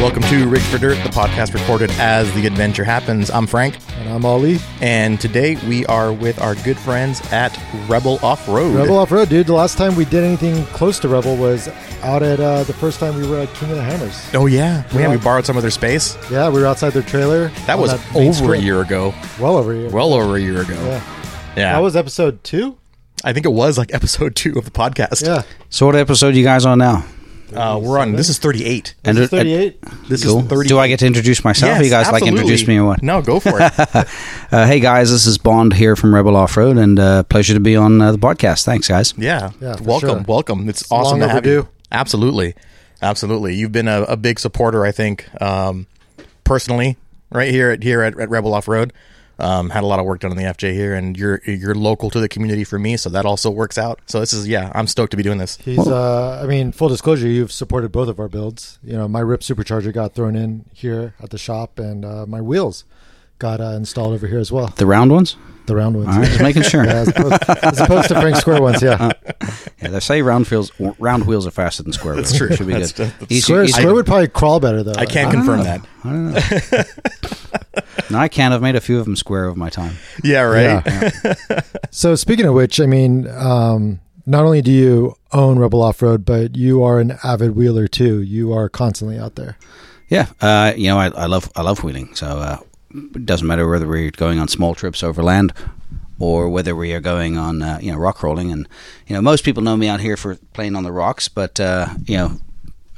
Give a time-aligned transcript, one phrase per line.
[0.00, 3.30] Welcome to Rigs for Dirt, the podcast recorded as the adventure happens.
[3.30, 4.58] I'm Frank, And I'm Ollie.
[4.80, 8.74] and today we are with our good friends at Rebel Off Road.
[8.74, 9.46] Rebel Off Road, dude.
[9.46, 11.68] The last time we did anything close to Rebel was
[12.02, 14.18] out at uh, the first time we were at King of the Hammers.
[14.34, 15.10] Oh yeah, yeah.
[15.10, 16.16] We borrowed some of their space.
[16.30, 17.48] Yeah, we were outside their trailer.
[17.66, 19.12] That was main over a year ago.
[19.38, 19.90] Well over a year.
[19.90, 20.74] Well over a year ago.
[20.82, 21.02] yeah.
[21.56, 22.78] Yeah, That was episode two.
[23.22, 25.22] I think it was like episode two of the podcast.
[25.26, 25.42] Yeah.
[25.68, 27.04] So what episode you guys on now?
[27.54, 28.12] Uh, we're on.
[28.12, 28.94] This is 38.
[29.04, 29.82] And This is uh, 38.
[30.08, 30.38] This cool.
[30.40, 30.68] is 30.
[30.68, 31.70] Do I get to introduce myself?
[31.70, 33.02] Yes, you guys like introduce me or what?
[33.02, 34.08] No, go for it.
[34.52, 37.60] Uh, hey guys, this is Bond here from Rebel Off Road, and uh, pleasure to
[37.60, 38.64] be on uh, the podcast.
[38.64, 39.14] Thanks, guys.
[39.16, 39.52] Yeah.
[39.60, 40.24] Yeah, welcome, sure.
[40.26, 40.68] welcome.
[40.68, 41.68] It's, It's awesome to have you.
[41.92, 42.56] Absolutely.
[43.00, 43.54] Absolutely.
[43.54, 45.86] You've been a, a big supporter, I think, um,
[46.42, 46.96] personally,
[47.30, 48.92] right here at here at, at Rebel Off Road.
[49.40, 52.10] Um, had a lot of work done on the FJ here, and you're you're local
[52.10, 54.00] to the community for me, so that also works out.
[54.06, 55.56] So this is yeah, I'm stoked to be doing this.
[55.56, 58.78] He's, uh, I mean, full disclosure, you've supported both of our builds.
[58.82, 62.40] You know, my RIP supercharger got thrown in here at the shop, and uh, my
[62.40, 62.84] wheels
[63.38, 64.68] got uh, installed over here as well.
[64.76, 65.36] The round ones.
[65.70, 66.08] The round ones.
[66.08, 66.84] All right, just making sure.
[66.90, 69.12] Yeah, as, opposed, as opposed to Frank Square ones, yeah.
[69.80, 72.26] Yeah, they say round wheels round wheels are faster than square wheels.
[72.32, 72.54] That's true.
[72.56, 73.06] Should be That's- good.
[73.12, 74.92] that's- Easy- Square, easy- Square would probably crawl better, though.
[74.98, 75.62] I can't I confirm know.
[75.64, 75.80] that.
[76.04, 77.82] I don't know.
[78.10, 78.52] no, I can't.
[78.52, 79.94] I've made a few of them square over my time.
[80.24, 80.82] Yeah, right.
[80.84, 81.60] Yeah.
[81.90, 86.24] so speaking of which, I mean, um, not only do you own Rebel Off Road,
[86.24, 88.20] but you are an avid wheeler too.
[88.22, 89.56] You are constantly out there.
[90.08, 92.14] Yeah, uh, you know, I, I love I love wheeling.
[92.16, 92.58] So uh,
[92.94, 95.52] it doesn't matter whether we're going on small trips overland
[96.18, 98.52] or whether we are going on uh, you know rock crawling.
[98.52, 98.68] And
[99.06, 101.88] you know, most people know me out here for playing on the rocks, but uh,
[102.04, 102.40] you know.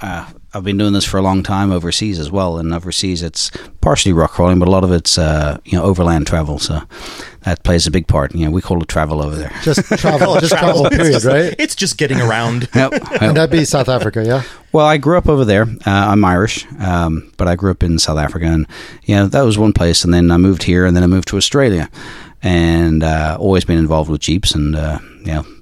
[0.02, 3.50] Uh, I've been doing this for a long time overseas as well, and overseas it's
[3.80, 6.58] partially rock crawling, but a lot of it's uh, you know overland travel.
[6.58, 6.80] So
[7.44, 8.34] that plays a big part.
[8.34, 9.52] You know, we call it travel over there.
[9.62, 11.54] Just travel, just travel, It's period, just- right?
[11.58, 12.68] It's just getting around.
[12.74, 12.92] Yep,
[13.22, 14.42] And that'd be South Africa, yeah.
[14.72, 15.62] Well, I grew up over there.
[15.62, 18.66] Uh, I'm Irish, um, but I grew up in South Africa, and
[19.04, 20.04] you know that was one place.
[20.04, 21.88] And then I moved here, and then I moved to Australia,
[22.42, 24.54] and uh, always been involved with jeeps.
[24.54, 25.46] And uh, you know,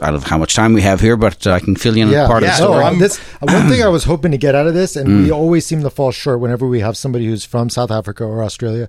[0.00, 2.04] I don't know how much time we have here, but uh, I can fill you
[2.04, 2.84] in Yeah, on part yeah, of the story.
[2.84, 5.28] I'm- this uh, one thing I was hoping to get out of this, and we
[5.28, 5.34] mm.
[5.34, 8.88] always seem to fall short whenever we have somebody who's from South Africa or Australia.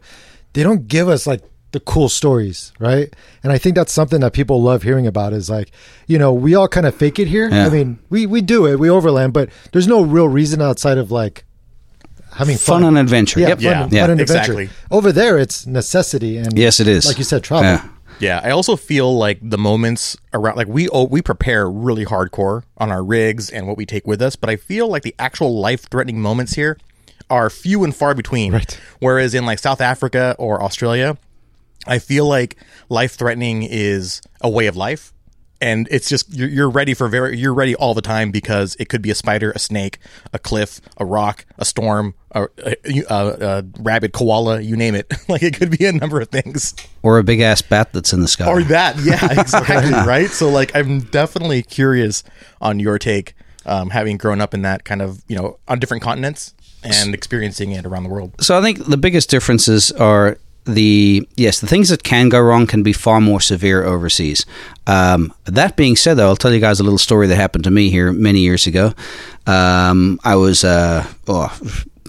[0.53, 3.13] They don't give us like the cool stories, right?
[3.43, 5.31] And I think that's something that people love hearing about.
[5.33, 5.71] Is like,
[6.07, 7.49] you know, we all kind of fake it here.
[7.49, 7.65] Yeah.
[7.65, 11.11] I mean, we we do it, we overland, but there's no real reason outside of
[11.11, 11.45] like
[12.33, 13.39] having fun, Fun and adventure.
[13.39, 13.57] Yeah, Yep.
[13.57, 14.41] fun, Yeah, and- yeah, fun and adventure.
[14.53, 14.69] exactly.
[14.89, 17.05] Over there, it's necessity and Yes, it is.
[17.05, 17.65] Like you said, travel.
[17.65, 17.87] Yeah.
[18.21, 22.63] Yeah, I also feel like the moments around, like we oh, we prepare really hardcore
[22.77, 25.59] on our rigs and what we take with us, but I feel like the actual
[25.59, 26.77] life threatening moments here
[27.31, 28.53] are few and far between.
[28.53, 28.79] Right.
[28.99, 31.17] Whereas in like South Africa or Australia,
[31.87, 32.57] I feel like
[32.89, 35.13] life threatening is a way of life.
[35.61, 38.89] And it's just you're, you're ready for very you're ready all the time because it
[38.89, 39.99] could be a spider, a snake,
[40.33, 42.75] a cliff, a rock, a storm, a, a,
[43.09, 45.11] a, a rabid koala, you name it.
[45.29, 46.75] like it could be a number of things.
[47.03, 48.47] Or a big ass bat that's in the sky.
[48.47, 50.29] Or that, yeah, exactly, right?
[50.29, 52.23] So, like, I'm definitely curious
[52.59, 53.33] on your take,
[53.65, 57.71] um, having grown up in that kind of, you know, on different continents and experiencing
[57.71, 58.33] it around the world.
[58.41, 62.67] So I think the biggest differences are the yes, the things that can go wrong
[62.67, 64.45] can be far more severe overseas.
[64.87, 67.71] Um, that being said, though, I'll tell you guys a little story that happened to
[67.71, 68.93] me here many years ago.
[69.47, 71.57] Um, I was uh, oh,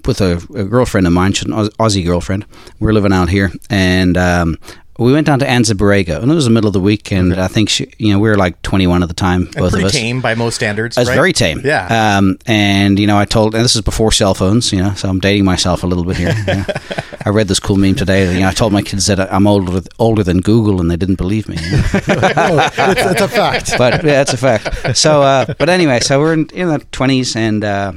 [0.06, 2.44] with a, a girlfriend of mine, she's an Aussie girlfriend.
[2.80, 4.58] We are living out here, and um,
[4.98, 7.34] we went down to Anza Borrego, and it was the middle of the week, and
[7.34, 9.84] I think she, you know we were like 21 at the time, And both pretty
[9.84, 9.92] of us.
[9.92, 10.98] tame by most standards.
[10.98, 11.14] It's right?
[11.14, 11.62] very tame.
[11.64, 12.18] Yeah.
[12.18, 15.08] Um, and you know, I told, and this is before cell phones, you know, so
[15.08, 16.34] I'm dating myself a little bit here.
[16.46, 16.64] know.
[17.24, 18.26] I read this cool meme today.
[18.26, 20.96] That, you know, I told my kids that I'm older older than Google, and they
[20.96, 21.56] didn't believe me.
[21.60, 22.32] you know.
[22.36, 23.72] Oh, it's, it's a fact.
[23.78, 24.96] but yeah, it's a fact.
[24.96, 27.64] So, uh, but anyway, so we're in, in the 20s and.
[27.64, 27.92] Uh,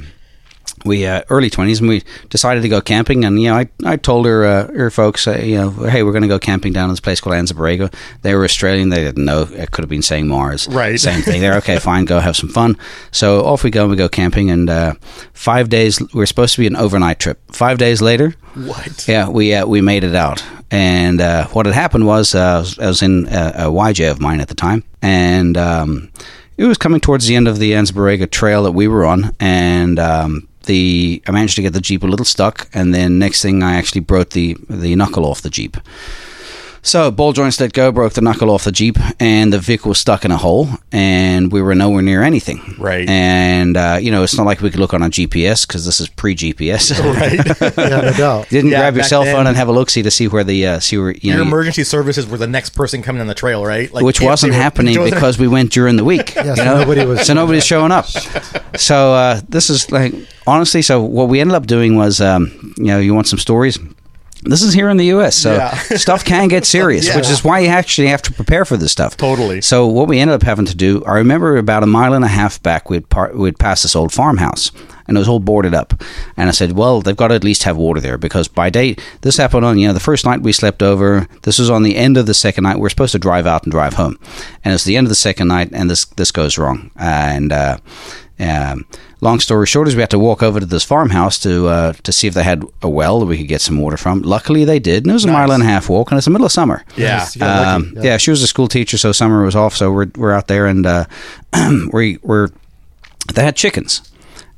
[0.86, 3.24] we uh, early twenties, and we decided to go camping.
[3.24, 6.12] And you know, I, I told her uh, her folks, uh, you know, hey, we're
[6.12, 7.90] going to go camping down in this place called Anza
[8.22, 9.42] They were Australian; they didn't know.
[9.42, 10.68] It could have been saying Mars.
[10.68, 10.98] Right.
[10.98, 11.40] Same thing.
[11.40, 12.76] They're okay, fine, go have some fun.
[13.10, 13.82] So off we go.
[13.82, 14.94] and We go camping, and uh,
[15.32, 16.00] five days.
[16.14, 17.40] We are supposed to be an overnight trip.
[17.52, 19.06] Five days later, What?
[19.08, 20.44] yeah, we uh, we made it out.
[20.70, 24.10] And uh, what had happened was uh, I, was, I was in a, a YJ
[24.10, 26.10] of mine at the time, and um,
[26.56, 29.98] it was coming towards the end of the Anza trail that we were on, and
[29.98, 33.62] um, the I managed to get the jeep a little stuck, and then next thing
[33.62, 35.76] I actually broke the the knuckle off the jeep.
[36.86, 39.98] So ball joints let go, broke the knuckle off the jeep, and the vehicle was
[39.98, 42.76] stuck in a hole, and we were nowhere near anything.
[42.78, 43.08] Right.
[43.08, 46.00] And uh, you know, it's not like we could look on a GPS because this
[46.00, 46.92] is pre-GPS.
[47.16, 47.76] Right.
[47.76, 48.48] Yeah, no doubt.
[48.50, 50.28] Didn't Yeah, grab your back cell phone then- and have a look see to see
[50.28, 51.36] where the uh, see where you know.
[51.38, 51.50] Your know.
[51.50, 53.92] emergency services were the next person coming on the trail, right?
[53.92, 56.36] Like which wasn't were- happening wasn't- because we went during the week.
[56.36, 56.78] Yeah, you so know?
[56.78, 58.06] nobody was- so nobody's showing up.
[58.76, 60.14] So uh, this is like
[60.46, 60.82] honestly.
[60.82, 63.76] So what we ended up doing was, um, you know, you want some stories.
[64.48, 65.74] This is here in the U.S., so Yeah.
[65.96, 67.16] stuff can get serious, Yeah.
[67.16, 69.16] which is why you actually have to prepare for this stuff.
[69.16, 69.60] Totally.
[69.60, 72.28] So what we ended up having to do, I remember about a mile and a
[72.28, 74.70] half back, we'd par- we'd pass this old farmhouse,
[75.08, 76.02] and it was all boarded up.
[76.36, 78.96] And I said, well, they've got to at least have water there because by day
[79.20, 81.26] this happened on you know the first night we slept over.
[81.42, 82.78] This was on the end of the second night.
[82.78, 84.18] We are supposed to drive out and drive home,
[84.64, 86.90] and it's the end of the second night, and this this goes wrong.
[86.96, 87.78] And uh,
[88.38, 88.84] um,
[89.20, 92.12] long story short is we had to walk over to this farmhouse to uh, to
[92.12, 94.22] see if they had a well that we could get some water from.
[94.22, 96.30] Luckily, they did, and it was a mile and a half walk, and it's the
[96.30, 96.84] middle of summer.
[96.96, 97.16] Yeah.
[97.18, 97.36] Nice.
[97.36, 97.96] You got lucky.
[97.98, 98.16] Um, yeah.
[98.18, 99.74] she was a school teacher, so summer was off.
[99.74, 101.06] So we're we're out there, and uh,
[101.92, 102.48] we we're
[103.34, 104.02] they had chickens,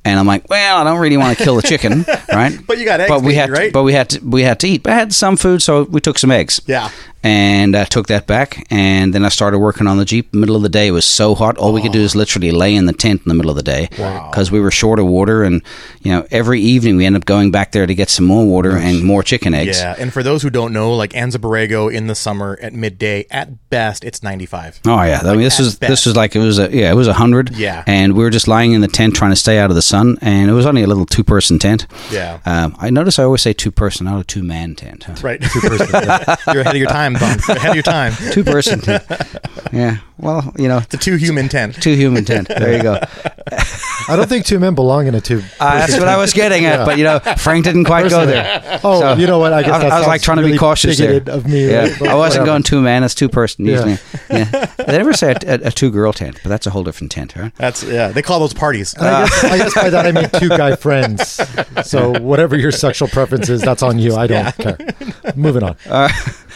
[0.04, 2.58] and I'm like, well, I don't really want to kill the chicken, right?
[2.66, 3.72] But you got eggs, But we had, right?
[3.72, 4.82] but we had to we had to eat.
[4.82, 6.60] But I had some food, so we took some eggs.
[6.66, 6.90] Yeah.
[7.28, 10.32] And I took that back, and then I started working on the Jeep.
[10.32, 11.58] Middle of the day, it was so hot.
[11.58, 13.62] All we could do is literally lay in the tent in the middle of the
[13.62, 14.30] day Wow.
[14.30, 15.42] because we were short of water.
[15.42, 15.60] And
[16.00, 18.76] you know, every evening we ended up going back there to get some more water
[18.78, 19.78] and more chicken eggs.
[19.78, 23.26] Yeah, and for those who don't know, like Anza Borrego in the summer at midday,
[23.30, 24.80] at best it's 95.
[24.86, 25.90] Oh yeah, I mean this was best.
[25.90, 27.84] this was like it was a yeah it was a hundred Yeah.
[27.86, 30.16] and we were just lying in the tent trying to stay out of the sun
[30.22, 31.86] and it was only a little two person tent.
[32.10, 32.38] Yeah.
[32.46, 35.04] Um, I notice I always say two person, not a two man tent.
[35.04, 35.14] huh?
[35.22, 35.40] Right.
[35.62, 37.48] You're ahead of your time, Bunk.
[37.48, 38.12] Ahead of your time.
[38.32, 39.04] Two person tent.
[39.72, 39.98] Yeah.
[40.18, 41.80] Well, you know, It's a two human tent.
[41.80, 42.48] two human tent.
[42.48, 42.98] There you go.
[44.08, 45.42] I don't think two men belong in a two.
[45.60, 48.80] Uh, that's what I was getting at, but you know, Frank didn't quite go there.
[48.82, 49.52] Oh, So, you know what?
[49.52, 51.22] I guess I, that I was like sounds trying to be really cautious there.
[51.28, 51.70] of me.
[51.70, 52.46] Yeah, but I wasn't whatever.
[52.46, 53.04] going two man.
[53.04, 53.72] It's two person Yeah.
[53.74, 53.98] usually.
[54.30, 54.66] Yeah.
[54.76, 57.36] They never say a, a, a two girl tent, but that's a whole different tent,
[57.36, 57.54] right?
[57.56, 58.08] That's yeah.
[58.08, 58.94] They call those parties.
[58.94, 61.40] And I, guess, I guess by that I mean two guy friends.
[61.84, 64.16] So whatever your sexual preference is, that's on you.
[64.16, 64.78] I don't care.
[65.36, 65.76] Moving on.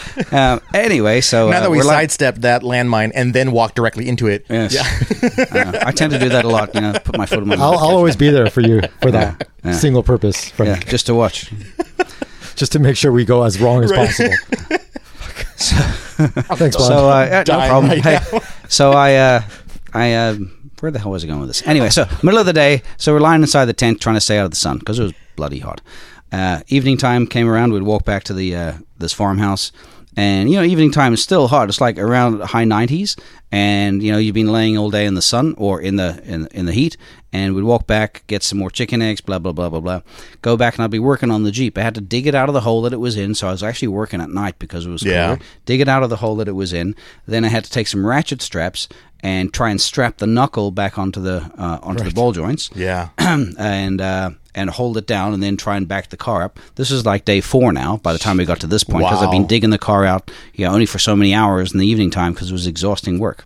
[0.32, 3.74] Um, anyway, so now uh, that we we're like- sidestepped that landmine and then walked
[3.76, 4.46] directly into it.
[4.48, 4.74] Yes.
[4.74, 4.88] Yeah.
[5.52, 6.74] Uh, I tend to do that a lot.
[6.74, 7.72] You know, put my foot in my I'll.
[7.78, 9.72] I'll always be there for you for that Yeah.
[9.72, 11.50] single purpose, yeah, Frank, just to watch.
[12.56, 14.08] just to make sure we go as wrong as Right.
[14.08, 14.34] possible.
[16.56, 16.86] Thanks, Bob.
[16.86, 17.90] So uh, yeah, no problem.
[17.90, 19.42] right Hey, so I, uh,
[19.94, 20.36] I, uh,
[20.80, 21.66] where the hell was I going with this?
[21.66, 24.38] Anyway, so middle of the day, so we're lying inside the tent trying to stay
[24.38, 25.80] out of the sun because it was bloody hot.
[26.32, 27.72] Uh, evening time came around.
[27.72, 29.70] We'd walk back to the uh, this farmhouse,
[30.16, 31.68] and you know, evening time is still hot.
[31.68, 33.16] It's like around high nineties,
[33.50, 36.46] and you know, you've been laying all day in the sun or in the in,
[36.48, 36.96] in the heat.
[37.34, 40.00] And we'd walk back, get some more chicken eggs, blah blah blah blah blah.
[40.42, 41.78] Go back, and I'd be working on the jeep.
[41.78, 43.52] I had to dig it out of the hole that it was in, so I
[43.52, 45.36] was actually working at night because it was Yeah.
[45.64, 46.94] dig it out of the hole that it was in.
[47.26, 48.86] Then I had to take some ratchet straps
[49.20, 53.08] and try and strap the knuckle back onto the uh, onto the ball joints, Yeah.
[53.18, 56.58] and uh, and hold it down, and then try and back the car up.
[56.74, 57.96] This is like day four now.
[57.98, 60.30] By the time we got to this point, because I've been digging the car out,
[60.54, 63.18] you know, only for so many hours in the evening time because it was exhausting
[63.18, 63.44] work.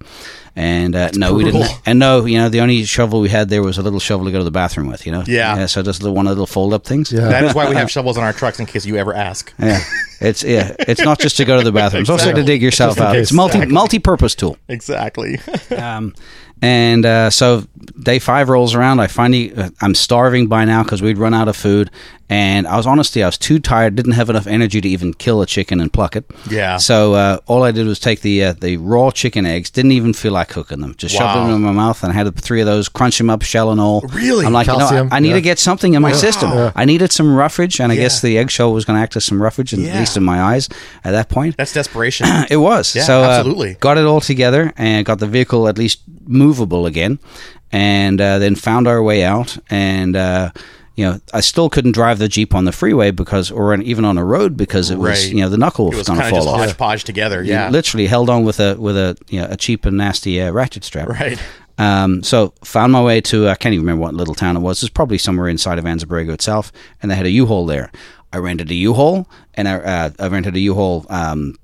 [0.59, 1.69] And uh, no, we didn't.
[1.87, 4.33] And no, you know, the only shovel we had there was a little shovel to
[4.33, 5.05] go to the bathroom with.
[5.05, 5.67] You know, Yeah.
[5.67, 7.13] so just the one of the little fold up things.
[7.13, 7.29] Yeah.
[7.29, 9.53] That is why we have shovels on our trucks in case you ever ask.
[9.59, 9.81] Yeah,
[10.21, 12.01] it's yeah, it's not just to go to the bathroom.
[12.01, 13.17] It's also to dig yourself out.
[13.17, 13.75] It's multi Exactly.
[13.75, 14.57] multi purpose tool.
[14.69, 15.39] Exactly.
[15.77, 16.15] Um,
[16.63, 17.65] and uh, so
[18.03, 19.01] day five rolls around.
[19.01, 21.91] I finally, uh, I'm starving by now because we'd run out of food.
[22.29, 25.43] And I was honestly, I was too tired, didn't have enough energy to even kill
[25.43, 26.29] a chicken and pluck it.
[26.51, 26.77] Yeah.
[26.77, 29.71] So uh, all I did was take the uh, the raw chicken eggs.
[29.71, 30.97] Didn't even feel like cooking them.
[30.97, 32.89] Just shoved them in my mouth and I had three of those.
[32.89, 34.01] Crunch them up, shell and all.
[34.13, 34.45] Really?
[34.45, 35.35] I'm like, you Calcium, know, I, I need yeah.
[35.37, 36.51] to get something in my system.
[36.51, 36.73] Yeah.
[36.75, 38.31] I needed some roughage, and I guess Yeah.
[38.31, 40.01] the eggshell was going to act as some roughage, at Yeah.
[40.01, 40.69] least in my eyes
[41.05, 41.57] at that point.
[41.57, 42.27] That's desperation.
[42.51, 42.97] It was.
[42.97, 43.75] Yeah, so uh, absolutely.
[43.75, 46.01] got it all together and got the vehicle at least
[46.47, 47.19] movable again,
[47.73, 49.59] and uh, then found our way out.
[49.71, 50.51] And uh,
[50.95, 54.17] you know, I still couldn't drive the jeep on the freeway because, or even on
[54.19, 55.33] a road because it was, Right.
[55.35, 56.61] you know, the knuckle was was going to fall off.
[56.61, 57.43] hodgepodge together.
[57.43, 57.69] You Yeah.
[57.71, 60.85] literally held on with a with a you know, a cheap and nasty uh, ratchet
[60.85, 61.09] strap.
[61.09, 61.39] Right.
[61.79, 64.83] Um, so found my way to I can't even remember what little town it was.
[64.83, 66.73] It's probably somewhere inside of Anza Borrego itself,
[67.03, 67.91] and they had a U-Haul there.
[68.33, 71.55] I rented a U-Haul, and I, uh, I rented a U-Haul um,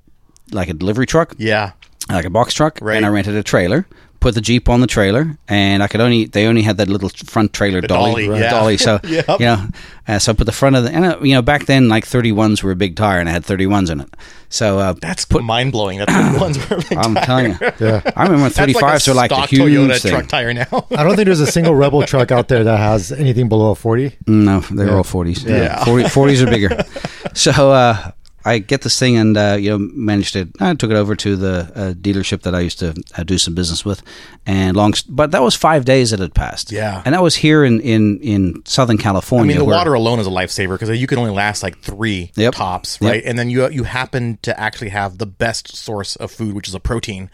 [0.51, 1.71] like a delivery truck Yeah.
[2.09, 2.97] like a box truck, Right.
[2.97, 3.87] and I rented a trailer.
[4.23, 7.09] Put the Jeep on the trailer, and I could only they only had that little
[7.09, 8.49] front trailer dolly, dolly, yeah.
[8.51, 8.77] dolly.
[8.77, 9.27] So Yep.
[9.41, 9.67] you know,
[10.07, 12.05] uh, so I put the front of the and uh, you know back then like
[12.05, 14.09] thirty ones were a big tire, and I had thirty ones in it.
[14.47, 15.97] So uh, That's mind blowing.
[15.99, 17.25] That's the ones where big I'm tire.
[17.25, 18.01] telling you, Yeah.
[18.15, 20.11] I remember when That's thirty fives were like a huge Toyota thing.
[20.13, 20.67] truck tire now.
[20.91, 23.75] I don't think there's a single Rebel truck out there that has anything below a
[23.75, 24.15] 40.
[24.27, 24.95] No, they're Yeah.
[24.95, 25.43] all forties.
[25.43, 25.83] Yeah.
[25.83, 26.85] 40, 40s are bigger.
[27.33, 28.11] So uh,
[28.45, 30.49] I get this thing and uh, you know managed to.
[30.59, 33.55] I took it over to the uh, dealership that I used to uh, do some
[33.55, 34.01] business with,
[34.45, 34.93] and long.
[35.07, 36.71] But that was five days that had passed.
[36.71, 37.01] Yeah.
[37.05, 39.03] and that was here in in in Southern California.
[39.03, 39.47] I California.
[39.53, 42.31] mean, the where- water alone is a lifesaver because you can only last like three
[42.35, 42.55] Yep.
[42.55, 43.09] tops, Yep.
[43.11, 43.23] right?
[43.25, 46.75] And then you you happen to actually have the best source of food, which is
[46.75, 47.29] a protein,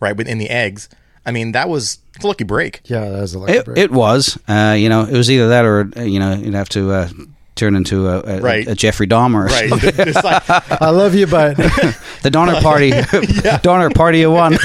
[0.00, 0.88] right, within the eggs.
[1.24, 2.80] I mean, that was it's a lucky break.
[2.84, 3.78] Yeah, that was a lucky It, break.
[3.78, 6.68] it was, uh, you know, it was either that or uh, you know you'd have
[6.70, 7.08] to uh,
[7.62, 8.66] turn into a, a, Right.
[8.66, 9.70] a Jeffrey Dahmer, Right,
[10.08, 10.42] it's like
[10.82, 11.56] I love you, but
[12.22, 12.90] the Donner Party,
[13.62, 14.58] Donner Party of one.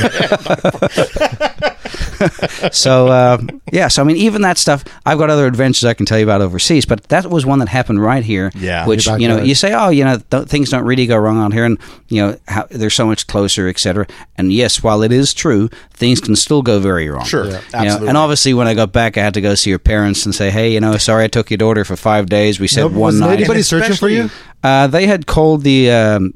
[2.72, 3.38] so uh,
[3.72, 4.84] yeah, so I mean, even that stuff.
[5.06, 7.70] I've got other adventures I can tell you about overseas, but that was one that
[7.70, 8.52] happened right here.
[8.56, 8.86] Yeah.
[8.88, 9.48] which you know, backyard.
[9.48, 12.22] you say, oh, you know, th- things don't really go wrong out here, and you
[12.22, 14.08] know, how, they're so much closer, etc.
[14.38, 17.26] And yes, while it is true, things can still go very wrong.
[17.26, 17.52] Sure, Yeah.
[17.52, 18.08] You know, absolutely.
[18.10, 20.50] and obviously, when I got back, I had to go see your parents and say,
[20.52, 22.60] "Hey, you know, sorry I took your daughter for five days.
[22.60, 24.30] We said Nope, one night." anybody searching for you?
[24.64, 26.34] Uh, they had called the um,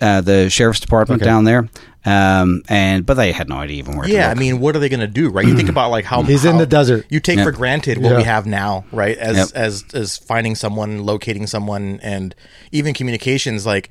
[0.00, 1.28] uh, the sheriff's department Okay.
[1.28, 1.68] down there,
[2.04, 4.06] um, and but they had no idea even where.
[4.06, 5.46] to yeah, I mean, what are they going to do, right?
[5.46, 7.06] You think about like how He's in the desert.
[7.10, 7.44] You take Yeah.
[7.44, 8.16] for granted what Yeah.
[8.18, 9.16] we have now, right?
[9.18, 9.48] As Yep.
[9.54, 12.34] as as finding someone, locating someone, and
[12.72, 13.66] even communications.
[13.66, 13.90] Like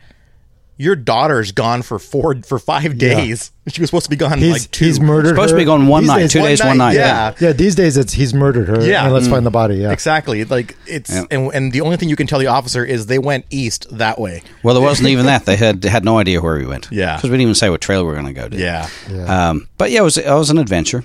[0.79, 3.51] your daughter's gone for four for five days.
[3.69, 4.85] She was supposed to be gone he's like two.
[4.85, 5.55] he's murdered supposed her.
[5.57, 6.95] to be gone one These night, days- two one days, night, one night.
[6.95, 7.35] yeah.
[7.39, 8.83] Yeah, these days it's he's murdered her.
[8.83, 9.03] Yeah.
[9.05, 9.75] and let's find the body.
[9.75, 10.43] Yeah, Exactly.
[10.43, 11.25] Like it's Yeah.
[11.29, 14.19] and and the only thing you can tell the officer is they went east that
[14.19, 14.41] way.
[14.63, 15.45] Well, there wasn't even that.
[15.45, 16.87] They had had no idea where we went.
[16.91, 17.17] Yeah.
[17.17, 18.57] because we didn't even say what trail we were going to go to.
[18.57, 18.89] Yeah.
[19.11, 19.49] Yeah.
[19.49, 21.03] Um, but yeah, it was it was an adventure,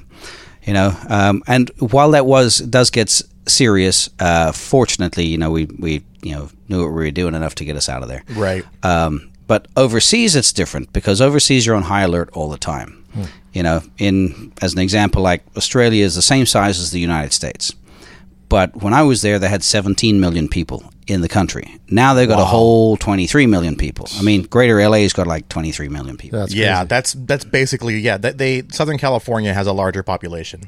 [0.62, 0.96] you know.
[1.10, 3.10] Um, and while that was does get
[3.46, 7.56] serious, uh, fortunately, you know, we we you know knew what we were doing enough
[7.56, 8.22] to get us out of there.
[8.30, 8.64] Right.
[8.82, 13.04] Um, but overseas, it's different because overseas you're on high alert all the time.
[13.14, 13.24] Hmm.
[13.52, 17.32] You know, in as an example, like Australia is the same size as the United
[17.32, 17.72] States,
[18.48, 21.78] but when I was there, they had 17 million people in the country.
[21.88, 24.08] Now they've got a whole 23 million people.
[24.18, 26.38] I mean, Greater LA's got like 23 million people.
[26.40, 28.16] that's yeah, that's that's basically yeah.
[28.16, 30.62] That they Southern California has a larger population.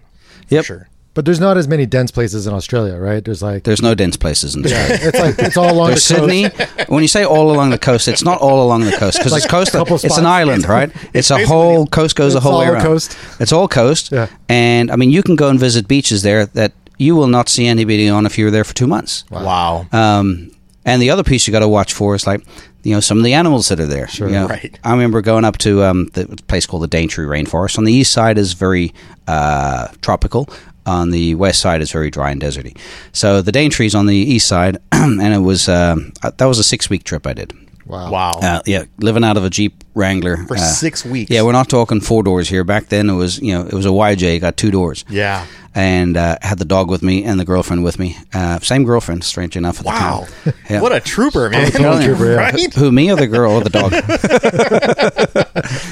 [0.49, 0.65] For Yep.
[0.65, 0.89] sure.
[1.17, 3.25] But there's not as many dense places in Australia, right?
[3.25, 4.99] There's like There's no dense places in Australia.
[5.01, 6.31] yeah, it's like it's all along There's the coast.
[6.31, 6.85] Sydney.
[6.95, 9.43] When you say all along the coast, it's not all along the coast because Like
[9.45, 9.71] it's coast.
[9.75, 10.93] a couple It's an island, right?
[11.15, 12.83] It's, a whole coast goes the It's whole way all around.
[12.85, 13.17] coast.
[13.41, 14.13] It's all coast.
[14.13, 14.29] Yeah.
[14.51, 17.67] And I mean, you can go and visit beaches there that you will not see
[17.67, 19.25] anybody on if you were there for two months.
[19.31, 19.87] Wow.
[19.93, 20.51] Um,
[20.85, 22.45] and the other piece you got to watch for is like,
[22.85, 24.07] you know, some of the animals that are there.
[24.09, 24.29] Sure.
[24.29, 24.79] Right.
[24.85, 27.79] I remember going up to um, the place called the Daintree Rainforest.
[27.79, 28.93] On the east side is very
[29.27, 30.49] uh, tropical.
[30.87, 32.79] On the west side is very dry and deserty.
[33.13, 36.89] So the Daintree's on the east side, and it was uh, that was a six
[36.89, 37.53] week trip I did.
[37.87, 38.11] Wow.
[38.11, 38.31] wow.
[38.43, 41.31] Uh, yeah, living out of a Jeep Wrangler For uh, six weeks.
[41.31, 42.65] Yeah, we're not talking four doors here.
[42.65, 45.47] Back then, it was you know it was a YJ, got two doors yeah.
[45.75, 48.17] and uh, had the dog with me and the girlfriend with me.
[48.35, 49.79] Uh, same girlfriend, strange enough.
[49.81, 50.27] At Wow.
[50.45, 50.61] the time.
[50.69, 50.81] Yeah.
[50.81, 51.71] What a trooper, man.
[51.71, 52.09] telling you.
[52.09, 52.37] Trooper, yeah.
[52.37, 52.75] right?
[52.75, 53.93] Who me or the girl or the dog?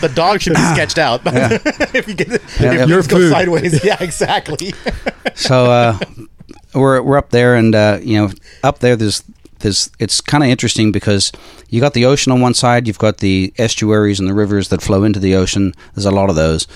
[0.01, 1.21] The dog should be sketched out.
[1.95, 2.85] if you get if yeah.
[2.85, 3.85] you Your go sideways.
[3.85, 4.73] Yeah, exactly.
[5.35, 5.99] so uh,
[6.75, 8.31] we're we're up there, and uh, you know,
[8.63, 9.23] up there there's
[9.61, 11.33] there's it's kind of interesting because
[11.69, 14.83] you got the ocean on one side, you've got the estuaries and the rivers that
[14.83, 15.73] flow into the ocean.
[15.95, 16.67] There's a lot of those,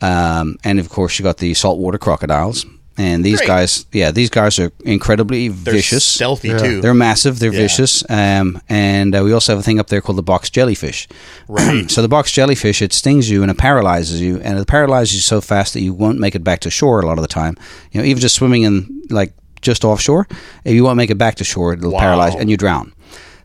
[0.00, 2.66] um, and of course you got the saltwater crocodiles.
[2.96, 3.48] And these Great.
[3.48, 6.04] guys, yeah, these guys are incredibly They're vicious.
[6.04, 6.58] stealthy Yeah.
[6.58, 6.80] too.
[6.80, 7.40] They're massive.
[7.40, 7.62] They're Yeah.
[7.62, 8.04] vicious.
[8.08, 11.08] Um, and uh, we also have a thing up there called the box jellyfish.
[11.48, 11.90] Right.
[11.90, 15.20] so the box jellyfish, it stings you and it paralyzes you, and it paralyzes you
[15.22, 17.56] so fast that you won't make it back to shore a lot of the time.
[17.90, 19.32] You know, even just swimming in like
[19.64, 20.26] just offshore,
[20.64, 22.00] if you won't make it back to shore, it'll Wow.
[22.00, 22.92] paralyze and you drown.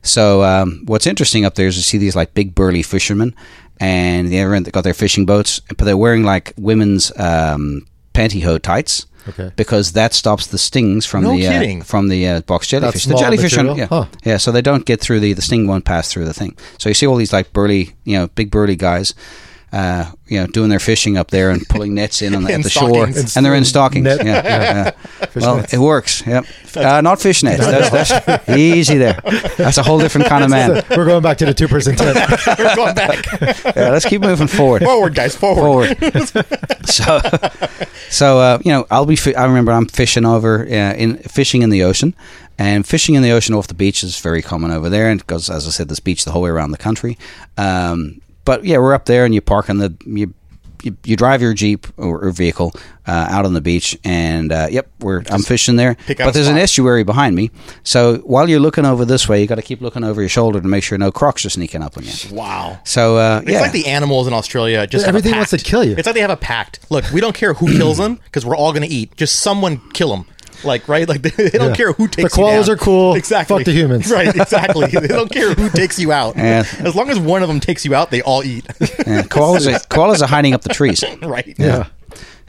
[0.04, 3.34] So um, what's interesting up there is you see these like big burly fishermen,
[3.80, 9.06] and they're got their fishing boats, but they're wearing like women's um, pantyhose tights.
[9.28, 9.52] Okay.
[9.58, 13.06] Because that stops the stings from No the uh, from the uh, box jellyfish.
[13.06, 14.06] The jellyfish, are, yeah, Huh.
[14.24, 14.38] yeah.
[14.38, 16.58] So they don't get through the the sting won't pass through the thing.
[16.78, 19.14] So you see all these like burly, you know, big burly guys,
[19.72, 22.56] uh, you know, doing their fishing up there and pulling nets in on the, In
[22.62, 24.06] at the shore, and they're in stockings.
[24.06, 24.92] Yeah, yeah, yeah.
[25.36, 25.74] well, nets.
[25.74, 26.26] it works.
[26.26, 26.46] Yep.
[26.76, 27.60] Uh, not fish nets.
[27.66, 29.20] That's, that's easy there.
[29.58, 30.84] That's a whole different kind of man.
[30.96, 32.18] We're going back to the two person tent.
[32.60, 33.26] We're going back
[33.76, 34.84] Yeah, let's keep moving forward.
[34.84, 35.36] forward, guys.
[35.36, 35.98] Forward.
[35.98, 36.86] forward.
[36.86, 37.20] so,
[38.10, 39.16] so uh, you know, I'll be.
[39.16, 42.16] Fi- I remember I'm fishing over uh, in fishing in the ocean,
[42.58, 45.10] and fishing in the ocean off the beach is very common over there.
[45.10, 47.18] And because, as I said, this beach the whole way around the country.
[47.58, 50.34] Um, but yeah, we're up there, and you park on the you.
[50.82, 52.72] You, you drive your jeep or, or vehicle
[53.06, 55.98] uh, out on the beach, and uh, yep, we're I'm fishing there.
[56.08, 57.52] But a there's an estuary behind me,
[57.84, 60.62] so while you're looking over this way, you got to keep looking over your shoulder
[60.62, 62.14] to make sure no crocs are sneaking up on you.
[62.32, 62.80] Wow.
[62.86, 65.58] So uh, It's yeah, like the animals in Australia just have a Everything wants to
[65.58, 65.96] kill you.
[65.98, 66.80] It's like they have a pact.
[66.90, 69.18] Look, we don't care who kills them because we're all going to eat.
[69.18, 70.28] Just someone kill them.
[70.64, 71.76] Like right, like they, they don't Yeah.
[71.76, 72.76] care who The takes you koalas down.
[72.76, 73.16] are cool.
[73.16, 73.58] Exactly.
[73.58, 74.12] Fuck the humans.
[74.12, 74.36] Right.
[74.36, 74.88] Exactly.
[74.92, 76.36] they don't care who takes you out.
[76.36, 76.64] Yeah.
[76.80, 78.66] As long as one of them takes you out, they all eat.
[78.80, 81.04] Yeah, koalas, are, koalas are hiding up the trees.
[81.22, 81.56] right.
[81.58, 81.88] Yeah.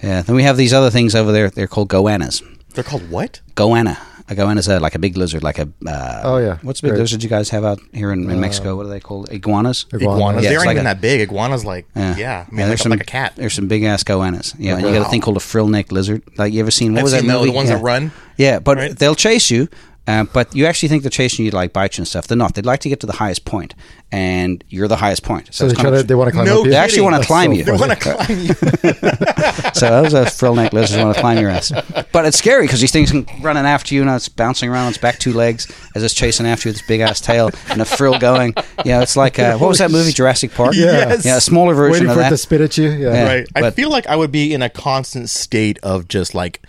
[0.03, 0.23] Yeah.
[0.23, 1.51] Then we have these other things over there.
[1.51, 2.43] They're called goannas.
[2.75, 3.41] They're called what?
[3.55, 3.99] Goanna.
[4.31, 5.69] A goanna is a, like a big lizard, like a.
[5.87, 6.59] Uh, Oh, yeah.
[6.63, 7.01] What's the big Great.
[7.01, 8.77] lizard you guys have out here in, in Mexico?
[8.77, 9.29] What are they called?
[9.33, 9.87] Iguanas.
[9.93, 10.03] Iguanas.
[10.17, 10.45] Iguanas.
[10.45, 11.21] Yeah, they aren't like even a- that big.
[11.21, 12.17] Iguanas like yeah.
[12.17, 13.33] Yeah, I mean, like, there's a, some, like a cat.
[13.37, 14.55] There's some big ass goannas.
[14.59, 16.23] Yeah, and you got a thing called a frill neck lizard.
[16.39, 16.93] Like you ever seen?
[16.93, 17.51] What I've was that seen those, movie?
[17.51, 17.77] the ones yeah.
[17.77, 18.13] that run.
[18.37, 18.99] Yeah, but Right.
[18.99, 19.69] they'll chase you.
[20.11, 22.27] Uh, but you actually think they're chasing you to like bite you and stuff.
[22.27, 22.55] They're not.
[22.55, 23.77] They'd like to get to the highest point,
[24.11, 25.55] and you're the highest point.
[25.55, 26.71] So they it's try kind to, they want to climb No up you?
[26.73, 27.65] They actually wanna That's climb so you.
[27.65, 27.89] They funny.
[27.89, 29.71] want to climb you.
[29.75, 31.71] so those are frill neck lizards want to climb your ass.
[32.13, 34.89] But it's scary because these things can running after you and it's bouncing around on
[34.89, 37.81] its back two legs as it's chasing after you with its big ass tail and
[37.81, 38.55] a frill going.
[38.85, 40.75] Yeah, it's like uh, what was that movie Jurassic Park?
[40.75, 40.87] Yeah.
[40.91, 41.25] Yes.
[41.25, 42.31] yeah, a smaller version Waiting of for it that.
[42.31, 42.89] to spit at you.
[42.91, 43.13] Yeah.
[43.13, 43.27] Yeah.
[43.27, 43.49] right.
[43.55, 46.63] I feel like I would be in a constant state of just like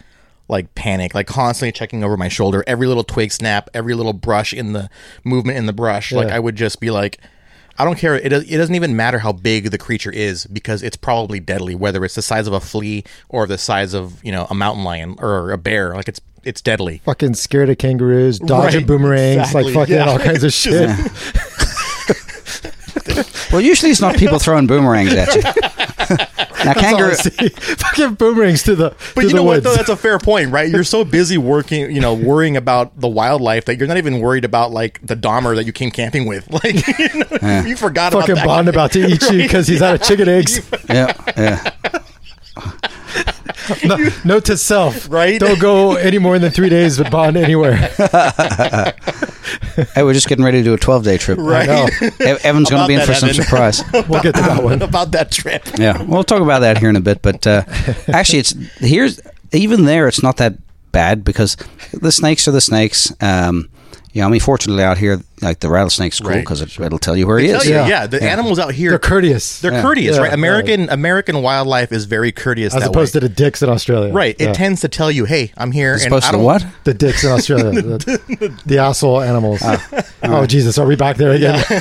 [0.52, 4.54] like panic, like constantly checking over my shoulder, every little twig snap, every little brush
[4.54, 4.90] in the
[5.24, 6.12] movement in the brush.
[6.12, 7.20] Like I would just be like
[7.78, 8.16] I don't care.
[8.16, 12.04] It, it doesn't even matter how big the creature is because it's probably deadly, whether
[12.06, 15.16] it's the size of a flea or the size of you know a mountain lion
[15.20, 15.96] or a bear.
[15.96, 17.02] Like it's it's deadly.
[17.06, 20.10] Fucking scared of kangaroos, dodging Right, boomerangs, exactly, like fucking yeah.
[20.10, 20.90] all kinds of shit.
[23.52, 25.42] Well, usually it's not people throwing boomerangs at you.
[25.52, 27.14] now, That's all I kangaroo.
[27.16, 27.50] see.
[27.50, 29.64] fucking boomerangs to the But to you the know what woods.
[29.66, 29.76] though?
[29.76, 30.70] That's a fair point, right?
[30.70, 34.46] You're so busy working, you know, worrying about the wildlife that you're not even worried
[34.46, 36.50] about like the Dahmer that you came camping with.
[36.52, 38.46] Like you, know, you forgot fucking about that.
[38.46, 40.62] Bond about to eat you because he's out of chicken eggs.
[40.90, 41.72] Yeah, yeah.
[43.86, 45.40] No, note to self: Right?
[45.40, 47.90] Don't go any more than three days with Bond anywhere.
[49.96, 51.38] Hey, we're just getting ready to do a 12 day trip.
[51.40, 51.68] Right.
[51.68, 51.86] No,
[52.44, 53.82] Evan's going to be in that, for some surprise.
[54.08, 54.82] we'll get to that one.
[54.82, 55.64] about that trip.
[55.78, 57.22] Yeah, we'll talk about that here in a bit.
[57.22, 57.64] But uh,
[58.08, 59.20] actually, it's here's
[59.52, 60.08] even there.
[60.08, 60.56] It's not that
[60.92, 61.58] bad because
[61.94, 63.12] the snakes are the snakes.
[63.22, 63.70] Um,
[64.14, 66.40] yeah, I mean, fortunately out here, like the rattlesnake's cool Right.
[66.42, 67.68] because it, it'll tell you where he Tell is.
[67.68, 67.88] you, Yeah.
[67.88, 69.82] yeah, the animals out here They're courteous, they're Yeah.
[69.82, 70.34] courteous, Yeah, right?
[70.34, 73.22] American American wildlife is very courteous as that opposed way.
[73.22, 74.12] to the dicks in Australia.
[74.14, 74.36] right.
[74.40, 76.66] It tends to tell you, "Hey, I'm here." As and opposed to what?
[76.84, 79.62] the dicks in Australia, the, the asshole animals.
[79.64, 79.82] Ah.
[80.24, 81.64] oh Jesus, are we back there again?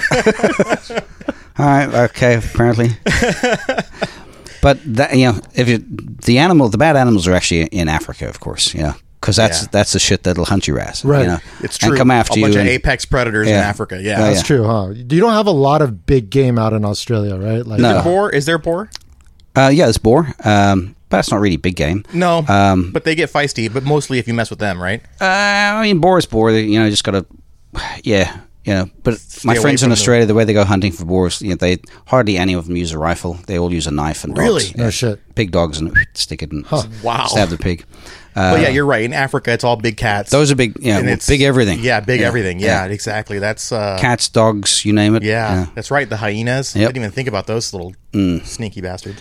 [1.59, 1.93] All right.
[2.11, 2.37] Okay.
[2.37, 2.91] Apparently.
[4.63, 5.79] but that you know, if you
[6.27, 8.75] the animal, the bad animals are actually in Africa, of course.
[8.75, 9.69] You know, because that's Yeah.
[9.73, 11.04] that's the shit that'll hunt your ass.
[11.04, 11.23] Right.
[11.23, 11.91] You know, It's true.
[11.91, 12.45] And come after a you.
[12.45, 14.00] bunch and- of apex predators in Africa.
[14.02, 14.17] Yeah.
[14.19, 14.43] Oh, That's yeah.
[14.43, 14.89] true, huh?
[14.95, 17.67] You don't have a lot of big game out in Australia, right?
[17.67, 18.02] Like, No.
[18.02, 18.30] Boar?
[18.30, 18.91] Is there boar?
[19.56, 20.33] uh, yeah, it's boar.
[20.45, 22.04] Um, but that's not really big game.
[22.15, 22.45] No.
[22.49, 23.71] Um, but they get feisty.
[23.73, 25.02] But mostly if you mess with them, right?
[25.21, 26.52] Uh, I mean, boar is boar.
[26.52, 27.26] You know, you just gotta,
[28.04, 28.91] yeah, you know.
[29.03, 31.57] But my friends in from Australia, the way they go hunting for boars, you know,
[31.57, 33.35] they hardly any of them use a rifle.
[33.47, 34.45] They all use a knife and dogs.
[34.45, 34.65] Really?
[34.77, 34.91] No Yeah.
[34.91, 35.35] shit.
[35.35, 36.65] Pig dogs and stick it and
[37.03, 37.27] Wow.
[37.27, 37.85] stab the pig.
[38.37, 39.03] Uh, but yeah, you're right.
[39.03, 40.31] In Africa, it's all big cats.
[40.31, 40.77] those are big.
[40.81, 41.81] Yeah, And well, it's- big everything.
[41.81, 42.29] Yeah, big Yeah.
[42.29, 42.61] everything.
[42.61, 42.93] Yeah, Yeah.
[42.93, 43.41] exactly.
[43.41, 45.25] That's uh, Cats, dogs, you name it.
[45.25, 46.09] Yeah, that's right.
[46.09, 46.77] The hyenas.
[46.77, 47.93] I didn't even think about those little
[48.45, 49.21] sneaky bastards.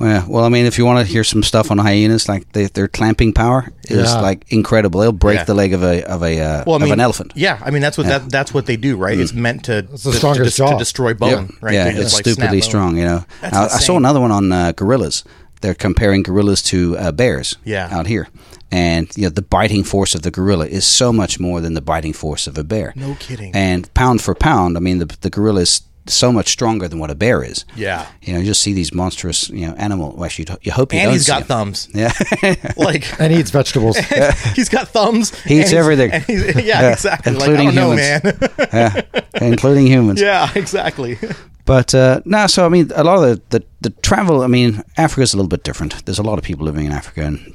[0.00, 0.24] Yeah.
[0.28, 2.88] Well, I mean, if you want to hear some stuff on hyenas, like they, their
[2.88, 4.20] clamping power is Yeah.
[4.20, 5.00] like incredible.
[5.00, 5.44] They'll break Yeah.
[5.44, 7.32] the leg of a of a uh, Well, I mean, of an elephant.
[7.34, 9.18] Yeah, I mean that's what that, that's what they do, right?
[9.18, 11.74] It's meant to the to, to, to destroy bone, Yeah, right?
[11.74, 12.96] yeah just, it's like, stupidly strong.
[12.98, 15.24] You know, That's I, I saw another one on uh, gorillas.
[15.62, 17.56] They're comparing gorillas to uh, bears.
[17.64, 17.88] Yeah.
[17.90, 18.28] out here,
[18.70, 21.80] and you know the biting force of the gorilla is so much more than the
[21.80, 22.92] biting force of a bear.
[22.96, 23.54] No kidding.
[23.54, 27.10] And pound for pound, I mean the the gorilla is so much stronger than what
[27.10, 27.64] a bear is.
[27.74, 28.06] Yeah.
[28.22, 30.12] You know, you just see these monstrous, you know, animal.
[30.14, 31.72] Well, actually, you hope you and don't he's see got them.
[31.74, 31.88] thumbs.
[31.94, 32.12] Yeah,
[32.76, 33.96] Like And he eats vegetables.
[34.54, 35.38] he's got thumbs.
[35.44, 36.12] He eats and everything.
[36.12, 37.32] and he's- yeah, exactly.
[37.32, 38.58] Like I including don't know, humans.
[38.58, 38.68] man.
[38.72, 40.20] yeah, including humans.
[40.20, 41.18] yeah, exactly.
[41.64, 44.42] But uh, no, so I mean, a lot of the, the, the travel.
[44.42, 46.04] I mean, Africa's a little bit different.
[46.06, 47.54] There's a lot of people living in Africa, and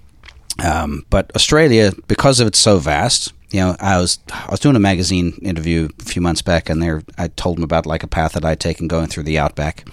[0.63, 3.31] um, but Australia, because of it's so vast.
[3.51, 6.81] You know, I was I was doing a magazine interview a few months back, and
[6.81, 9.87] there I told him about like a path that I'd taken going through the outback.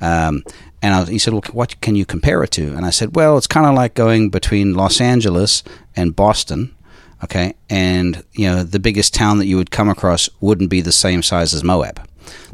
[0.00, 0.44] Um,
[0.80, 3.16] and I was, he said, "Well, what can you compare it to?" And I said,
[3.16, 5.62] "Well, it's kind of like going between Los Angeles
[5.96, 6.74] and Boston."
[7.22, 10.92] Okay, and you know the biggest town that you would come across wouldn't be the
[10.92, 12.00] same size as Moab.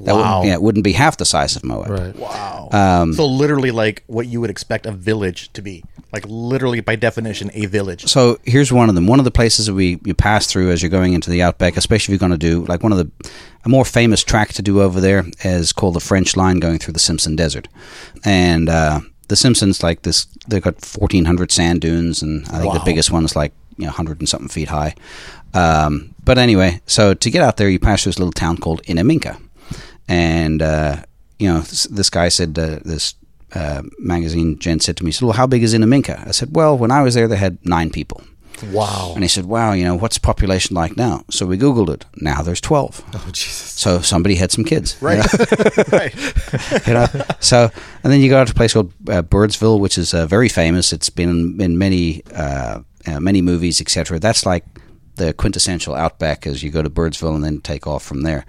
[0.00, 0.38] That Wow.
[0.38, 1.90] wouldn't, yeah, it wouldn't be half the size of Moab.
[1.90, 2.16] right.
[2.16, 2.68] Wow.
[2.72, 6.96] Um, so literally, like what you would expect a village to be, like literally by
[6.96, 8.06] definition, a village.
[8.06, 9.06] So here's one of them.
[9.06, 11.76] One of the places that we you pass through as you're going into the outback,
[11.76, 13.30] especially if you're going to do like one of the
[13.64, 16.92] a more famous track to do over there is called the French Line, going through
[16.92, 17.66] the Simpson Desert,
[18.24, 20.26] and uh, the Simpsons like this.
[20.46, 23.90] They've got 1,400 sand dunes, and I think the biggest one is like you know
[23.90, 24.94] 100 and something feet high.
[25.54, 28.82] Um, but anyway, so to get out there, you pass through this little town called
[28.84, 29.40] Innamincka,
[30.08, 31.02] and uh,
[31.38, 33.14] you know this, this guy said uh, this
[33.54, 36.54] uh, magazine gent said to me, he said, "Well, how big is Innamincka?" I said,
[36.54, 38.22] "Well, when I was there, they had nine people."
[38.72, 39.12] Wow.
[39.14, 42.04] And he said, "Wow, you know what's population like now?" So we googled it.
[42.16, 43.04] Now there's twelve.
[43.14, 43.72] Oh Jesus.
[43.72, 45.18] So somebody had some kids, Right.
[45.92, 46.14] right.
[46.86, 47.06] you know.
[47.40, 47.70] So
[48.02, 50.48] and then you go out to a place called uh, Birdsville, which is uh, very
[50.48, 50.92] famous.
[50.92, 54.18] It's been in, in many uh, uh, many movies, etc.
[54.18, 54.64] That's like
[55.16, 58.44] the quintessential outback as you go to Birdsville and then take off from there.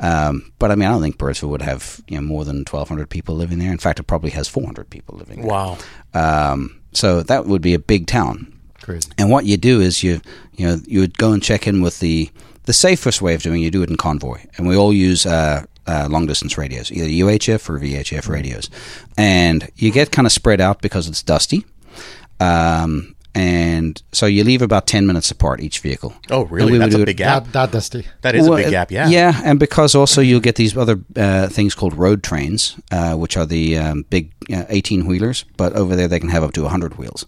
[0.00, 2.88] Um, but I mean, I don't think Birdsville would have you know more than twelve
[2.88, 3.72] hundred people living there.
[3.72, 5.50] In fact, it probably has four hundred people living there.
[5.50, 5.78] Wow.
[6.14, 8.52] Um, so that would be a big town.
[8.82, 9.10] Crazy.
[9.18, 10.20] And what you do is you
[10.54, 12.30] you know you would go and check in with the
[12.64, 15.24] the safest way of doing it, you do it in convoy, and we all use
[15.24, 18.68] uh, uh, long distance radios, either UHF or VHF radios,
[19.16, 21.64] and you get kind of spread out because it's dusty.
[22.40, 26.12] Um, and so you leave about ten minutes apart each vehicle.
[26.30, 26.76] Oh, really?
[26.76, 27.44] That's do a it- big gap.
[27.44, 28.04] That, that dusty.
[28.22, 28.90] That is well, a big uh, gap.
[28.90, 29.08] Yeah.
[29.08, 33.36] Yeah, and because also you'll get these other uh, things called road trains, uh, which
[33.36, 36.98] are the um, big eighteen wheelers, but over there they can have up to hundred
[36.98, 37.26] wheels.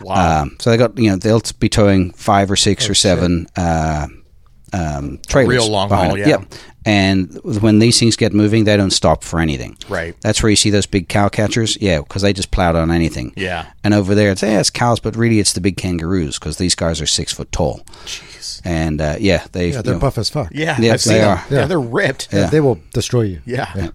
[0.00, 0.42] Wow.
[0.42, 4.06] Um, so they got you know they'll be towing five or six or seven uh,
[4.72, 5.48] um, trailers.
[5.48, 6.20] Real long haul, it.
[6.20, 6.28] yeah.
[6.28, 6.54] Yep.
[6.86, 9.76] And when these things get moving, they don't stop for anything.
[9.88, 10.16] Right.
[10.22, 11.76] That's where you see those big cow catchers.
[11.80, 13.32] Yeah, because they just plowed on anything.
[13.36, 13.70] Yeah.
[13.84, 16.74] And over there, it's yeah, it's cows, but really it's the big kangaroos because these
[16.74, 17.80] guys are six foot tall.
[18.06, 18.62] Jeez.
[18.64, 20.48] And uh, yeah, they Yeah, they're buff as fuck.
[20.52, 20.76] Yeah.
[20.80, 21.28] Yes, I've seen they them.
[21.38, 21.44] are.
[21.50, 21.58] Yeah.
[21.60, 21.66] Yeah.
[21.66, 22.28] They're ripped.
[22.32, 22.46] Yeah.
[22.50, 23.42] They will destroy you.
[23.44, 23.90] Yeah.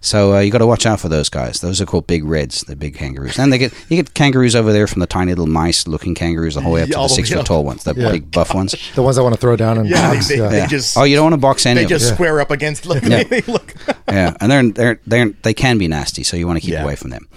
[0.00, 1.60] So uh, you got to watch out for those guys.
[1.60, 3.38] Those are called big reds, the big kangaroos.
[3.38, 6.62] And they get you get kangaroos over there from the tiny little mice-looking kangaroos all
[6.62, 8.12] the way up to the the six-foot tall ones, the Yeah.
[8.12, 8.74] big buff ones.
[8.94, 10.28] The ones I want to throw down and Yeah, box.
[10.28, 10.48] they- yeah.
[10.48, 12.14] they- just- oh, you don't want to box any They of just them.
[12.14, 12.86] square up against.
[12.86, 13.02] Look.
[13.02, 13.22] Yeah.
[13.28, 13.74] They look.
[14.08, 16.84] yeah, and they're they're they're they can be nasty, so you want to keep Yeah.
[16.84, 17.28] away from them.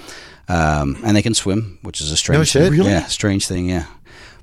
[0.47, 2.61] Um, and they can swim, which is a strange No shit?
[2.63, 2.71] thing.
[2.73, 2.91] Really?
[2.91, 3.69] Yeah, strange thing.
[3.69, 3.85] Yeah,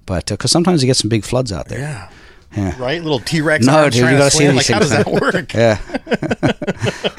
[0.07, 1.79] but because sometimes you get some big floods out there.
[1.81, 2.09] Yeah.
[2.57, 2.81] Yeah.
[2.81, 3.03] Right.
[3.03, 3.67] Little T Rex.
[3.67, 5.53] No, dude, you gotta see these Like, how does that work?
[5.55, 5.79] Yeah.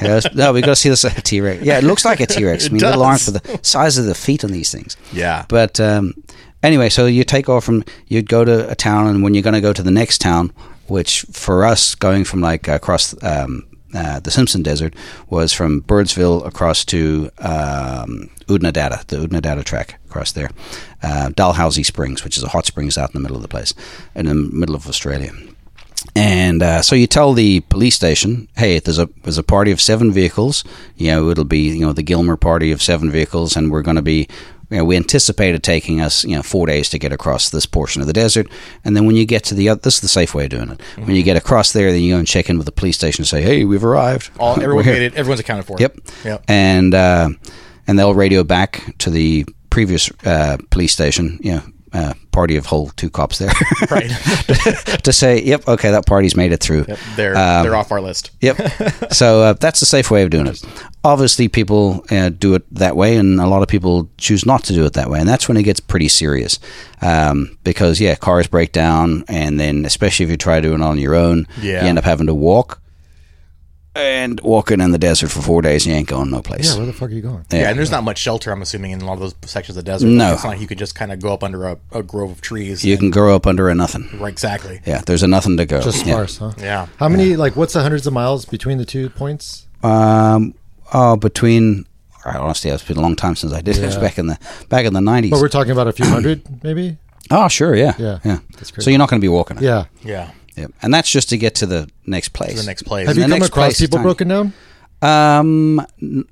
[0.00, 1.62] yeah no, we got to see this T Rex.
[1.62, 2.66] Yeah, it looks like a T Rex.
[2.66, 3.08] I mean, little does.
[3.08, 4.96] arms for the size of the feet on these things.
[5.12, 5.44] Yeah.
[5.48, 6.14] But um,
[6.62, 9.54] anyway, so you take off from you'd go to a town, and when you're going
[9.54, 10.52] to go to the next town,
[10.88, 14.94] which for us going from like across um, uh, the Simpson Desert
[15.28, 20.50] was from Birdsville across to um, Oodnadatta, the Oodnadatta track across there,
[21.02, 23.72] uh, Dalhousie Springs, which is a hot springs out in the middle of the place,
[24.14, 25.32] in the middle of Australia.
[26.16, 29.80] And uh, so you tell the police station, hey, there's a there's a party of
[29.80, 30.64] seven vehicles.
[30.96, 33.96] You know, it'll be you know the Gilmer party of seven vehicles, and we're going
[33.96, 34.26] to be.
[34.70, 38.02] You know, we anticipated taking us, you know, four days to get across this portion
[38.02, 38.46] of the desert,
[38.84, 40.70] and then when you get to the other, this is the safe way of doing
[40.70, 40.80] it.
[40.96, 43.22] When you get across there, then you go and check in with the police station
[43.22, 45.14] and say, "Hey, we've arrived." All everyone here." made it.
[45.16, 45.76] Everyone's accounted for.
[45.80, 45.96] Yep.
[46.24, 46.44] Yep.
[46.46, 47.30] And uh,
[47.88, 51.38] and they'll radio back to the previous uh, police station.
[51.42, 53.50] You know, uh, party of whole two cops there.
[53.90, 54.08] Right.
[55.02, 56.84] to say, yep, okay, that party's made it through.
[56.86, 56.98] Yep.
[57.16, 58.30] They're Um, they're off our list.
[58.40, 58.56] Yep.
[59.12, 60.62] so uh, that's the safe way of doing it.
[61.02, 64.72] Obviously, people uh, do it that way, and a lot of people choose not to
[64.74, 66.60] do it that way, and that's when it gets pretty serious.
[67.02, 70.98] Um, because yeah, cars break down, and then especially if you try doing it on
[70.98, 71.82] your own, Yeah.
[71.82, 72.80] you end up having to walk.
[73.92, 76.70] And walking in the desert for four days, you ain't going no place.
[76.72, 77.44] Yeah, where the fuck are you going?
[77.50, 77.70] Yeah.
[77.70, 78.52] and there's not much shelter.
[78.52, 80.06] I'm assuming in a lot of those sections of the desert.
[80.06, 80.34] No.
[80.34, 82.40] it's not like you could just kind of go up under a, a grove of
[82.40, 82.84] trees.
[82.84, 84.08] You and- can grow up under a nothing.
[84.20, 84.80] right, exactly.
[84.86, 85.80] Yeah, there's a nothing to go.
[85.80, 86.12] Just yeah.
[86.12, 86.52] sparse, huh?
[86.58, 86.86] Yeah.
[86.98, 89.66] How many, like, what's the hundreds of miles between the two points?
[89.82, 90.54] Um,
[90.92, 91.86] oh, between
[92.24, 93.82] honestly, it's been a long time since I did it.
[93.82, 95.30] It back in the back in the nineties.
[95.30, 96.98] But we're talking about a few hundred, maybe?
[97.30, 98.38] Oh, sure, yeah, Yeah, yeah.
[98.52, 98.84] that's crazy.
[98.84, 99.62] So you're not going to be walking it.
[99.62, 99.84] Yeah.
[100.02, 100.30] Yeah.
[100.56, 100.66] Yeah.
[100.82, 102.54] and that's just to get to the next place.
[102.54, 103.06] To the next place.
[103.08, 104.02] Have And you come across people tiny.
[104.06, 104.52] broken down?
[105.02, 106.24] Um, n-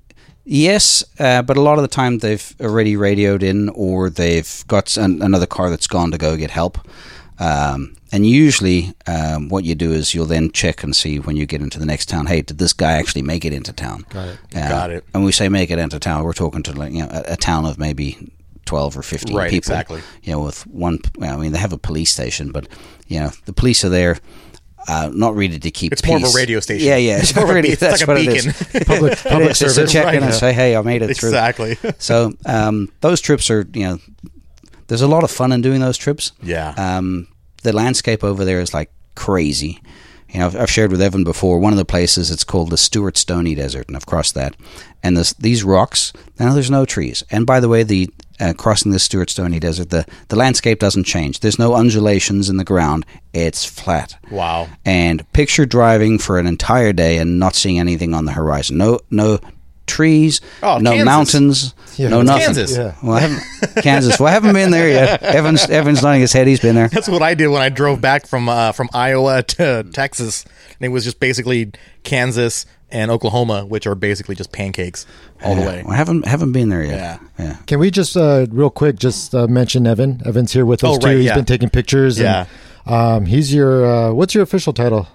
[0.44, 4.96] yes, uh, but a lot of the time they've already radioed in, or they've got
[4.96, 6.78] an, another car that's gone to go get help.
[7.40, 11.46] Um, and usually, um, what you do is you'll then check and see when you
[11.46, 12.26] get into the next town.
[12.26, 14.04] Hey, did this guy actually make it into town?
[14.08, 14.38] Got it.
[14.56, 15.04] Uh, Got it.
[15.14, 16.24] And we say make it into town.
[16.24, 18.32] We're talking to like you know a, a town of maybe
[18.68, 19.72] twelve or fifteen Right, people.
[19.72, 20.00] exactly.
[20.22, 20.98] You know, with one.
[21.22, 22.68] I mean, they have a police station, but
[23.08, 24.18] you know, the police are there.
[24.90, 26.86] Uh, not really to keep It's more of a radio station.
[26.86, 27.18] Yeah, yeah.
[27.18, 28.36] It's more of a really, be- it's like a what beacon.
[28.48, 28.84] is.
[28.86, 29.74] Public, public service.
[29.76, 31.76] to check in and say, "Hey, I made it through." Exactly.
[31.98, 33.98] So um, those trips are, you know,
[34.86, 36.32] there's a lot of fun in doing those trips.
[36.42, 36.72] Yeah.
[36.76, 37.26] Um,
[37.64, 39.82] the landscape over there is like crazy.
[40.30, 41.58] You know, I've, I've shared with Evan before.
[41.58, 44.56] One of the places it's called the Sturt Stony Desert, and I've crossed that.
[45.02, 47.22] And this, these rocks, now there's no trees.
[47.30, 48.10] And by the way, the
[48.40, 51.40] uh, crossing the Sturt Stony Desert, the the landscape doesn't change.
[51.40, 53.04] There's no undulations in the ground.
[53.32, 54.16] It's flat.
[54.30, 54.68] Wow.
[54.84, 58.78] And picture driving for an entire day and not seeing anything on the horizon.
[58.78, 59.40] No, no
[59.88, 60.40] trees.
[60.62, 61.04] Oh, no Kansas.
[61.04, 61.74] mountains.
[61.96, 62.44] Yeah, no nothing.
[62.44, 62.76] Kansas.
[62.76, 62.94] Yeah.
[63.02, 64.20] Well, I haven't Kansas.
[64.20, 65.20] Well, I haven't been there yet.
[65.22, 66.46] Evan's Evan's nodding his head.
[66.46, 66.88] He's been there.
[66.88, 70.44] That's what I did when I drove back from uh, from Iowa to Texas.
[70.44, 71.72] And it was just basically
[72.04, 75.06] Kansas, and Oklahoma, which are basically just pancakes
[75.42, 75.66] all the Yeah.
[75.68, 75.84] way.
[75.88, 77.20] I haven't haven't been there yet.
[77.38, 77.44] Yeah.
[77.44, 77.56] yeah.
[77.66, 80.22] Can we just uh, real quick just uh, mention Evan?
[80.24, 81.06] Evan's here with us Oh, too.
[81.08, 81.34] right, He's yeah.
[81.34, 82.18] been taking pictures.
[82.18, 82.46] Yeah.
[82.86, 85.08] And, um, he's your uh, what's your official title?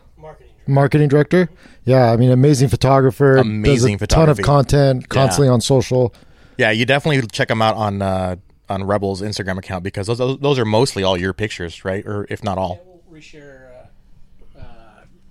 [0.67, 0.73] Marketing.
[0.73, 1.49] Marketing director.
[1.85, 3.37] Yeah, I mean, amazing photographer.
[3.37, 6.13] Amazing does a ton of content constantly on social.
[6.57, 8.35] Yeah, you definitely check them out on uh,
[8.69, 12.05] on Rebel's Instagram account because those those are mostly all your pictures, right?
[12.05, 12.79] Or if not all.
[12.85, 13.67] Yeah, we'll reshare,
[14.55, 14.63] uh, uh,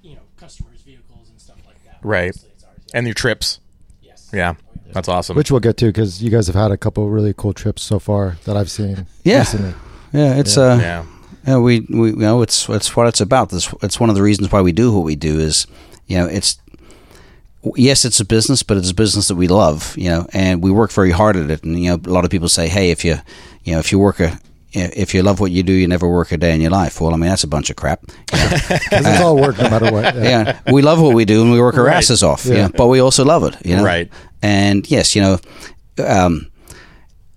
[0.02, 1.98] you know, customers' vehicles and stuff like that.
[2.02, 2.28] Right.
[2.28, 2.66] Ours, yeah.
[2.98, 3.60] And your trips.
[4.02, 4.30] yes.
[4.34, 4.54] Yeah,
[4.92, 5.36] that's awesome.
[5.36, 7.98] Which we'll get to because you guys have had a couple really cool trips so
[7.98, 9.06] far that I've seen.
[9.24, 9.38] Yeah.
[9.38, 9.74] recently.
[10.12, 11.06] Yeah, it's uh, yeah,
[11.46, 13.50] Yeah, we, we you know it's it's what it's about.
[13.50, 15.66] This it's one of the reasons why we do what we do is
[16.06, 16.58] you know it's
[17.76, 19.96] yes it's a business, but it's a business that we love.
[19.96, 21.64] You know, and we work very hard at it.
[21.64, 23.16] And you know, a lot of people say, hey, if you
[23.64, 24.38] you know if you work a
[24.74, 27.00] if you love what you do, you never work a day in your life.
[27.00, 28.00] Well, I mean that's a bunch of crap.
[28.32, 30.14] It's all work no matter what.
[30.14, 30.22] Yeah.
[30.66, 31.96] yeah, we love what we do and we work our Right.
[31.96, 32.46] asses off.
[32.46, 32.54] Yeah.
[32.54, 32.68] Yeah.
[32.68, 33.56] but we also love it.
[33.66, 34.10] You know, Right.
[34.42, 35.38] And yes, you know,
[35.98, 36.50] um,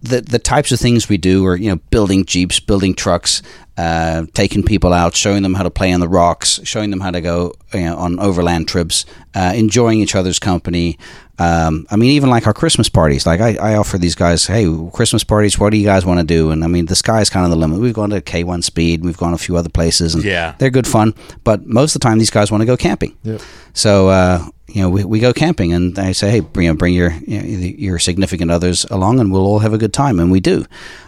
[0.01, 3.41] the the types of things we do are you know building jeeps, building trucks,
[3.77, 7.11] uh, taking people out, showing them how to play on the rocks, showing them how
[7.11, 10.97] to go you know, on overland trips, uh, enjoying each other's company.
[11.37, 13.25] Um, I mean, even like our Christmas parties.
[13.25, 15.59] Like I, I offer these guys, hey, Christmas parties.
[15.59, 16.51] What do you guys want to do?
[16.51, 17.81] And I mean, the sky's kind of the limit.
[17.81, 20.55] We've gone to K1 Speed, we've gone a few other places, and Yeah.
[20.57, 21.13] they're good fun.
[21.43, 23.17] But most of the time, these guys want to go camping.
[23.23, 23.41] Yep.
[23.73, 26.77] So uh, you know, we, we go camping, and I say, "Hey, bring, you know,
[26.77, 30.19] bring your you know, your significant others along, and we'll all have a good time."
[30.19, 30.65] And we do.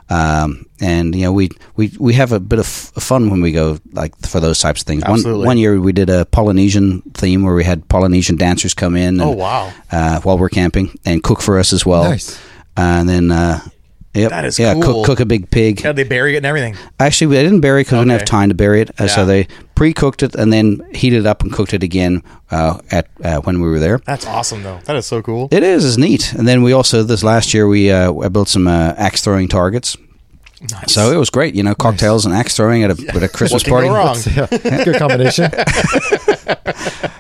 [0.10, 3.52] Um, and you know, we, we we have a bit of f- fun when we
[3.52, 5.04] go like for those types of things.
[5.04, 5.46] One Absolutely.
[5.46, 9.20] one year we did a Polynesian theme where we had Polynesian dancers come in.
[9.20, 9.74] And, Oh, wow.
[9.92, 12.04] Uh, while we're camping and cook for us as well.
[12.06, 12.40] Nice.
[12.78, 13.32] And then.
[13.32, 13.60] Uh,
[14.18, 14.30] Yep.
[14.32, 14.74] That is yeah.
[14.74, 14.82] cool.
[14.84, 15.82] Cook, cook a big pig.
[15.84, 16.76] yeah, they bury it and everything.
[17.00, 18.90] Actually, we didn't bury it because we didn't have time to bury it.
[19.00, 19.26] Uh, So Yeah.
[19.26, 23.40] they pre-cooked it and then heated it up and cooked it again uh, at uh,
[23.42, 24.00] when we were there.
[24.06, 24.80] That's awesome, though.
[24.86, 25.48] That is so cool.
[25.52, 26.34] It is, is neat.
[26.34, 29.48] And then we also this last year we uh, I built some uh, axe throwing
[29.48, 29.96] targets.
[30.72, 30.92] Nice.
[30.94, 33.64] So it was great, you know, cocktails and axe throwing at a with a Christmas
[33.70, 34.34] What can party.
[34.34, 34.60] go wrong?
[34.66, 35.52] yeah, good combination.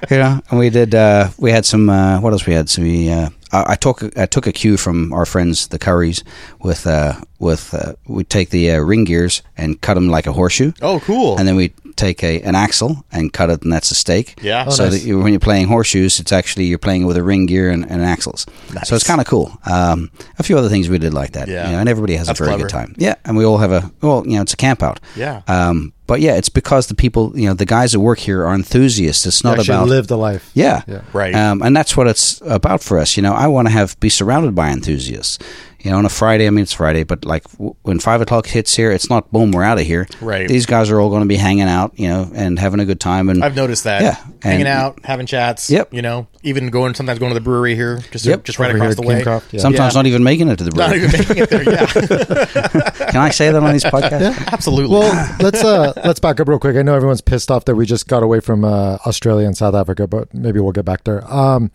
[0.10, 0.96] You know, and we did.
[0.96, 1.90] Uh, we had some.
[1.90, 2.70] Uh, what else we had?
[2.70, 3.10] So we.
[3.10, 6.24] Uh, I, I took I took a cue from our friends the Currys
[6.60, 10.34] with uh, with uh, we take the uh, ring gears and cut them like a
[10.34, 10.72] horseshoe.
[10.82, 11.38] Oh, cool.
[11.38, 14.40] and then we take a an axle and cut it, and that's a stake.
[14.42, 14.66] Yeah.
[14.68, 14.94] Oh, so nice.
[15.02, 17.90] that you, when you're playing horseshoes, it's actually you're playing with a ring gear and,
[17.90, 18.46] and axles.
[18.74, 18.90] Nice.
[18.90, 19.58] So it's kind of cool.
[19.66, 21.48] Um, a few other things we did like that.
[21.48, 21.66] Yeah.
[21.66, 22.70] You know, and everybody has That's a very clever.
[22.70, 22.96] good time.
[22.98, 25.00] Yeah, and we all have a well, you know, it's a camp out.
[25.16, 25.42] Yeah.
[25.48, 28.56] Um, but yeah, it's because the people, you know, the guys that work here are
[28.56, 29.26] enthusiasts.
[29.26, 30.50] It's not about live the life.
[30.54, 30.82] yeah.
[30.88, 31.02] Yeah.
[31.14, 31.36] Right.
[31.36, 33.18] Um, and that's what it's about for us.
[33.18, 35.38] You know, I want to have be surrounded by enthusiasts.
[35.80, 38.48] You know, on a Friday, I mean, it's Friday, but like w- when five o'clock
[38.48, 40.08] hits here, it's not boom, we're out of here.
[40.22, 40.48] Right.
[40.48, 43.00] These guys are all going to be hanging out, you know, and having a good
[43.00, 43.30] time.
[43.30, 44.02] And I've noticed that.
[44.02, 45.70] Yeah, Hanging and- out, having chats.
[45.70, 45.94] Yep.
[45.94, 48.44] You know, even going sometimes going to the brewery here, just Yep.
[48.44, 49.22] just right Over across here the at way.
[49.24, 49.60] Kingcroft, yeah.
[49.62, 50.00] sometimes Yeah.
[50.00, 51.00] not even making it to the brewery.
[51.02, 51.20] Not brewery.
[51.20, 52.84] even making it there.
[53.06, 54.48] Yeah, Can I say that on these podcasts?
[54.52, 54.98] absolutely.
[54.98, 56.76] Well, let's uh let's back up real quick.
[56.76, 59.76] I know everyone's pissed off that we just got away from uh, Australia and South
[59.76, 61.24] Africa, but maybe we'll get back there.
[61.32, 61.70] Um,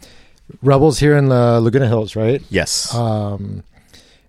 [0.61, 2.43] Rebels here in the Laguna Hills, right?
[2.51, 2.93] yes.
[2.95, 3.62] Um,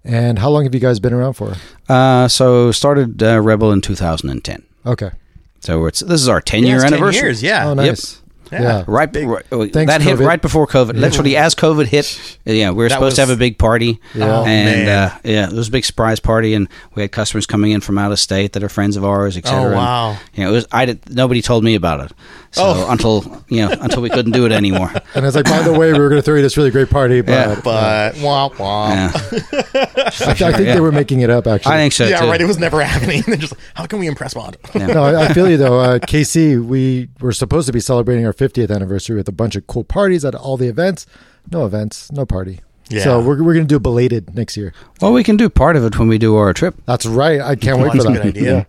[0.03, 1.53] and how long have you guys been around for?
[1.89, 4.63] Uh, so started uh, Rebel in 2010.
[4.85, 5.11] Okay.
[5.59, 7.21] So it's this is our 10 Yeah, year it's 10 anniversary.
[7.21, 7.43] years.
[7.43, 7.69] Yeah.
[7.69, 8.21] Oh, nice.
[8.53, 8.61] Yeah.
[8.61, 8.83] Yeah.
[8.87, 9.27] Right, Big.
[9.27, 10.25] right Thanks, that hit COVID.
[10.27, 10.93] right before COVID.
[10.99, 14.39] Literally, as COVID hit, yeah, we were That supposed to have a big party, Yeah.
[14.39, 15.09] Oh, and man.
[15.11, 17.97] uh, yeah, it was a big surprise party, and we had customers coming in from
[17.97, 19.59] out of state that are friends of ours, etc.
[19.59, 20.17] Oh, And, wow.
[20.33, 22.11] you know, it was I did, nobody told me about it,
[22.51, 22.87] so Oh.
[22.91, 24.91] until you know until we couldn't do it anymore.
[25.15, 26.89] And it's like, by the way, we were going to throw you this really great
[26.89, 27.61] party, but, Yeah.
[27.63, 28.89] But wah wah.
[28.89, 31.47] Yeah, I, I think they were making it up.
[31.47, 32.27] Actually, I think so yeah, too.
[32.27, 32.41] right.
[32.41, 33.21] It was never happening.
[33.25, 34.57] They're just how can we impress Bond?
[34.75, 35.79] no, I, I feel you though.
[35.79, 39.65] Uh, KC, we were supposed to be celebrating our 50th anniversary with a bunch of
[39.67, 41.06] cool parties at all the events.
[41.51, 42.60] No events, no party.
[42.89, 43.03] Yeah.
[43.03, 44.73] So we're, we're going to do belated next year.
[45.01, 47.39] well, we can do part of it when we do our trip, That's right.
[47.41, 48.23] I can't wait That's for a that.
[48.23, 48.67] good idea.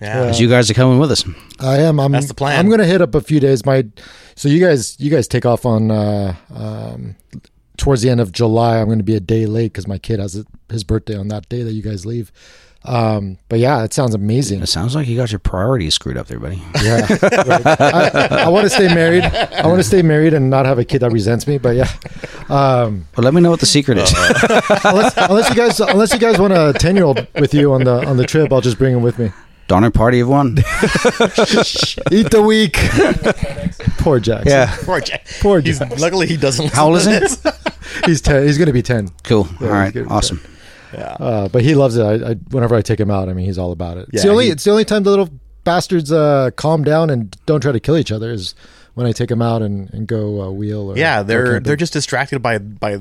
[0.00, 0.20] Yeah.
[0.22, 1.24] because you guys are coming with us.
[1.58, 1.98] I am.
[1.98, 2.56] I'm, That's the plan.
[2.58, 3.66] I'm going to hit up a few days.
[3.66, 3.84] My
[4.36, 7.16] so you guys you guys take off on uh, um,
[7.78, 8.78] towards the end of July.
[8.78, 11.28] I'm going to be a day late because my kid has a, his birthday on
[11.28, 12.30] that day that you guys leave.
[12.84, 14.62] Um, but yeah, it sounds amazing.
[14.62, 16.62] It sounds like you got your priorities screwed up there, buddy.
[16.82, 17.66] Yeah, right.
[17.66, 19.24] I, I want to stay married.
[19.24, 21.58] I want to stay married and not have a kid that resents me.
[21.58, 21.90] But yeah,
[22.48, 24.10] um, Well, let me know what the secret is.
[24.84, 27.82] unless, unless you guys unless you guys want a ten year old with you on
[27.84, 29.32] the on the trip, I'll just bring him with me.
[29.68, 30.56] Donner party of one.
[32.10, 32.74] Eat the week.
[33.98, 34.48] Poor Jackson.
[34.50, 35.26] Yeah, Poor Jack.
[35.40, 35.98] Poor He's, Jackson.
[36.00, 36.64] luckily he doesn't.
[36.64, 37.52] Listen How old is to
[38.02, 38.06] he?
[38.06, 38.44] He's ten.
[38.46, 39.08] He's going to be ten.
[39.24, 39.46] cool.
[39.60, 40.06] Yeah, All right, he's good.
[40.10, 40.40] awesome.
[40.92, 41.16] yeah.
[41.20, 42.02] Uh, but he loves it.
[42.02, 44.08] I, I, whenever I take him out, I mean, he's all about it.
[44.12, 45.28] it's the Yeah, only he- it's the only time the little
[45.64, 48.54] bastards uh, calm down and don't try to kill each other is
[48.94, 50.92] when I take them out and, and go uh, wheel.
[50.92, 51.62] Or Yeah, they're camping.
[51.64, 52.98] they're just distracted by by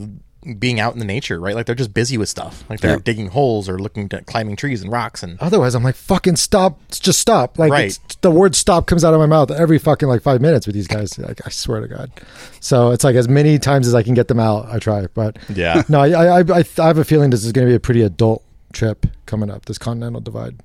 [0.59, 1.55] being out in the nature, right?
[1.55, 2.63] Like they're just busy with stuff.
[2.69, 2.99] Like they're Yeah.
[3.03, 6.79] digging holes or looking at climbing trees and rocks and Otherwise, I'm like, fucking stop,
[6.89, 7.57] just stop.
[7.59, 7.97] Like, Right.
[8.21, 10.87] the word stop comes out of my mouth every fucking like five minutes with these
[10.87, 11.17] guys.
[11.19, 12.11] Like, I swear to God.
[12.59, 15.07] So it's like as many times as I can get them out, I try.
[15.13, 15.83] But yeah.
[15.89, 18.01] no, I, I, I, I have a feeling this is going to be a pretty
[18.01, 20.55] adult trip coming up, this Continental Divide.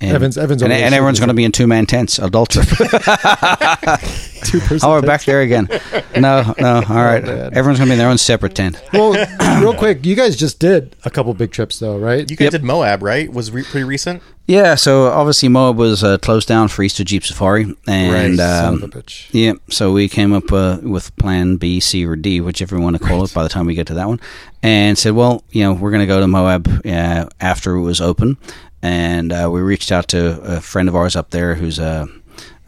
[0.00, 0.08] Yeah.
[0.08, 2.66] And, Evans- Evans and, and everyone's going to be in two man tents, adult trip.
[4.44, 5.68] Two person oh, we're back there again.
[6.16, 7.24] No, no, all right.
[7.24, 7.54] man.
[7.54, 8.82] Everyone's going to be in their own separate tent.
[8.92, 9.12] Well,
[9.62, 12.28] real quick, you guys just did a couple big trips though, right?
[12.30, 12.52] You guys Yep.
[12.52, 13.32] did Moab, right?
[13.32, 14.22] Was re- pretty recent.
[14.46, 18.82] Yeah, so obviously Moab was uh, closed down for Easter Jeep Safari, and Son um,
[18.82, 19.28] of a bitch.
[19.32, 22.98] yeah, so we came up uh, with Plan B, C, or D, whichever you want
[22.98, 23.32] to call it.
[23.32, 24.20] By the time we get to that one,
[24.62, 28.02] and said, well, you know, we're going to go to Moab uh, after it was
[28.02, 28.36] open,
[28.84, 32.06] and uh, we reached out to a friend of ours up there who's a,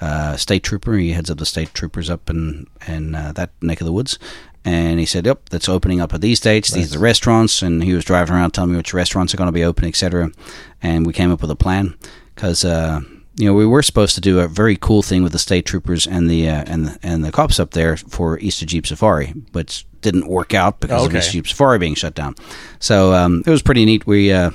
[0.00, 0.94] a state trooper.
[0.94, 4.18] He heads up the state troopers up in in uh, that neck of the woods.
[4.64, 6.72] And he said, "Yep, that's opening up at these dates.
[6.72, 9.46] These are the restaurants." And he was driving around telling me which restaurants are going
[9.48, 10.30] to be open, etc.
[10.82, 11.94] And we came up with a plan
[12.34, 13.00] because uh,
[13.36, 16.06] you know we were supposed to do a very cool thing with the state troopers
[16.06, 19.84] and the uh, and the, and the cops up there for Easter Jeep Safari, but
[20.00, 21.18] didn't work out because of Okay.
[21.18, 22.34] Easter Jeep Safari being shut down.
[22.78, 24.06] So um, it was pretty neat.
[24.06, 24.50] We uh,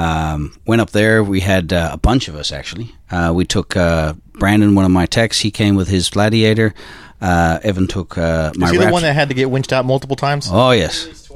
[0.00, 1.22] um, went up there.
[1.22, 2.94] We had uh, a bunch of us actually.
[3.10, 5.40] Uh, we took uh, Brandon, one of my techs.
[5.40, 6.74] He came with his Gladiator.
[7.20, 9.84] Uh, Evan took uh, my Is he the one that had to get winched out
[9.84, 10.48] multiple times?
[10.50, 11.28] Oh yes,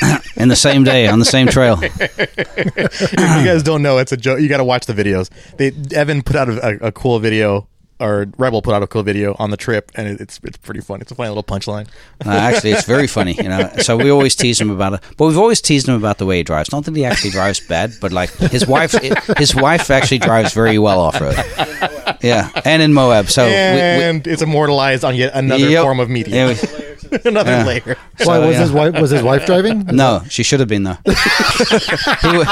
[0.36, 1.78] in the same day on the same trail.
[1.82, 4.40] if you guys don't know, it's a joke.
[4.40, 5.28] You got to watch the videos.
[5.58, 9.02] They Evan put out a, a, a cool video, or Rebel put out a cool
[9.02, 11.00] video on the trip, and it, it's it's pretty fun.
[11.00, 11.88] It's a funny little punchline.
[12.24, 13.70] Uh, actually, it's very funny, you know.
[13.78, 16.38] So we always tease him about it, but we've always teased him about the way
[16.38, 16.72] he drives.
[16.72, 18.92] Not that he actually drives bad, but like his wife,
[19.38, 21.36] his wife actually drives very well off road.
[22.22, 23.28] Yeah, and in Moab.
[23.28, 25.82] So we, we, and it's immortalized on yet another Yep.
[25.82, 26.34] form of media.
[26.34, 27.64] yeah, we- Layer to the- another Yeah.
[27.64, 27.96] layer.
[28.18, 28.60] Why So, was yeah.
[28.62, 29.00] his wife?
[29.00, 29.86] Was his wife driving?
[29.86, 30.98] no, she should have been though.
[32.22, 32.48] he, would,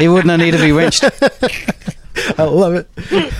[0.00, 1.04] he wouldn't have needed to be winched.
[2.38, 2.88] I love it.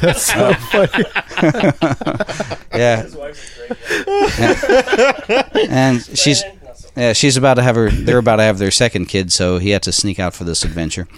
[0.00, 1.04] That's so funny.
[2.74, 5.66] Yeah, His wife's a great guy.
[5.70, 7.90] and she's Brandon, not so- Yeah, she's about to have her.
[7.90, 10.62] They're about to have their second kid, so he had to sneak out for this
[10.64, 11.08] adventure,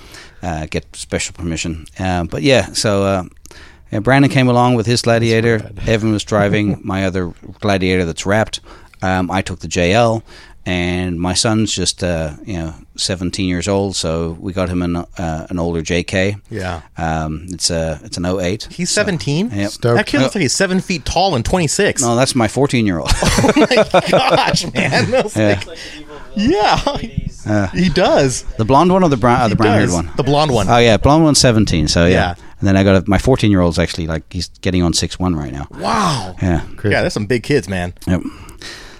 [0.42, 1.86] uh, get special permission.
[1.98, 3.24] Uh, but yeah, so uh,
[3.90, 5.72] yeah, Brandon came along with his Gladiator.
[5.86, 8.60] Evan was driving my other Gladiator that's wrapped.
[9.02, 10.22] Um, I took the JL,
[10.64, 14.96] and my son's just uh, you know 17 years old, so we got him an
[14.96, 16.40] uh, an older JK.
[16.50, 16.82] Yeah.
[16.96, 18.68] Um, it's a it's an 08.
[18.70, 19.50] He's 17?
[19.50, 19.70] Yep.
[19.70, 19.96] Stoked.
[19.96, 22.02] That kid looks like he's seven feet tall and 26.
[22.02, 23.10] No, that's my 14 year old.
[23.20, 25.10] Oh my gosh, man.
[25.24, 25.48] Was Yeah.
[25.48, 26.74] like, It's like the evil villain Yeah.
[26.74, 27.46] of the 80s.
[27.46, 28.42] Uh, he does.
[28.58, 29.40] the blonde one or the brown?
[29.40, 30.10] Uh, the brown haired one.
[30.16, 30.68] The blonde one.
[30.68, 31.88] Oh yeah, blonde one's seventeen.
[31.88, 32.12] So yeah.
[32.12, 32.34] Yeah.
[32.60, 35.18] And then I got a, my fourteen year old's actually like he's getting on six
[35.18, 35.66] one right now.
[35.70, 36.34] wow.
[36.42, 36.66] Yeah.
[36.76, 36.92] Crazy.
[36.92, 37.94] Yeah, that's some big kids, man.
[38.06, 38.22] Yep.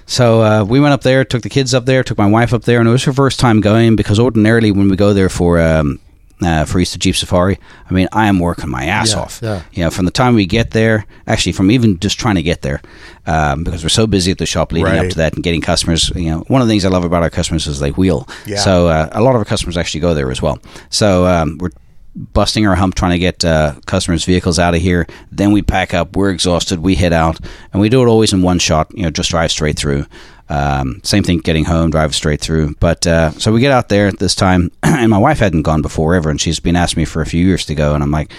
[0.08, 2.62] So uh, we went up there, took the kids up there, took my wife up
[2.64, 5.60] there, and it was her first time going because ordinarily when we go there for
[5.60, 6.00] um,
[6.40, 7.58] uh, for Easter Jeep Safari,
[7.90, 9.40] I mean I am working my ass Yeah, off.
[9.42, 9.62] yeah.
[9.72, 12.62] You know, from the time we get there, actually from even just trying to get
[12.62, 12.80] there,
[13.26, 16.10] um, because we're so busy at the shop leading up to that and getting customers.
[16.14, 18.26] You know, one of the things I love about our customers is they wheel.
[18.46, 18.56] Yeah.
[18.60, 20.58] So uh, a lot of our customers actually go there as well.
[20.88, 21.70] So um, we're
[22.18, 25.06] busting our hump trying to get uh, customers' vehicles out of here.
[25.30, 26.16] Then we pack up.
[26.16, 26.80] We're exhausted.
[26.80, 27.38] We head out,
[27.72, 28.90] and we do it always in one shot.
[28.94, 30.06] You know, just drive straight through.
[30.50, 32.74] Um, same thing, getting home, drive straight through.
[32.80, 35.82] But uh, so we get out there at this time, and my wife hadn't gone
[35.82, 38.10] before ever, and she's been asking me for a few years to go, and I'm
[38.10, 38.32] like,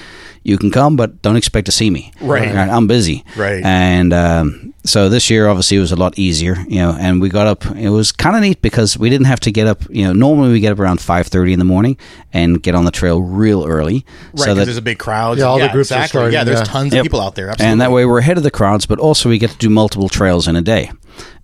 [0.43, 2.11] "You can come, but don't expect to see me.
[2.21, 2.49] Right.
[2.55, 3.23] I'm busy.
[3.37, 3.63] Right.
[3.63, 6.95] And um, so this year, obviously, it was a lot easier, you know.
[6.99, 7.63] And we got up.
[7.75, 9.83] It was kind of neat because we didn't have to get up.
[9.89, 11.95] You know, normally we get up around five thirty in the morning
[12.33, 15.37] and get on the trail real early, Right, so 'cause that there's a big crowd.
[15.37, 16.07] Yeah, all the groups are exactly.
[16.07, 16.63] starting, Yeah, there's yeah.
[16.65, 17.01] tons Yep.
[17.01, 17.49] of people out there.
[17.49, 17.71] Absolutely.
[17.71, 20.09] and that way we're ahead of the crowds, but also we get to do multiple
[20.09, 20.91] trails in a day,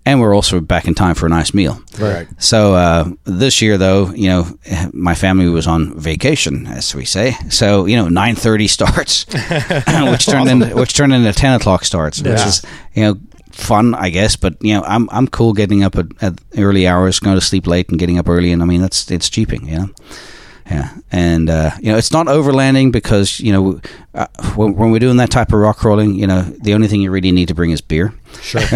[0.06, 1.82] and we're also back in time for a nice meal.
[1.98, 2.28] Right.
[2.38, 4.58] So uh, this year, though, you know,
[4.92, 7.32] my family was on vacation, as we say.
[7.50, 9.26] So you know, nine thirty starts,
[10.10, 12.62] which turned into which turned into ten o'clock starts, which is
[12.94, 14.36] you know fun, I guess.
[14.36, 17.66] But you know, I'm I'm cool getting up at, at early hours, going to sleep
[17.66, 18.52] late, and getting up early.
[18.52, 19.88] And I mean, that's it's Jeeping, you know.
[20.70, 23.80] Yeah, and uh, you know it's not overlanding because you know
[24.16, 24.26] uh,
[24.56, 27.10] when, when we're doing that type of rock crawling, you know the only thing you
[27.10, 28.12] really need to bring is beer.
[28.42, 28.60] Sure.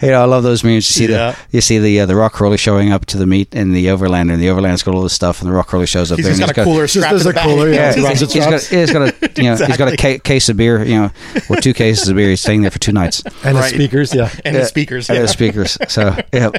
[0.00, 0.74] You know, I love those memes.
[0.76, 1.32] You see Yeah.
[1.32, 3.86] the you see the uh, the rock crawler showing up to the meet and the
[3.86, 6.26] overlander, and the overlander's got all this stuff, and the rock crawler shows up He's
[6.26, 6.34] there.
[6.34, 7.94] just and got a cooler strapped there's to a the cooler, yeah.
[7.96, 10.48] Yeah, It's he's, he's, got, he's got a you know he's got a ca- case
[10.50, 11.10] of beer, you know,
[11.48, 12.28] or two cases of beer.
[12.28, 13.22] He's staying there for two nights.
[13.42, 13.72] And the Right.
[13.74, 14.30] speakers, yeah.
[14.44, 14.60] and Yeah.
[14.60, 15.08] the speakers.
[15.08, 15.22] And Yeah.
[15.22, 15.78] the speakers.
[15.88, 16.50] So yeah,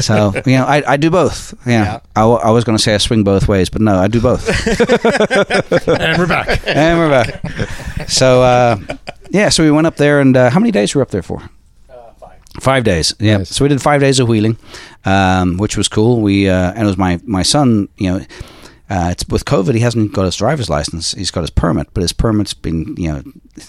[0.00, 1.54] so you know, I, I do both.
[1.66, 2.00] Yeah, Yeah.
[2.14, 4.20] I, w- I was going to say I swing both ways, but no, I do
[4.20, 4.46] both.
[6.24, 6.66] And we're back.
[6.66, 8.08] and we're back.
[8.08, 8.78] So uh,
[9.30, 11.22] yeah, so we went up there, and uh, how many days were we up there
[11.22, 11.42] for?
[11.88, 12.40] Uh, five.
[12.60, 13.14] Five days.
[13.18, 13.38] Yeah.
[13.38, 13.50] Nice.
[13.50, 14.56] So we did five days of wheeling,
[15.04, 16.20] um, which was cool.
[16.20, 17.88] We uh, and it was my my son.
[17.96, 18.26] You know,
[18.90, 21.12] uh, it's with COVID, he hasn't got his driver's license.
[21.12, 23.22] He's got his permit, but his permit's been you know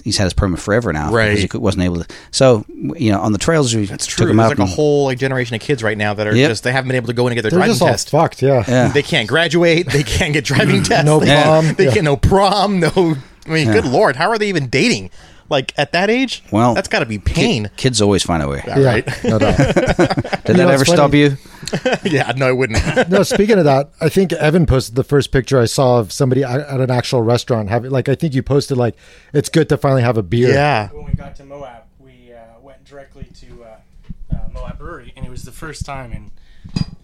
[0.03, 1.11] he's had his permit forever now.
[1.11, 1.35] Right.
[1.35, 2.15] Because he wasn't able to.
[2.31, 2.65] So
[2.97, 4.27] you know, on the trails we That's took true.
[4.31, 4.49] him There's out.
[4.49, 6.49] like a and- whole like generation of kids right now that are Yep.
[6.51, 7.87] just they haven't been able to go in and get their They're driving just all
[7.87, 8.09] test.
[8.09, 8.41] fucked.
[8.41, 8.63] Yeah.
[8.67, 8.87] Yeah.
[8.89, 9.87] They can't graduate.
[9.89, 11.05] They can't get driving tests.
[11.05, 11.73] No they, prom.
[11.75, 11.93] They Yeah.
[11.93, 12.79] get no prom.
[12.81, 13.15] No.
[13.47, 15.11] I mean, good lord, how are they even dating?
[15.49, 16.43] Like at that age?
[16.51, 17.69] Well, that's got to be pain.
[17.77, 18.63] Kids always find a way.
[18.65, 19.23] Yeah, Yeah, Right?
[19.23, 19.57] no doubt.
[19.57, 21.37] Did You that know, ever stop you?
[22.03, 23.09] yeah, no, it wouldn't.
[23.09, 26.43] no, speaking of that, I think Evan posted the first picture I saw of somebody
[26.43, 28.95] at at an actual restaurant having like I think you posted like
[29.33, 30.49] it's good to finally have a beer.
[30.51, 30.89] yeah.
[30.89, 35.25] When we got to Moab, we uh, went directly to uh, uh, Moab Brewery, and
[35.25, 36.31] it was the first time in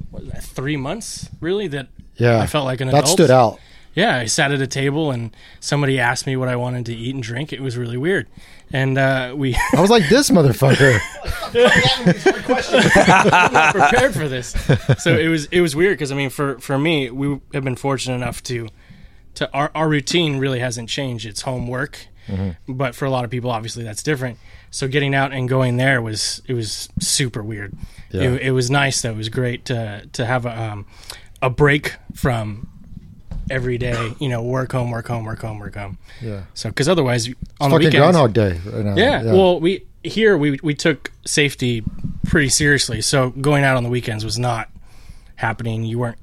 [0.10, 1.88] what three months, really, that
[2.18, 2.40] Yeah.
[2.40, 3.04] I felt like an adult.
[3.06, 3.18] that adult.
[3.18, 3.60] stood out.
[3.94, 7.14] Yeah, I sat at a table and somebody asked me what I wanted to eat
[7.14, 7.52] and drink.
[7.52, 8.28] It was really weird,
[8.72, 11.00] and uh, we I was like, this motherfucker.
[13.34, 14.52] I'm not prepared for this.
[15.04, 17.76] So it was it was weird because I mean, for for me, we have been
[17.76, 18.70] fortunate enough to
[19.36, 21.26] to our our routine really hasn't changed.
[21.26, 22.08] It's homework,
[22.68, 24.38] but for a lot of people, obviously that's different.
[24.70, 27.74] So getting out and going there was it was super weird.
[28.12, 28.22] Yeah.
[28.32, 29.12] It, it was nice though.
[29.12, 30.86] It was great to to have a um,
[31.42, 32.70] a break from
[33.52, 34.14] every day.
[34.20, 35.98] You know, work home, work home, work home, work home.
[36.22, 36.44] Yeah.
[36.54, 38.96] So because otherwise, on the Fucking weekends, Groundhog Day right now.
[38.96, 41.84] yeah, Well, we here we we took safety
[42.26, 43.02] pretty seriously.
[43.02, 44.70] So going out on the weekends was not
[45.36, 45.84] happening.
[45.86, 46.18] You weren't.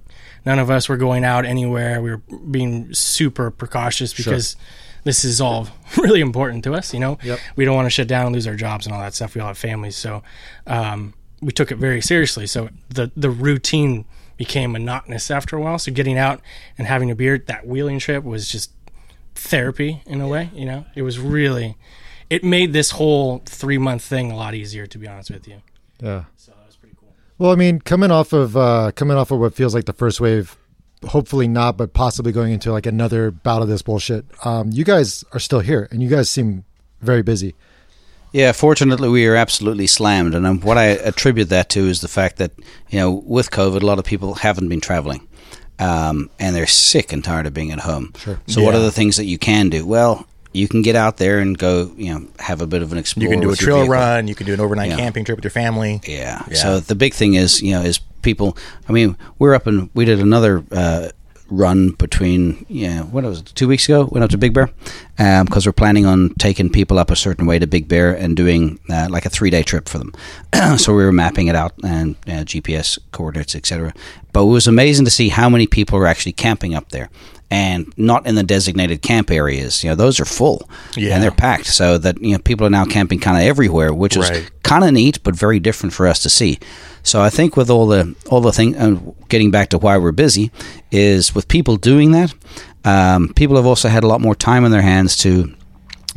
[0.46, 2.00] None of us were going out anywhere.
[2.00, 4.56] We were being super precautious because
[5.04, 5.68] this is all
[5.98, 6.94] really important to us.
[6.94, 7.38] You know, Yep.
[7.56, 9.34] we don't want to shut down and lose our jobs and all that stuff.
[9.34, 10.22] We all have families, so
[10.66, 12.46] um, we took it very seriously.
[12.46, 14.04] So the the routine
[14.38, 15.78] became monotonous after a while.
[15.78, 16.40] So getting out
[16.78, 18.72] and having a beer, that wheeling trip was just
[19.34, 20.50] therapy in a way.
[20.54, 21.76] You know, it was really,
[22.30, 24.86] it made this whole three month thing a lot easier.
[24.86, 25.60] To be honest with you,
[26.00, 26.24] yeah.
[26.36, 27.12] so that was pretty cool.
[27.36, 30.20] Well, I mean, coming off of uh, coming off of what feels like the first
[30.20, 30.56] wave,
[31.06, 34.24] hopefully not, but possibly going into like another bout of this bullshit.
[34.46, 36.64] Um, you guys are still here, and you guys seem
[37.00, 37.54] very busy.
[38.32, 42.08] Yeah, fortunately, we are absolutely slammed, and um, what I attribute that to is the
[42.08, 42.52] fact that
[42.90, 45.26] you know, with COVID, a lot of people haven't been traveling,
[45.78, 48.12] um, and they're sick and tired of being at home.
[48.18, 48.38] Sure.
[48.46, 49.86] So, what are the things that you can do?
[49.86, 52.98] Well, you can get out there and go, you know, have a bit of an
[52.98, 53.24] explore.
[53.24, 54.28] You can do a trail run.
[54.28, 54.96] You can do an overnight Yeah.
[54.96, 56.00] camping trip with your family.
[56.06, 56.42] Yeah.
[56.48, 56.54] Yeah.
[56.56, 58.56] So the big thing is, you know, is people.
[58.88, 61.10] I mean, we're up and we did another uh,
[61.50, 64.08] run between, yeah know, what was it, two weeks ago?
[64.10, 64.70] Went up to Big Bear
[65.16, 68.78] because we're planning on taking people up a certain way to Big Bear and doing
[68.90, 70.12] uh, like a three day trip for them.
[70.78, 73.92] so we were mapping it out and uh, GPS coordinates, etc.
[74.32, 77.10] But it was amazing to see how many people were actually camping up there.
[77.50, 79.82] And not in the designated camp areas.
[79.82, 81.14] You know, those are full, Yeah.
[81.14, 81.66] and they're packed.
[81.68, 84.50] So that you know, people are now camping kind of everywhere, which is Right.
[84.62, 86.58] kind of neat, but very different for us to see.
[87.02, 88.96] So I think with all the all the thing, uh,
[89.30, 90.50] getting back to why we're busy,
[90.92, 92.34] is with people doing that.
[92.84, 95.50] Um, people have also had a lot more time in their hands to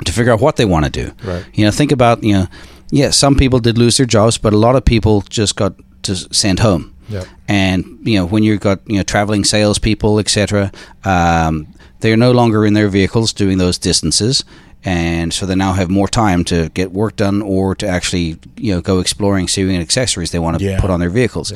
[0.06, 1.12] to figure out what they want to do.
[1.24, 1.46] Right.
[1.54, 2.48] You know, think about you know,
[2.92, 5.74] yeah, some people did lose their jobs, but a lot of people just got
[6.04, 6.92] to send home.
[7.12, 7.26] Yep.
[7.48, 10.72] And you know, when you've got you know traveling salespeople, etc.,
[11.04, 11.68] um,
[12.00, 14.44] they are no longer in their vehicles doing those distances,
[14.84, 18.74] and so they now have more time to get work done or to actually you
[18.74, 20.80] know go exploring, see what accessories they want to Yeah.
[20.80, 21.54] put on their vehicles.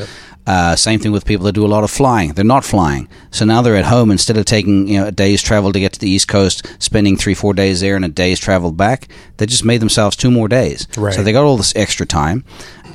[0.47, 2.33] Uh, same thing with people that do a lot of flying.
[2.33, 5.41] They're not flying, so now they're at home instead of taking you know a day's
[5.41, 8.39] travel to get to the East Coast, spending three four days there and a day's
[8.39, 9.07] travel back.
[9.37, 10.87] They just made themselves two more days.
[10.95, 11.15] Right.
[11.15, 12.45] So they got all this extra time,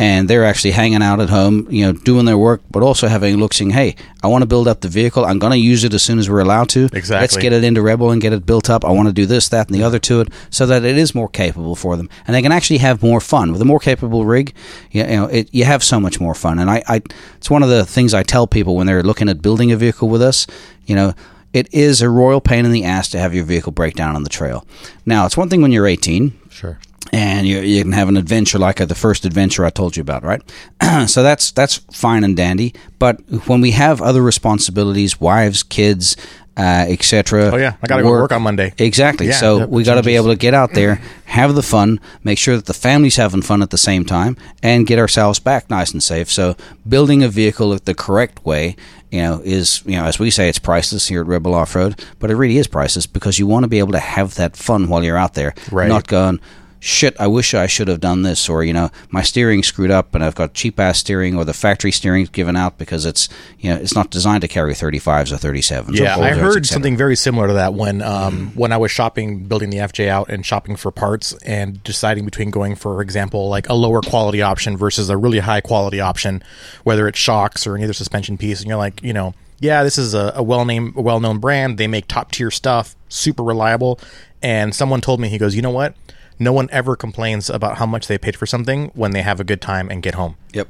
[0.01, 3.35] and they're actually hanging out at home, you know, doing their work, but also having
[3.35, 5.27] a look, saying, "Hey, I want to build up the vehicle.
[5.27, 6.89] I'm going to use it as soon as we're allowed to.
[7.21, 8.83] Let's get it into Rebel and get it built up.
[8.83, 11.15] I want to do this, that, and the other to it, so that it is
[11.15, 14.25] more capable for them, and they can actually have more fun with a more capable
[14.25, 14.55] rig.
[14.91, 17.03] You, you know, it, you have so much more fun, and I, I,
[17.37, 20.09] it's one of the things I tell people when they're looking at building a vehicle
[20.09, 20.47] with us.
[20.87, 21.15] You know.
[21.53, 24.23] It is a royal pain in the ass to have your vehicle break down on
[24.23, 24.65] the trail.
[25.05, 26.79] Now, it's one thing when you're 18, Sure.
[27.13, 30.23] And you, you can have an adventure like the first adventure I told you about,
[30.23, 30.43] right?
[31.07, 32.75] so that's that's fine and dandy.
[32.99, 36.17] But when we have other responsibilities, wives, kids,
[36.57, 37.51] uh, etc.
[37.53, 38.75] Oh yeah, I got to go work on Monday.
[38.79, 39.29] Exactly.
[39.29, 39.33] Yeah.
[39.33, 42.57] so we got to be able to get out there, have the fun, make sure
[42.57, 46.03] that the family's having fun at the same time, and get ourselves back nice and
[46.03, 46.31] safe.
[46.31, 46.57] So
[46.87, 48.77] building a vehicle the correct way,
[49.11, 52.05] you know, is you know as we say it's priceless here at Rebel Off Road,
[52.19, 54.89] but it really is priceless because you want to be able to have that fun
[54.89, 55.89] while you're out there, Right.
[55.89, 56.41] not going.
[56.81, 60.15] Shit, I wish I should have done this, or you know, my steering screwed up
[60.15, 63.29] and I've got cheap ass steering, or the factory steering's given out because it's
[63.59, 65.97] you know it's not designed to carry 35s or 37s.
[65.97, 69.45] Yeah, or I heard something very similar to that when um, when I was shopping,
[69.45, 73.69] building the FJ out, and shopping for parts, and deciding between going, for example, like
[73.69, 76.43] a lower quality option versus a really high quality option,
[76.83, 79.99] whether it's shocks or any other suspension piece, and you're like, you know, yeah, this
[79.99, 81.79] is a, a well named, well known brand.
[81.79, 84.01] They make top tier stuff, super reliable.
[84.43, 85.95] And someone told me, he goes, you know what?
[86.41, 89.45] No one ever complains about how much they paid for something when they have a
[89.45, 90.37] good time and get home.
[90.53, 90.69] Yep.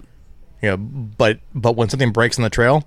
[0.60, 2.86] You know, but but when something breaks on the trail,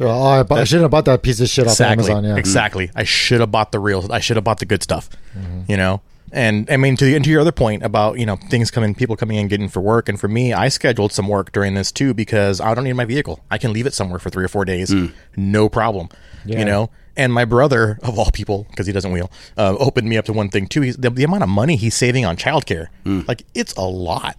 [0.00, 2.24] Oh, I, bought, I shouldn't have bought that piece of shit off exactly, Amazon.
[2.24, 2.90] Yeah, exactly.
[2.94, 4.12] I should have bought the real.
[4.12, 5.08] I should have bought the good stuff.
[5.36, 5.62] Mm-hmm.
[5.68, 6.02] You know,
[6.32, 9.16] and I mean to the, to your other point about you know things coming, people
[9.16, 12.12] coming in getting for work, and for me, I scheduled some work during this too
[12.12, 13.42] because I don't need my vehicle.
[13.50, 14.94] I can leave it somewhere for three or four days,
[15.36, 16.08] no problem.
[16.44, 16.58] Yeah.
[16.58, 16.90] You know.
[17.16, 20.32] And my brother, of all people, because he doesn't wheel, uh, opened me up to
[20.32, 20.82] one thing too.
[20.82, 22.88] He's the, the amount of money he's saving on childcare,
[23.26, 24.36] like it's a lot.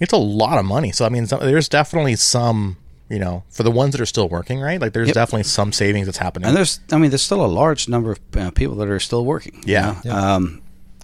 [0.00, 0.92] It's a lot of money.
[0.92, 2.76] So I mean, so, there's definitely some,
[3.08, 4.80] you know, for the ones that are still working, right?
[4.80, 5.14] Like there's Yep.
[5.14, 6.48] definitely some savings that's happening.
[6.48, 9.24] And there's, I mean, there's still a large number of uh, people that are still
[9.24, 9.54] working.
[9.64, 9.96] you Yeah.
[10.04, 10.58] know?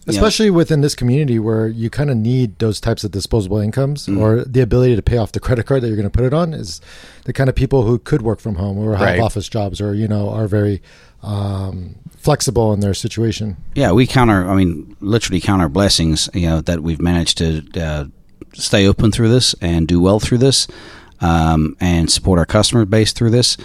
[0.09, 3.59] You know, especially within this community where you kind of need those types of disposable
[3.59, 4.19] incomes Mm.
[4.19, 6.33] or the ability to pay off the credit card that you're going to put it
[6.35, 6.81] on is
[7.25, 9.21] the kind of people who could work from home or have Right.
[9.21, 10.81] office jobs or you know are very
[11.23, 13.57] um, flexible in their situation.
[13.75, 17.39] yeah, we count our, I mean, literally count our blessings, you know, that we've managed
[17.39, 18.05] to uh,
[18.55, 20.67] stay open through this and do well through this
[21.21, 23.57] um, and support our customer base through this.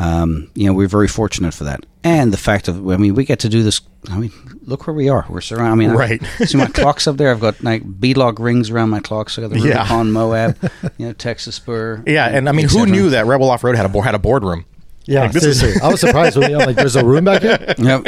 [0.00, 1.84] Um, you know, we're very fortunate for that.
[2.02, 3.82] And the fact of, I mean, we get to do this.
[4.10, 4.32] I mean,
[4.62, 5.26] look where we are.
[5.28, 5.72] We're surrounded.
[5.72, 6.22] I mean, I- Right.
[6.46, 7.30] see my clocks up there.
[7.30, 9.38] I've got like beadlock rings around my clocks.
[9.38, 9.76] I got the Yeah.
[9.80, 10.56] Rubicon Moab,
[10.96, 12.02] you know, Texas Spur.
[12.06, 14.18] Yeah, and I mean, who knew that Rebel Off Road had a bo- had a
[14.18, 14.64] boardroom?
[15.04, 17.42] Yeah, Like, this is- I was surprised when you know, like there's a room back
[17.42, 17.74] here.
[17.78, 18.06] Yep.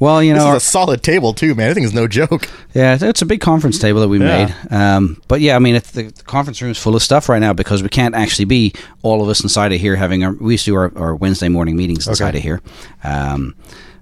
[0.00, 1.70] Well, you This know, is a solid table too, man.
[1.70, 2.48] I think it's no joke.
[2.74, 4.52] Yeah, it's- it's a big conference table that we Yeah.
[4.70, 4.72] made.
[4.74, 7.40] Um, but yeah, I mean, it's the, the conference room is full of stuff right
[7.40, 8.72] now because we can't actually be
[9.02, 10.32] all of us inside of here having our.
[10.32, 12.38] We used to do our, our Wednesday morning meetings inside Okay.
[12.38, 12.60] of here.
[13.02, 13.54] Um,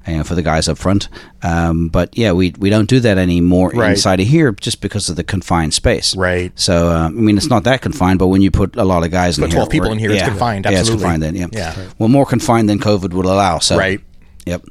[0.06, 1.08] you know, for the guys up front,
[1.42, 3.90] um, but yeah, we we don't do that anymore Right.
[3.90, 6.14] inside of here just because of the confined space.
[6.14, 6.52] Right.
[6.54, 9.10] So uh, I mean, it's not that confined, but when you put a lot of
[9.10, 10.28] guys in Put here, 12 people in here, it's yeah.
[10.28, 11.24] confined, Yeah, it's confined.
[11.24, 11.74] Then yeah, Yeah.
[11.98, 13.58] Well, more confined than COVID would allow.
[13.58, 14.00] So Right.
[14.44, 14.62] Yep.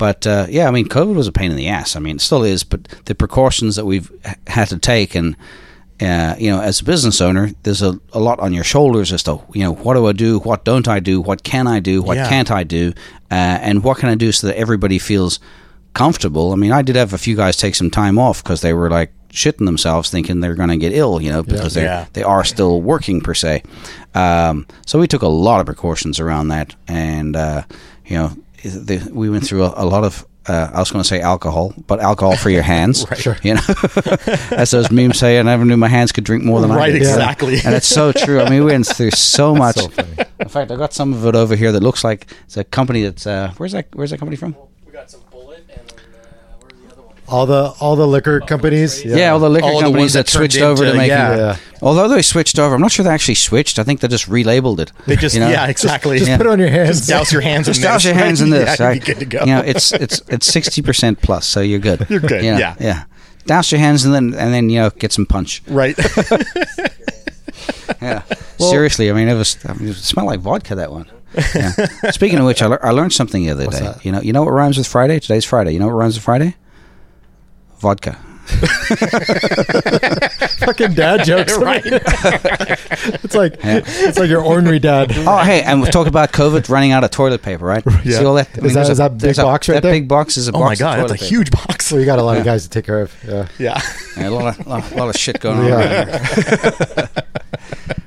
[0.00, 1.94] But uh, yeah, I mean, COVID was a pain in the ass.
[1.94, 2.64] I mean, it still is.
[2.64, 4.10] But the precautions that we've
[4.46, 5.36] had to take, and
[6.00, 9.22] uh, you know, as a business owner, there's a, a lot on your shoulders as
[9.24, 12.00] to you know what do I do, what don't I do, what can I do,
[12.02, 12.28] what Yeah.
[12.30, 12.94] can't I do,
[13.30, 13.34] uh,
[13.68, 15.38] and what can I do so that everybody feels
[15.92, 16.52] comfortable.
[16.52, 18.88] I mean, I did have a few guys take some time off because they were
[18.90, 22.06] like shitting themselves, thinking they're going to get ill, you know, because they Yeah.
[22.14, 23.62] they are still working per se.
[24.14, 27.62] Um, so we took a lot of precautions around that, and uh,
[28.06, 28.32] you know,
[28.62, 30.26] the, we went through a, a lot of.
[30.46, 33.04] Uh, I was going to say alcohol, but alcohol for your hands.
[33.10, 33.20] Right.
[33.20, 33.36] Sure.
[33.42, 33.60] You know,
[34.52, 36.92] as those memes say, I never knew my hands could drink more than I Right,
[36.92, 37.02] did.
[37.02, 37.58] exactly.
[37.64, 38.40] And it's so true.
[38.40, 39.76] I mean, we went through so much.
[39.76, 39.90] So.
[40.40, 43.02] In fact, I got some of it over here that looks like it's a company
[43.02, 43.26] that's.
[43.26, 43.88] Uh, where's that?
[43.92, 44.56] Where's that company from?
[47.30, 49.04] All the all the liquor companies.
[49.04, 51.10] Yeah, all the liquor All the companies ones that, that switched over to making.
[51.10, 51.36] yeah.
[51.36, 51.56] Yeah.
[51.80, 53.78] Although they switched over, I'm not sure they actually switched.
[53.78, 54.92] I think they just relabeled it.
[55.06, 55.48] They just You know?
[55.48, 56.18] yeah, exactly.
[56.18, 56.36] Just Yeah.
[56.38, 56.98] put it on your hands.
[56.98, 57.90] Just douse your hands Just in this.
[57.90, 58.78] douse your hands in this.
[58.80, 58.94] yeah, right?
[58.96, 59.40] you'd be good to go.
[59.40, 62.04] You know, it's it's it's sixty percent plus, so you're good.
[62.10, 62.74] You're good, You know, yeah.
[62.80, 63.04] yeah.
[63.46, 65.62] Douse your hands and then and then you know get some punch.
[65.68, 65.96] right.
[68.00, 68.22] Yeah.
[68.58, 71.06] Seriously, I mean, it was I mean, it smelled like vodka that one.
[71.54, 71.70] Yeah.
[72.12, 73.84] Speaking of which, I, lear- I learned something the other What's day.
[73.84, 74.04] that?
[74.04, 75.20] You know, you know what rhymes with Friday?
[75.20, 75.72] Today's Friday.
[75.72, 76.56] You know what rhymes with Friday?
[77.80, 78.18] Vodka.
[80.60, 81.56] Fucking dad jokes.
[81.58, 81.82] right.
[81.86, 85.12] it's like it's like your ornery dad.
[85.16, 87.82] Oh, hey, and we've talked about COVID running out of toilet paper, right?
[88.04, 88.18] Yeah.
[88.18, 88.48] See all that?
[88.58, 89.92] Is that- there's is that big there's a- box right that there?
[89.92, 91.24] big box is a Oh box my of god, that's a paper.
[91.26, 91.86] huge box.
[91.86, 93.14] So you got a lot of guys to take care of.
[93.26, 93.48] Yeah.
[93.58, 93.80] Yeah.
[94.16, 95.66] Yeah, a lot of, lot, lot of shit going on.
[95.66, 95.74] Yeah.
[95.76, 97.08] around here.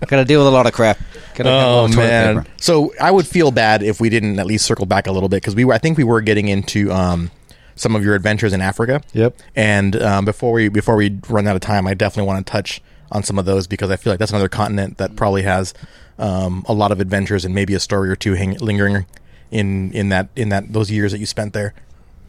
[0.08, 1.00] Got to deal with a lot of crap.
[1.36, 2.44] Gotta have a lot Oh of man.
[2.44, 2.48] paper.
[2.58, 5.38] So I would feel bad if we didn't at least circle back a little bit
[5.38, 5.74] because we were.
[5.74, 7.32] I think we were getting into um,
[7.76, 9.02] some of your adventures in Africa.
[9.14, 9.38] Yep.
[9.56, 12.82] And um, before we before we run out of time, I definitely want to touch
[13.12, 15.74] on some of those because I feel like that's another continent that probably has
[16.18, 19.06] um, a lot of adventures and maybe a story or two hang- lingering
[19.52, 21.74] in in that in that those years that you spent there.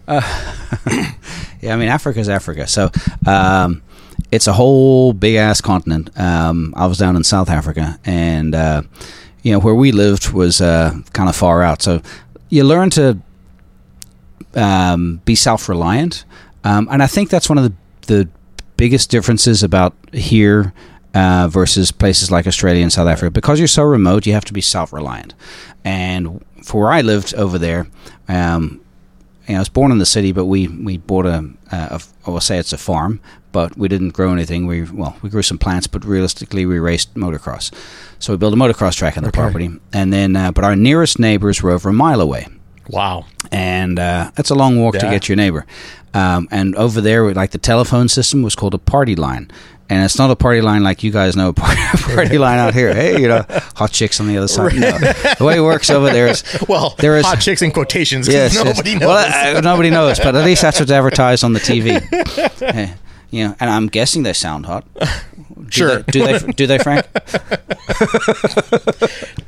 [1.64, 2.90] Yeah, I mean Africa's Africa, so
[3.26, 3.82] um,
[4.30, 6.10] it's a whole big ass continent.
[6.20, 8.82] Um, I was down in South Africa, and uh,
[9.42, 11.80] you know where we lived was uh, kind of far out.
[11.80, 12.02] So
[12.50, 13.18] you learn to
[14.56, 16.24] um, be self reliant,
[16.64, 17.74] um, and I think that's one of the
[18.06, 18.28] the
[18.76, 20.72] biggest differences about here.
[21.16, 24.52] Uh, versus places like Australia and South Africa, because you're so remote, you have to
[24.52, 25.32] be self-reliant.
[25.84, 27.86] And for where I lived over there,
[28.26, 28.80] um,
[29.46, 32.00] you know, I was born in the city, but we we bought a, a, a
[32.26, 33.20] I will say it's a farm,
[33.52, 34.66] but we didn't grow anything.
[34.66, 37.70] We well, we grew some plants, but realistically, we raced motocross.
[38.18, 39.40] So we built a motocross track on the Okay.
[39.40, 42.48] property, and then uh, but our nearest neighbors were over a mile away
[42.88, 43.26] Wow.
[43.52, 45.66] and uh, it's a long walk to get your neighbor.
[46.12, 49.50] Um, and over there, like the telephone system was called a party line,
[49.88, 51.80] and it's not a party line like you guys know a party,
[52.14, 52.94] party line out here.
[52.94, 54.74] Hey, you know, hot chicks on the other side.
[54.74, 54.92] No.
[54.98, 58.28] The way it works over there is Well, There is- hot chicks in quotations.
[58.28, 58.64] yes, yes.
[58.64, 59.08] nobody knows.
[59.08, 62.00] Well, uh, nobody knows, but at least that's what's advertised on the TV.
[62.62, 62.94] Eh,
[63.30, 64.84] you know, and I'm guessing they sound hot.
[65.54, 65.98] Do Sure.
[65.98, 66.38] They, do they?
[66.52, 67.06] Do they, Frank?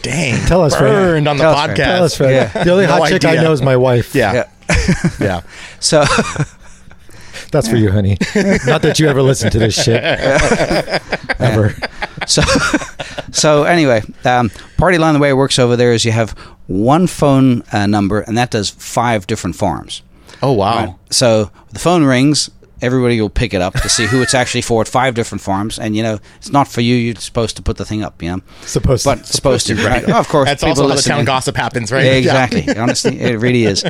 [0.03, 0.47] Dang.
[0.47, 1.27] Tell us, Frank.
[1.27, 1.77] on the Tell us, podcast.
[1.77, 2.31] Tell us, Fred.
[2.55, 2.65] Yeah.
[2.65, 4.15] The only No hot chick I know is my wife.
[4.15, 4.33] Yeah.
[4.33, 4.49] Yeah.
[5.21, 5.41] Yeah.
[5.81, 6.05] So,
[7.53, 8.17] That's for you, honey.
[8.67, 10.03] Not that you ever listen to this shit.
[11.39, 11.75] Ever.
[12.27, 12.43] so,
[13.31, 15.15] so anyway, um, party line.
[15.15, 16.31] The way it works over there is you have
[16.67, 20.03] one phone uh, number, and that does five different farms.
[20.43, 20.87] Oh wow.
[20.87, 20.95] Right.
[21.11, 22.51] So the phone rings.
[22.83, 25.79] Everybody will pick it up to see who it's actually for at five different farms,
[25.79, 26.95] and you know it's not for you.
[26.95, 29.11] You're supposed to put the thing up, you know, Supposed to.
[29.17, 30.05] but supposed to, right?
[30.11, 32.05] of course, That's people also how the town gossip happens, right?
[32.05, 32.77] Yeah, exactly.
[32.77, 33.83] Honestly, it really is.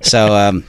[0.00, 0.64] So, um,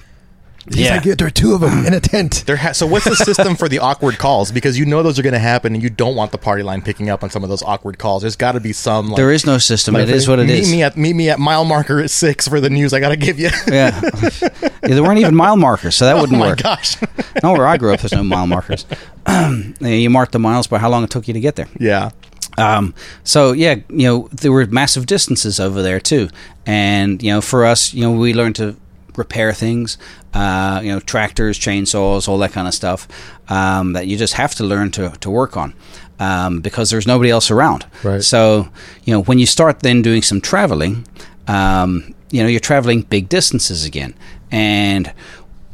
[0.68, 0.96] He's yeah.
[0.96, 2.44] like, there are two of them in a tent.
[2.46, 4.52] There ha- so what's the system for the awkward calls?
[4.52, 6.82] Because you know those are going to happen, and you don't want the party line
[6.82, 8.22] picking up on some of those awkward calls.
[8.22, 9.08] There's got to be some.
[9.08, 9.94] Like, there is no system.
[9.96, 10.72] like, it is what it meet is.
[10.72, 12.94] Me at meet me at mile marker at six for the news.
[12.94, 13.50] I got to give you.
[13.68, 14.00] yeah.
[14.02, 16.60] Yeah, there weren't even mile markers, so that wouldn't work.
[16.66, 16.80] oh my work.
[16.80, 16.98] gosh.
[17.42, 18.86] Not where I grew up, there's no mile markers.
[19.82, 21.68] you mark the miles by how long it took you to get there.
[21.80, 22.12] yeah.
[22.58, 22.94] Um,
[23.24, 26.30] so yeah, you know there were massive distances over there too,
[26.66, 28.76] and you know for us, you know we learned to
[29.18, 29.98] repair things,
[30.34, 33.08] uh, you know tractors, chainsaws, all that kind of stuff
[33.50, 35.74] um, that you just have to learn to to work on.
[36.20, 37.86] Um, because there's nobody else around.
[38.04, 38.24] Right.
[38.24, 38.70] So,
[39.04, 41.06] you know, when you start then doing some traveling,
[41.48, 44.14] um, you know, you're traveling big distances again.
[44.52, 45.12] And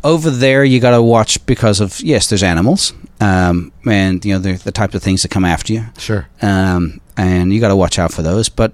[0.04, 2.94] over there, you got to watch because of, yes, there's animals.
[3.20, 6.28] Um, and, you know, they're the type of things that come after you Sure.
[6.42, 8.48] um, and you got to watch out for those.
[8.50, 8.72] But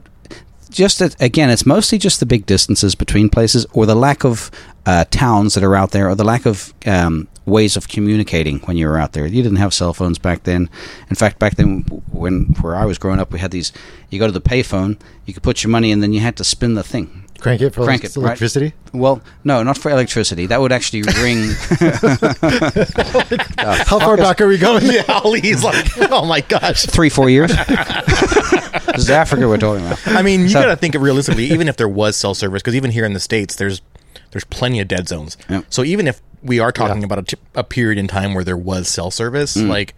[0.75, 4.51] just that, again, it's mostly just the big distances between places, or the lack of
[4.85, 8.77] uh, towns that are out there, or the lack of um, ways of communicating when
[8.77, 9.25] you were out there.
[9.25, 10.69] You didn't have cell phones back then.
[11.09, 13.71] In fact, back then, when where I was growing up, we had these.
[14.09, 16.43] You go to the payphone, you could put your money and then you had to
[16.43, 17.24] spin the thing.
[17.45, 18.25] Crank it for Crank elec- it, right.
[18.25, 18.73] electricity.
[18.91, 20.47] Well, no, not for electricity.
[20.47, 21.51] That would actually ring.
[23.85, 24.83] How far back are we going?
[24.95, 25.03] Yeah.
[25.23, 26.85] Ali's like, oh my gosh.
[26.87, 27.51] three, four years.
[27.55, 30.07] this is Africa we're talking about.
[30.07, 31.45] I mean, you So- got to think of realistically.
[31.51, 33.83] Even if there was cell service, because even here in the states, there's
[34.31, 35.37] there's plenty of dead zones.
[35.49, 35.65] Yep.
[35.69, 38.57] So even if we are talking about a, t- a period in time where there
[38.57, 39.67] was cell service, Mm.
[39.69, 39.93] like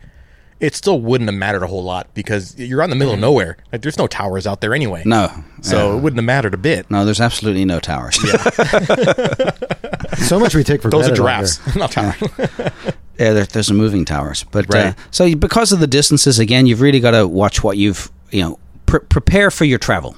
[0.60, 3.58] it still wouldn't have mattered a whole lot because you're on the middle of nowhere.
[3.72, 5.03] Like there's no towers out there anyway.
[5.05, 5.30] No.
[5.62, 5.97] So Yeah.
[5.97, 6.89] it wouldn't have mattered a bit.
[6.89, 8.18] No, there's absolutely no towers.
[10.18, 11.12] So much we take for granted.
[11.12, 11.74] Those are giraffes, here.
[11.78, 12.16] not towers.
[13.20, 16.82] Yeah, there, there's some moving towers, but uh, so because of the distances, again, you've
[16.82, 20.16] really got to watch what you've you know pre- prepare for your travel,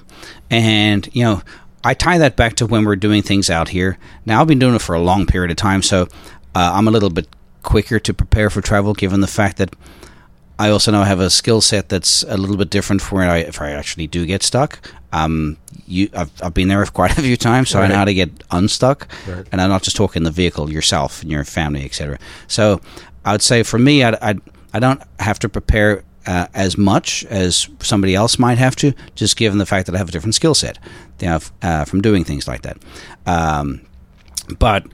[0.50, 1.42] and you know
[1.84, 3.98] I tie that back to when we're doing things out here.
[4.26, 6.04] Now I've been doing it for a long period of time, so
[6.56, 7.28] uh, I'm a little bit
[7.64, 9.76] quicker to prepare for travel, given the fact that
[10.60, 13.30] I also know I have a skill set that's a little bit different for when
[13.30, 14.80] I, if I actually do get stuck.
[15.14, 15.56] Um,
[15.88, 18.30] you, I've, I've been there quite a few times, so I know how to get
[18.52, 19.08] unstuck.
[19.26, 19.48] Right.
[19.54, 22.20] And I'm not just talking the vehicle, yourself and your family, etc.
[22.48, 22.82] So
[23.24, 24.36] I would say for me, I, I,
[24.74, 29.38] I don't have to prepare uh, as much as somebody else might have to, just
[29.38, 30.78] given the fact that I have a different skill set
[31.22, 32.78] you know, uh, from doing things like that.
[33.26, 33.82] Um,
[34.60, 34.86] but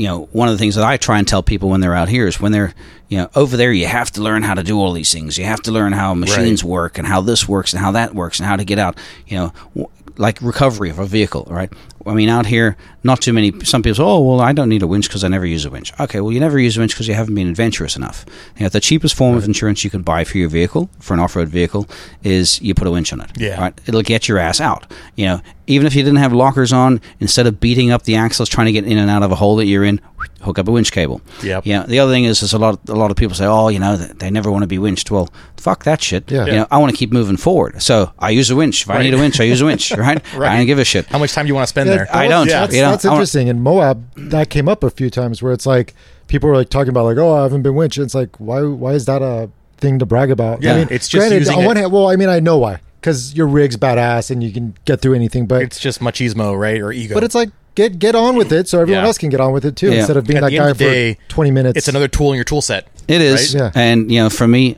[0.00, 2.08] you know one of the things that i try and tell people when they're out
[2.08, 2.72] here is when they're
[3.08, 5.36] you know over there you have to learn how to do all these things.
[5.36, 8.38] You have to learn how machines work and how this works and how that works
[8.40, 8.96] and how to get out.
[9.26, 11.70] You know w- like recovery of a vehicle right?
[12.06, 14.82] I mean out here not too many some people say oh well i don't need
[14.82, 16.92] a winch because i never use a winch okay well you never use a winch
[16.92, 18.24] because you haven't been adventurous enough
[18.56, 21.20] you know, the cheapest form of insurance you can buy for your vehicle for an
[21.20, 21.88] off-road vehicle
[22.22, 23.60] is you put a winch on it Yeah.
[23.60, 24.90] right it'll get your ass out.
[25.16, 28.48] You know, even if you didn't have lockers on, instead of beating up the axles
[28.48, 30.00] trying to get in and out of a hole that you're in,
[30.40, 31.20] hook up a winch cable.
[31.44, 31.60] Yeah.
[31.60, 32.80] The other thing is, is a lot.
[32.88, 35.28] A lot of people say, "Oh, you know, they never want to be winched." Well,
[35.56, 36.28] fuck that shit.
[36.28, 36.46] Yeah.
[36.46, 38.82] You know, I want to keep moving forward, so I use a winch.
[38.82, 39.92] If I need a winch, I use a winch.
[39.92, 40.20] Right.
[40.36, 40.52] Right.
[40.52, 41.06] I don't give a shit.
[41.06, 42.16] How much time do you want to spend Yeah, there?
[42.16, 43.48] I don't, That's, you know, that's interesting.
[43.48, 45.94] In Moab, that came up a few times where it's like
[46.26, 47.98] people were like talking about like, oh, I haven't been winched.
[47.98, 48.62] It's like, why?
[48.62, 50.62] Why is that a thing to brag about?
[50.62, 51.92] Yeah, I mean, it's just granted, using on it- one hand.
[51.92, 55.14] Well, I mean, I know why because your rig's badass and you can get through
[55.14, 55.46] anything.
[55.46, 57.14] But It's just machismo, right, or ego.
[57.14, 59.06] but it's like get get on with it so everyone Yeah.
[59.06, 59.98] else can get on with it too Yeah.
[60.00, 61.78] instead of being At that guy of for day, twenty minutes.
[61.78, 62.86] it's another tool in your tool set.
[63.08, 63.72] It is, Right?
[63.74, 63.80] Yeah.
[63.82, 64.76] and you know, for me,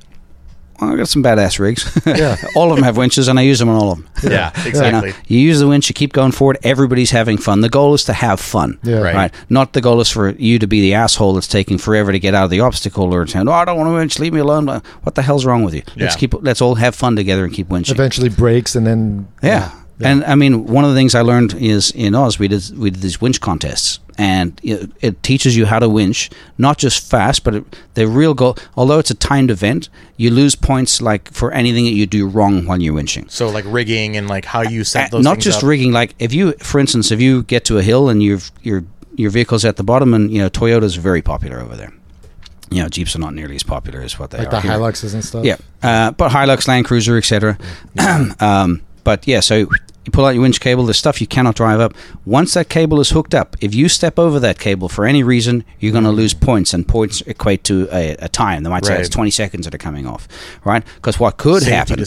[0.83, 1.83] well, I got some badass rigs.
[2.07, 2.37] Yeah.
[2.57, 4.09] all of them have winches, and I use them on all of them.
[4.31, 5.15] Yeah, You, know, exactly.
[5.27, 6.59] you use the winch, you keep going forward.
[6.63, 7.61] Everybody's having fun.
[7.61, 8.79] The goal is to have fun.
[8.83, 8.99] Yeah.
[9.01, 9.33] Right.
[9.49, 12.35] Not the goal is for you to be the asshole that's taking forever to get
[12.35, 14.19] out of the obstacle or saying, "Oh, I don't want to winch.
[14.19, 15.83] Leave me alone." What the hell's wrong with you?
[15.97, 16.35] Let's keep.
[16.43, 17.93] Let's all have fun together and keep winching.
[17.93, 19.71] Eventually breaks and then Yeah.
[20.01, 22.91] And I mean, one of the things I learned is in Oz we did we
[22.91, 26.29] did these winch contests, and it, it teaches you how to winch,
[26.59, 28.57] not just fast, but it, the real goal.
[28.77, 32.67] Although it's a timed event, you lose points like for anything that you do wrong
[32.67, 33.31] while you're winching.
[33.31, 35.69] So like rigging and like how you set Uh, those not just up.
[35.69, 35.93] rigging.
[35.93, 38.85] Like if you, for instance, if you get to a hill and you've your
[39.15, 41.93] your vehicle's at the bottom, and you know Toyotas are very popular over there.
[42.71, 44.73] You know, Jeeps are not nearly as popular as what they like are the here.
[44.73, 45.45] Hiluxes and stuff.
[45.45, 47.59] Yeah, uh, but Hilux, Land Cruiser, etc.
[48.41, 49.57] um, but yeah, so
[50.05, 50.85] you pull out your winch cable.
[50.85, 51.95] There's stuff you cannot drive up.
[52.25, 55.65] Once that cable is hooked up, if you step over that cable for any reason,
[55.79, 58.65] you're going to lose points, and points equate to a, a time.
[58.65, 59.01] They might say Right.
[59.01, 60.27] it's 20 seconds that are coming off,
[60.65, 60.83] right?
[60.97, 61.99] Because what could Safety happen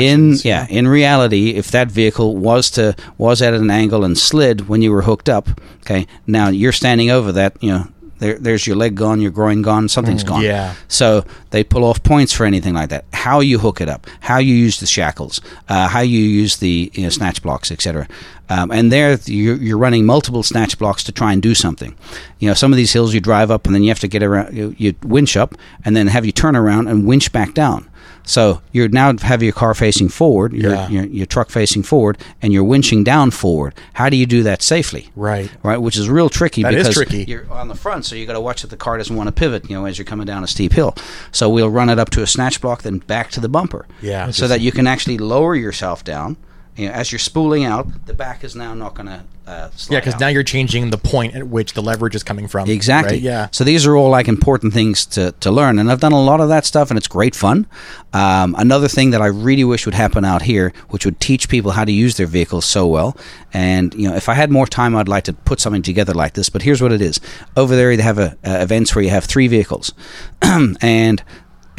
[0.00, 4.68] in yeah, in reality, if that vehicle was to was at an angle and slid
[4.68, 5.48] when you were hooked up,
[5.82, 7.86] okay, now you're standing over that, you know.
[8.24, 10.40] There, there's your leg gone, your groin gone, something's gone.
[10.42, 10.74] yeah.
[10.88, 13.04] So they pull off points for anything like that.
[13.12, 16.90] How you hook it up, how you use the shackles, uh, how you use the
[16.94, 18.08] you know, snatch blocks, etc.
[18.48, 21.94] Um, and there you're, you're running multiple snatch blocks to try and do something.
[22.38, 24.22] You know, some of these hills you drive up and then you have to get
[24.22, 27.88] around, you, you winch up and then have you turn around and winch back down.
[28.26, 30.88] So you now have your car facing forward, your, Yeah.
[30.88, 33.74] your your truck facing forward, and you're winching down forward.
[33.94, 35.10] How do you do that safely?
[35.14, 35.50] Right.
[35.62, 35.76] right?
[35.76, 37.24] Which is real tricky That because tricky.
[37.24, 39.32] you're on the front, so you got to watch that the car doesn't want to
[39.32, 40.94] pivot, you know, as you're coming down a steep hill.
[41.32, 44.30] So we'll run it up to a snatch block, then back to the bumper, Yeah.
[44.30, 46.36] so that you can actually lower yourself down.
[46.76, 49.94] You know, as you're spooling out, the back is now not going to uh, slide
[49.94, 52.68] Yeah, because now you're changing the point at which the leverage is coming from.
[52.68, 53.16] Exactly.
[53.16, 53.22] right?
[53.22, 53.48] Yeah.
[53.52, 56.40] So these are all like important things to, to learn, and I've done a lot
[56.40, 57.66] of that stuff, and it's great fun.
[58.12, 61.72] Um, another thing that I really wish would happen out here, which would teach people
[61.72, 63.16] how to use their vehicles so well,
[63.52, 66.34] and you know, if I had more time, I'd like to put something together like
[66.34, 66.48] this.
[66.48, 67.20] But here's what it is:
[67.56, 69.92] over there, they have a, uh, events where you have three vehicles,
[70.42, 71.22] and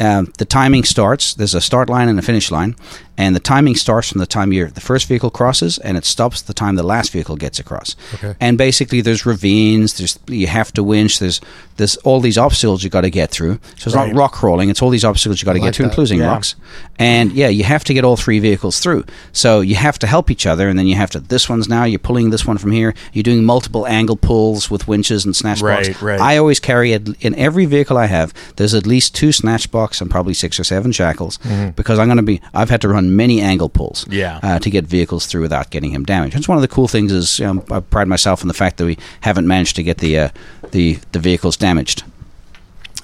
[0.00, 1.34] um, the timing starts.
[1.34, 2.76] There's a start line and a finish line,
[3.18, 6.42] and the timing starts from the time your the first vehicle crosses, and it stops
[6.42, 7.96] the time the last vehicle gets across.
[8.14, 8.34] Okay.
[8.40, 9.98] And basically, there's ravines.
[9.98, 11.18] There's you have to winch.
[11.18, 11.40] There's
[11.76, 13.58] there's all these obstacles you got to get through.
[13.76, 14.08] So it's Right.
[14.08, 14.70] not rock crawling.
[14.70, 16.28] It's all these obstacles you got to like get through, including Yeah.
[16.28, 16.54] rocks.
[16.98, 19.04] And yeah, you have to get all three vehicles through.
[19.32, 21.20] So you have to help each other, and then you have to.
[21.20, 22.94] This one's now you're pulling this one from here.
[23.12, 25.88] You're doing multiple angle pulls with winches and snatch blocks.
[25.88, 26.20] Right, right.
[26.20, 28.32] I always carry it in every vehicle I have.
[28.56, 31.70] There's at least two snatch blocks and probably six or seven shackles mm-hmm.
[31.70, 32.40] because I'm going to be.
[32.54, 34.06] I've had to run many angle pulls.
[34.08, 34.40] Yeah.
[34.42, 36.34] Uh, to get vehicles through without getting him damaged.
[36.34, 37.12] That's one of the cool things.
[37.12, 39.98] Is you know, I pride myself in the fact that we haven't managed to get
[39.98, 40.28] the uh,
[40.70, 42.02] the the vehicles damaged.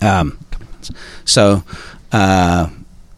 [0.00, 0.38] Um,
[1.24, 1.62] so.
[2.10, 2.68] Uh,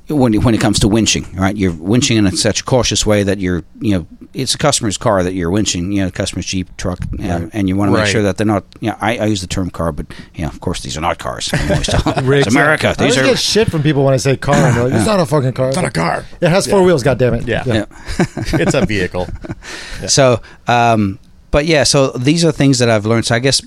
[0.09, 1.57] when, when it comes to winching, right?
[1.57, 4.99] You're winching in a such a cautious way that you're, you know, it's a customer's
[4.99, 7.93] car that you're winching, you know, customer's Jeep, truck, you know, and you want to
[7.93, 8.09] make Right.
[8.11, 10.49] sure that they're not, you know, I, I use the term car, but, you know,
[10.49, 11.49] of course, these are not cars.
[11.53, 12.89] I'm always telling- it's America.
[12.89, 14.55] I These always are, get shit from people when I say car.
[14.57, 15.69] And like, it's not a fucking car.
[15.69, 16.25] It's not a car.
[16.41, 16.87] It has four Yeah.
[16.87, 17.03] wheels.
[17.03, 17.47] God damn it.
[17.47, 17.63] Yeah.
[17.65, 17.85] yeah.
[18.55, 19.29] it's a vehicle.
[20.09, 21.19] So, um,
[21.51, 23.25] but yeah, so these are things that I've learned.
[23.25, 23.63] So I guess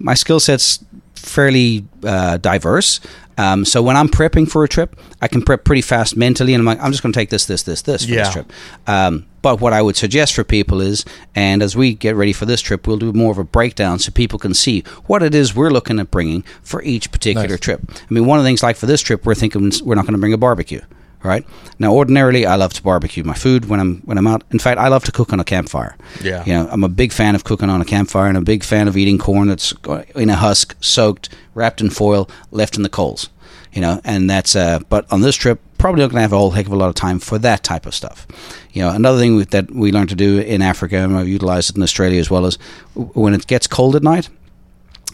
[0.00, 0.82] my skill set's
[1.14, 2.98] fairly uh, diverse.
[3.38, 6.60] Um, so when I'm prepping for a trip, I can prep pretty fast mentally, and
[6.60, 8.24] I'm like, I'm just going to take this, this, this, this for Yeah.
[8.24, 8.52] this trip.
[8.86, 11.04] Um, but what I would suggest for people is,
[11.34, 14.12] and as we get ready for this trip, we'll do more of a breakdown so
[14.12, 17.60] people can see what it is we're looking at bringing for each particular Nice.
[17.60, 17.80] trip.
[17.90, 20.12] I mean, one of the things like for this trip, we're thinking we're not going
[20.14, 20.80] to bring a barbecue.
[21.24, 21.46] Right
[21.78, 24.42] now, ordinarily, I love to barbecue my food when I'm when I'm out.
[24.50, 25.96] In fact, I love to cook on a campfire.
[26.20, 26.44] Yeah.
[26.44, 28.88] you know, I'm a big fan of cooking on a campfire, and a big fan
[28.88, 29.72] of eating corn that's
[30.16, 33.30] in a husk, soaked, wrapped in foil, left in the coals.
[33.72, 34.56] You know, and that's.
[34.56, 36.76] Uh, but on this trip, probably not going to have a whole heck of a
[36.76, 38.26] lot of time for that type of stuff.
[38.72, 41.76] You know, another thing that we learned to do in Africa, and I've utilized it
[41.76, 42.56] in Australia as well, is
[42.94, 44.28] when it gets cold at night.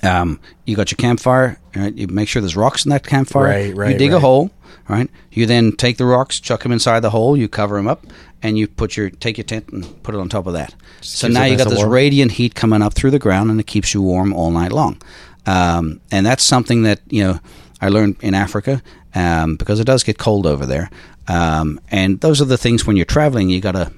[0.03, 1.59] Um, you got your campfire.
[1.75, 1.95] Right?
[1.95, 3.45] You make sure there's rocks in that campfire.
[3.45, 4.23] Right, right, You dig a right.
[4.89, 5.11] Right.
[5.30, 7.36] You then take the rocks, chuck them inside the hole.
[7.36, 8.07] You cover them up,
[8.43, 10.74] and you put your take your tent and put it on top of that.
[11.03, 11.91] so now you got this warm.
[11.91, 15.01] radiant heat coming up through the ground, and it keeps you warm all night long.
[15.47, 17.39] Um, and that's something that you know
[17.80, 18.82] I learned in Africa
[19.14, 20.91] um, because it does get cold over there.
[21.26, 23.93] Um, and those are the things when you're traveling, you gotta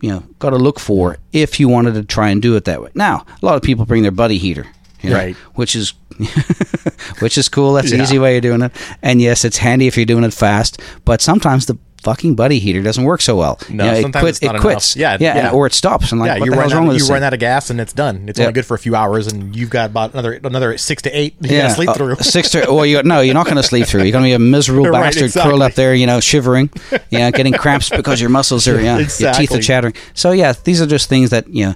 [0.00, 2.80] you know got to look for if you wanted to try and do it that
[2.80, 2.90] way.
[2.94, 4.66] Now, a lot of people bring their buddy heater,
[5.02, 5.36] you know, Right.
[5.54, 5.94] Which is
[7.20, 7.74] which is cool.
[7.74, 8.02] That's the Yeah.
[8.02, 8.72] easy way of doing it.
[9.02, 10.80] And yes, it's handy if you're doing it fast.
[11.04, 13.58] But sometimes the fucking buddy heater doesn't work so well.
[13.68, 14.38] No, You know, it sometimes quits.
[14.38, 14.96] it's not It quits.
[14.96, 15.50] Yeah, yeah, yeah.
[15.50, 16.12] or it stops.
[16.12, 18.24] And like, yeah, you run out, you run out of gas and it's done.
[18.26, 18.46] It's Yeah.
[18.46, 21.34] only good for a few hours, and you've got about another another six to eight.
[21.42, 22.16] You yeah, gotta sleep uh, through.
[22.20, 24.04] six to well, you no, you're not going to sleep through.
[24.04, 25.50] You're going to be a miserable Right, bastard exactly.
[25.50, 26.70] curled up there, you know, shivering,
[27.10, 29.92] yeah, getting cramps because your muscles are, yeah, your teeth are chattering.
[30.14, 31.74] So yeah, these are just things that you know.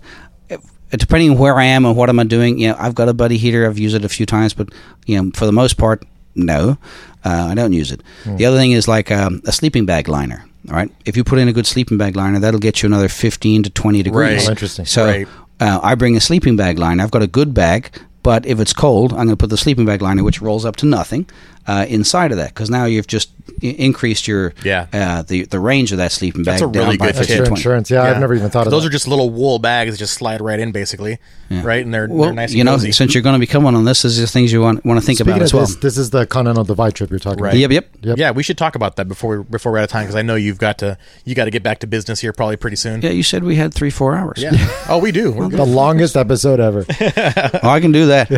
[0.95, 3.09] If- Depending on where I am and what am I doing, you know, I've got
[3.09, 3.66] a buddy heater.
[3.66, 4.68] I've used it a few times, but
[5.07, 6.03] you know, for the most part,
[6.34, 6.78] no,
[7.24, 8.01] uh, I don't use it.
[8.24, 8.36] Hmm.
[8.36, 10.45] The other thing is like um, a sleeping bag liner.
[10.70, 13.09] All right, if you put in a good sleeping bag liner, that'll get you another
[13.09, 14.38] fifteen to twenty degrees.
[14.38, 14.49] Right.
[14.49, 14.86] Oh, interesting.
[14.86, 15.28] So Right.
[15.61, 17.03] uh, I bring a sleeping bag liner.
[17.03, 17.90] I've got a good bag,
[18.22, 20.76] but if it's cold, I'm going to put the sleeping bag liner, which rolls up
[20.76, 21.26] to nothing,
[21.66, 24.86] uh, inside of that because now you've just increased your Yeah.
[24.92, 27.18] uh, the the range of that sleeping bag That's a down really by good 15
[27.18, 27.60] That's to your 20.
[27.60, 27.90] insurance.
[27.90, 28.70] Yeah, I've never even thought of it.
[28.70, 28.88] Those that.
[28.88, 31.18] are just little wool bags that just slide right in, basically,
[31.50, 31.84] right?
[31.84, 32.92] And they're, Well, they're nice and you know, cozy.
[32.92, 34.98] since you're going to be coming on this, this is the things you want want
[35.00, 35.66] to think Speaking about of as well.
[35.66, 37.50] this, this is the Continental Divide trip you're talking Right.
[37.50, 37.58] about.
[37.60, 37.88] Yep, yep.
[38.02, 38.18] Yep.
[38.18, 40.22] Yeah, we should talk about that before we, before we're out of time because I
[40.22, 43.02] know you've got to you got to get back to business here probably pretty soon.
[43.02, 44.42] Yeah, you said we had three, four hours.
[44.42, 44.52] Yeah.
[44.88, 45.30] oh, we do.
[45.32, 45.58] We're good.
[45.60, 46.84] The longest episode ever.
[47.62, 48.28] Oh, I can do that.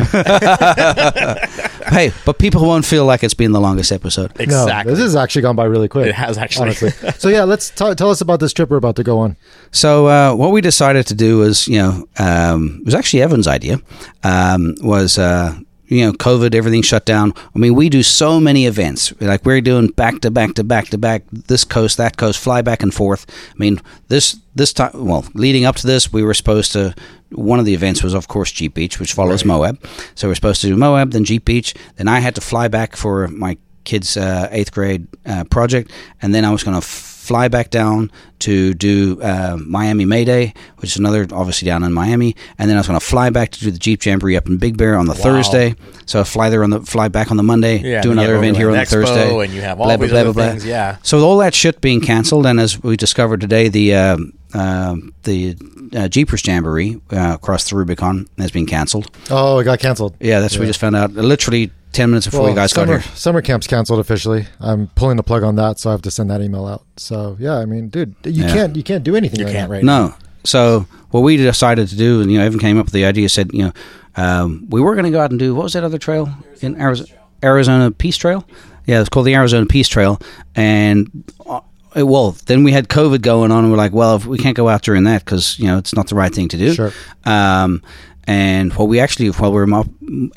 [1.91, 4.31] hey, but people won't feel like it's been the longest episode.
[4.39, 4.91] Exactly.
[4.91, 6.07] No, this has actually gone by really quick.
[6.07, 6.67] It has actually.
[6.67, 6.89] honestly.
[7.17, 9.37] so yeah, let's t- tell us about this trip we're about to go on.
[9.71, 13.47] So uh, what we decided to do was, you know, um, it was actually Evan's
[13.47, 13.79] idea.
[14.23, 15.57] Um, was uh,
[15.87, 17.33] you know, COVID, everything shut down.
[17.55, 19.13] I mean, we do so many events.
[19.19, 21.23] Like we're doing back to back to back to back.
[21.31, 23.25] This coast, that coast, fly back and forth.
[23.53, 26.93] I mean, this this time, well, leading up to this, we were supposed to.
[27.31, 29.83] One of the events was, of course, Jeep Beach, which follows Moab.
[30.15, 31.73] So we're supposed to do Moab, then Jeep Beach.
[31.97, 36.33] Then I had to fly back for my kids' uh, eighth grade uh, project, and
[36.33, 36.87] then I was going to
[37.27, 38.09] fly back down
[38.39, 42.77] to do uh, Miami May Day, which is another obviously down in Miami, and then
[42.77, 44.95] I was going to fly back to do the Jeep Jamboree up in Big Bear
[44.95, 45.75] on the Thursday.
[46.05, 48.55] So I fly there on the fly back on the Monday, Yeah, do another event
[48.57, 50.97] here on the Expo, Thursday, and you have all these other things, yeah.
[51.03, 54.17] So with all that shit being canceled, and as we discovered today, the uh,
[54.53, 55.57] uh, the
[55.95, 59.11] uh, Jeepers Jamboree uh, across the Rubicon has been canceled.
[59.29, 60.15] Oh, it got canceled.
[60.19, 62.97] Yeah, that's what we just found out literally ten minutes before Well, you guys summer,
[62.97, 63.15] got here.
[63.15, 64.45] summer camp's canceled officially.
[64.59, 66.83] I'm pulling the plug on that, so I have to send that email out.
[66.97, 68.53] So yeah, I mean, dude, you Yeah.
[68.53, 69.69] can't you can't do anything You right can't.
[69.69, 69.83] now, right?
[69.83, 70.13] No.
[70.43, 73.27] So what we decided to do, and you know, Evan came up with the idea.
[73.29, 73.71] Said, you know,
[74.15, 76.29] um, we were going to go out and do what was that other trail
[76.61, 77.09] in Arizona?
[77.43, 78.45] Arizona Peace Trail.
[78.85, 80.19] Yeah, it's called the Arizona Peace Trail,
[80.55, 81.23] and.
[81.45, 81.59] Uh,
[82.05, 84.69] well, then we had COVID going on, and we're like, well, if we can't go
[84.69, 86.73] out during that because you know it's not the right thing to do.
[86.73, 86.91] Sure.
[87.25, 87.81] Um,
[88.27, 89.83] and what we actually, while we were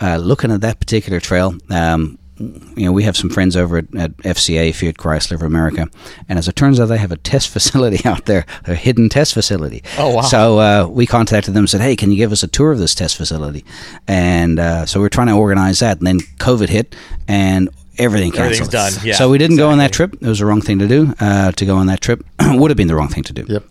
[0.00, 3.94] uh, looking at that particular trail, um, you know, we have some friends over at,
[3.94, 5.88] at FCA, Fiat Chrysler of America,
[6.28, 9.34] and as it turns out, they have a test facility out there, a hidden test
[9.34, 9.82] facility.
[9.98, 10.22] Oh, wow.
[10.22, 12.78] So uh, we contacted them and said, "Hey, can you give us a tour of
[12.78, 13.64] this test facility?"
[14.08, 16.94] And uh, so we're trying to organize that, and then COVID hit,
[17.28, 17.68] and
[17.98, 18.72] everything canceled.
[18.74, 20.14] Everything's done, yeah, so we didn't go on that trip.
[20.14, 21.12] It was the wrong thing to do.
[21.20, 23.44] Uh, to go on that trip would have been the wrong thing to do.
[23.48, 23.64] Yep.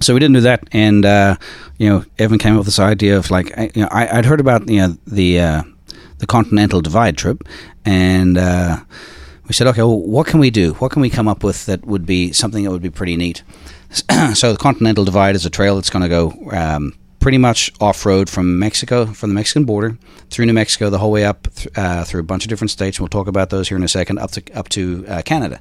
[0.00, 1.36] So we didn't do that, and uh,
[1.78, 4.24] you know, Evan came up with this idea of like, I, you know, I, I'd
[4.24, 5.62] heard about you know the uh,
[6.18, 7.46] the Continental Divide trip,
[7.84, 8.78] and uh,
[9.46, 10.74] we said, okay, well, what can we do?
[10.74, 13.42] What can we come up with that would be something that would be pretty neat?
[14.34, 18.04] so the Continental Divide is a trail that's going to go um, pretty much off
[18.04, 19.96] road from Mexico, from the Mexican border
[20.30, 22.98] through New Mexico, the whole way up th- uh, through a bunch of different states.
[22.98, 25.60] We'll talk about those here in a second, up to up to uh, Canada.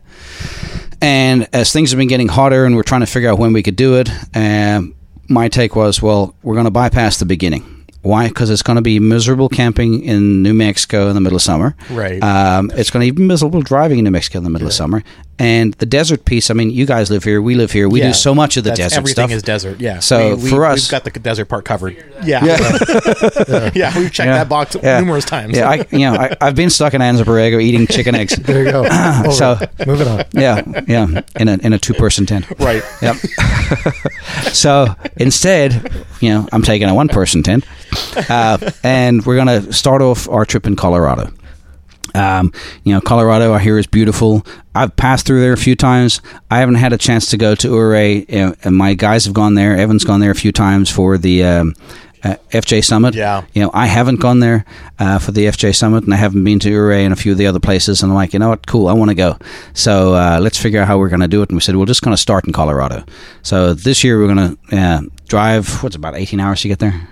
[1.02, 3.62] And as things have been getting hotter, and we're trying to figure out when we
[3.62, 4.96] could do it, um,
[5.28, 7.86] my take was, well, we're going to bypass the beginning.
[8.02, 8.30] Why?
[8.30, 11.76] Because it's going to be miserable camping in New Mexico in the middle of summer.
[11.90, 12.24] Right.
[12.24, 15.04] Um, it's going to be miserable driving in New Mexico in the middle of summer.
[15.40, 16.52] And the desert piece.
[16.52, 17.42] I mean, you guys live here.
[17.42, 17.88] We live here.
[17.88, 19.32] We Yeah, do so much of the that's- desert everything stuff.
[19.38, 19.80] is desert.
[19.80, 20.00] Yeah.
[20.00, 21.96] So We- we- for us- we've got the desert part covered.
[22.26, 22.44] Yeah.
[22.44, 23.72] Yeah.
[23.74, 23.98] yeah.
[23.98, 24.38] We've checked Yeah.
[24.38, 25.00] that box Yeah.
[25.00, 25.56] numerous times.
[25.58, 28.36] Yeah, I, you know, I, I've been stuck in Anza Borrego eating chicken eggs.
[28.50, 28.80] There you go.
[29.26, 29.32] Over.
[29.32, 30.24] So- moving on.
[30.34, 32.46] yeah, yeah, in a in a two person tent.
[32.60, 32.84] right.
[33.02, 33.16] Yep.
[34.54, 37.66] so instead, you know, I'm taking a one person tent,
[38.30, 41.32] uh, and we're going to start off our trip in Colorado.
[42.16, 42.54] Um,
[42.84, 44.46] you know, Colorado, I hear is beautiful.
[44.76, 46.22] I've passed through there a few times.
[46.50, 49.78] I haven't had a chance to go to Ouray, and my guys have gone there.
[49.78, 51.76] Evan's gone there a few times for the um,
[52.24, 53.16] uh, FJ Summit.
[53.16, 53.46] Yeah.
[53.54, 54.66] You know, I haven't gone there
[55.00, 57.38] uh, for the FJ Summit, and I haven't been to Ouray and a few of
[57.38, 58.04] the other places.
[58.04, 58.68] And I'm like, you know what?
[58.68, 59.38] Cool, I want to go.
[59.74, 61.50] So uh, let's figure out how we're going to do it.
[61.50, 63.04] And we said, we're just going to start in Colorado.
[63.42, 65.84] So this year we're going to uh, drive.
[65.84, 67.08] What's about 18 hours to get there?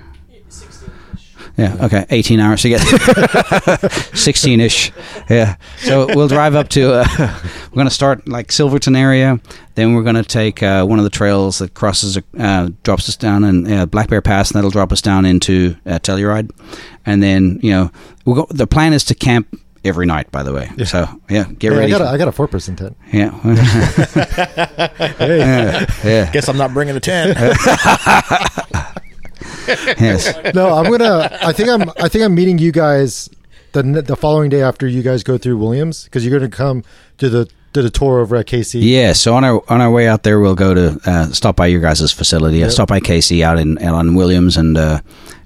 [1.57, 1.75] Yeah.
[1.85, 2.05] Okay.
[2.11, 2.79] 18 hours to get
[4.15, 4.91] 16 ish.
[5.29, 5.55] Yeah.
[5.79, 6.93] So we'll drive up to.
[7.01, 7.05] Uh,
[7.71, 9.39] we're going to start like Silverton area.
[9.73, 13.15] Then we're going to take uh, one of the trails that crosses, uh, drops us
[13.15, 16.51] down in uh, Black Bear Pass, and that'll drop us down into uh, Telluride.
[17.05, 17.91] And then you know,
[18.25, 19.47] we'll go, the plan is to camp
[19.83, 20.31] every night.
[20.31, 21.91] By the way, so yeah, get Hey, I ready.
[21.91, 22.95] got a, for- I got a four person tent.
[23.11, 23.29] yeah,
[25.17, 27.37] Hey, yeah, yeah, Guess I'm not bringing a tent.
[29.99, 30.53] yes.
[30.53, 31.37] no, I'm gonna.
[31.41, 31.89] I think I'm.
[31.97, 33.29] I think I'm meeting you guys
[33.73, 36.83] the the following day after you guys go through Williams because you're gonna come
[37.17, 38.79] to the to the tour over at KC.
[38.81, 41.67] Yeah, so on our on our way out there, we'll go to uh, stop by
[41.67, 42.63] your guys' facility.
[42.63, 44.99] Uh, stop by Casey out in out on Williams, and uh,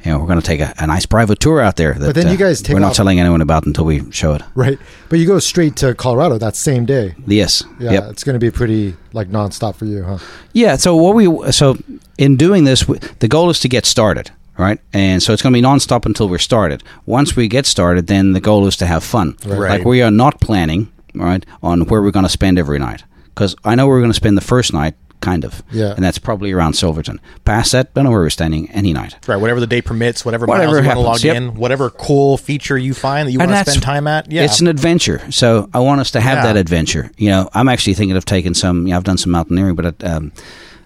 [0.03, 1.93] you know we're going to take a, a nice private tour out there.
[1.93, 4.33] That, then you uh, guys take we're not off- telling anyone about until we show
[4.33, 4.41] it.
[4.55, 4.77] Right,
[5.09, 7.15] but you go straight to Colorado that same day.
[7.27, 7.63] Yes.
[7.79, 8.03] Yeah, Yep.
[8.11, 10.17] it's going to be pretty like nonstop for you, huh?
[10.53, 10.75] Yeah.
[10.77, 11.77] So what we so
[12.17, 14.79] in doing this, w- the goal is to get started, right?
[14.93, 16.83] And so it's going to be nonstop until we're started.
[17.05, 19.35] Once we get started, then the goal is to have fun.
[19.45, 19.69] Right.
[19.79, 23.03] Like we are not planning, right, on where we're going to spend every night
[23.35, 25.63] because I know where we're going to spend the first night, kind of.
[25.71, 25.93] Yeah.
[25.93, 27.21] And that's probably around Silverton.
[27.45, 29.15] Past that, don't know where we're standing any night.
[29.27, 31.35] right, whatever the day permits, whatever, Whatever miles you want to happens, log yep.
[31.37, 34.31] in, whatever cool feature you find that you And want to spend time at.
[34.31, 35.21] Yeah, It's an adventure.
[35.31, 36.53] So I want us to have Yeah.
[36.53, 37.11] that adventure.
[37.17, 38.85] You know, I'm actually thinking of taking some.
[38.87, 40.31] You know, I've done some mountaineering, but um,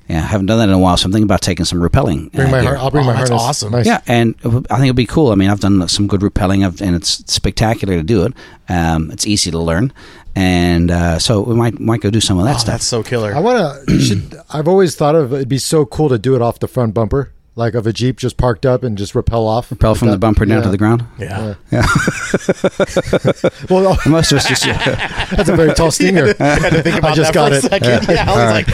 [0.07, 0.97] yeah, I haven't done that in a while.
[0.97, 2.31] So I'm thinking about taking some rappelling.
[2.31, 2.75] Bring uh, my gear.
[2.75, 3.47] har- I'll bring Oh, my that's harness.
[3.47, 3.71] awesome.
[3.71, 3.85] Nice.
[3.85, 5.31] Yeah, and I think it'd be cool.
[5.31, 8.33] I mean, I've done some good rappelling, I've, and it's spectacular to do it.
[8.69, 9.91] Um, it's easy to learn,
[10.35, 12.73] and uh, so we might might go do some of that oh, stuff.
[12.75, 13.33] that's so killer.
[13.35, 14.43] I want to.
[14.51, 17.31] I've always thought of it'd be so cool to do it off the front bumper,
[17.57, 19.71] like of a Jeep just parked up and just rappel off.
[19.71, 20.63] Rappel like from the bumper down Yeah.
[20.63, 21.05] to the ground.
[21.17, 21.55] yeah.
[21.71, 21.85] yeah.
[23.69, 24.63] Well, Most of us just.
[24.65, 26.33] that's a very tall stinger.
[26.37, 27.63] had to think about I just got it.
[28.09, 28.67] Yeah, I like,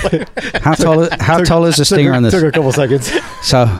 [0.61, 1.01] how tall?
[1.01, 2.33] Is, how tall is the stinger took, on this?
[2.33, 3.11] Took a couple seconds.
[3.41, 3.79] So,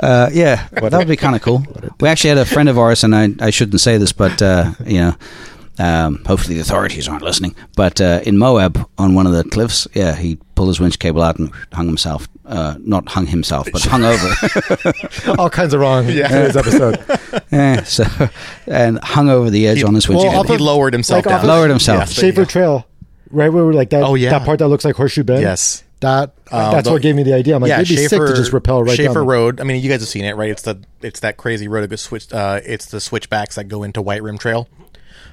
[0.00, 1.64] uh, yeah, that would be kind of cool.
[2.00, 4.72] We actually had a friend of ours, and I, I shouldn't say this, but uh,
[4.84, 5.14] you know,
[5.78, 7.54] um, hopefully the authorities aren't listening.
[7.76, 11.22] But uh, in Moab, on one of the cliffs, yeah, he pulled his winch cable
[11.22, 12.28] out and hung himself.
[12.46, 15.34] Uh, not hung himself, but hung over.
[15.38, 16.26] All kinds of wrong Yeah.
[16.26, 17.04] in this episode.
[17.52, 18.04] Eh, so,
[18.66, 21.40] and hung over the edge He- on his winch well, he lowered himself like down.
[21.40, 22.00] of- Lowered himself.
[22.00, 22.50] Yes, there you Shafer go.
[22.50, 22.86] Trail,
[23.30, 24.02] right where we're like that.
[24.02, 24.30] Oh, yeah.
[24.30, 25.42] that part that looks like Horseshoe Bend.
[25.42, 25.84] Yes.
[26.00, 27.54] that Um, that's the- what gave me the idea.
[27.56, 29.26] I'm like, it'd be sick to just rappel right Shafer down.
[29.26, 29.60] Road.
[29.60, 30.50] I mean, you guys have seen it, right?
[30.50, 31.84] It's the it's that crazy road.
[31.84, 32.32] It goes switch.
[32.32, 34.68] Uh, it's the switchbacks that go into White Rim Trail,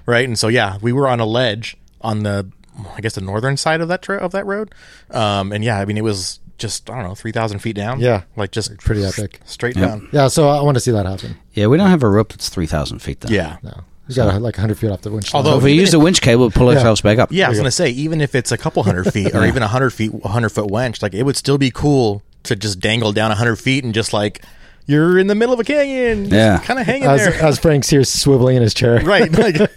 [0.05, 0.27] right?
[0.27, 2.47] And so yeah, we were on a ledge on the,
[2.95, 4.73] I guess the northern side of that tra- of that road.
[5.11, 7.99] Um, and yeah, I mean, it was just I don't know, three thousand feet down.
[7.99, 8.23] Yeah.
[8.35, 9.39] like just Pretty epic.
[9.45, 9.87] straight Yep.
[9.87, 10.09] down.
[10.11, 11.35] Yeah, so I want to see that happen.
[11.53, 13.19] yeah, we don't have a rope that's three thousand feet.
[13.21, 13.29] Though.
[13.33, 13.57] Yeah.
[13.61, 15.33] No, we got like 100 feet off the winch.
[15.35, 16.77] Although- if we use the winch cable, we'll pull Yeah.
[16.79, 17.31] ourselves back up.
[17.31, 19.67] Yeah, I was gonna say, even if it's a couple hundred feet or even a
[19.67, 23.11] hundred feet, a hundred foot winch, like it would still be cool to just dangle
[23.13, 24.43] down a hundred feet and just like
[24.85, 26.59] you're in the middle of a canyon, Yeah.
[26.59, 28.99] kind of hanging as, there, as Frank's here swiveling in his chair.
[29.03, 29.29] right?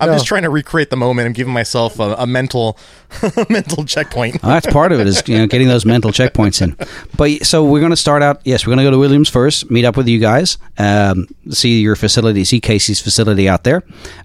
[0.00, 2.76] I'm just trying to recreate the moment I'm giving myself a, a mental,
[3.22, 4.42] a mental checkpoint.
[4.42, 6.76] Well, that's part of it is you know getting those mental checkpoints in.
[7.16, 8.40] But so we're going to start out.
[8.44, 11.80] Yes, we're going to go to Williams first, meet up with you guys, um, see
[11.80, 13.82] your facility, see KC's facility out there,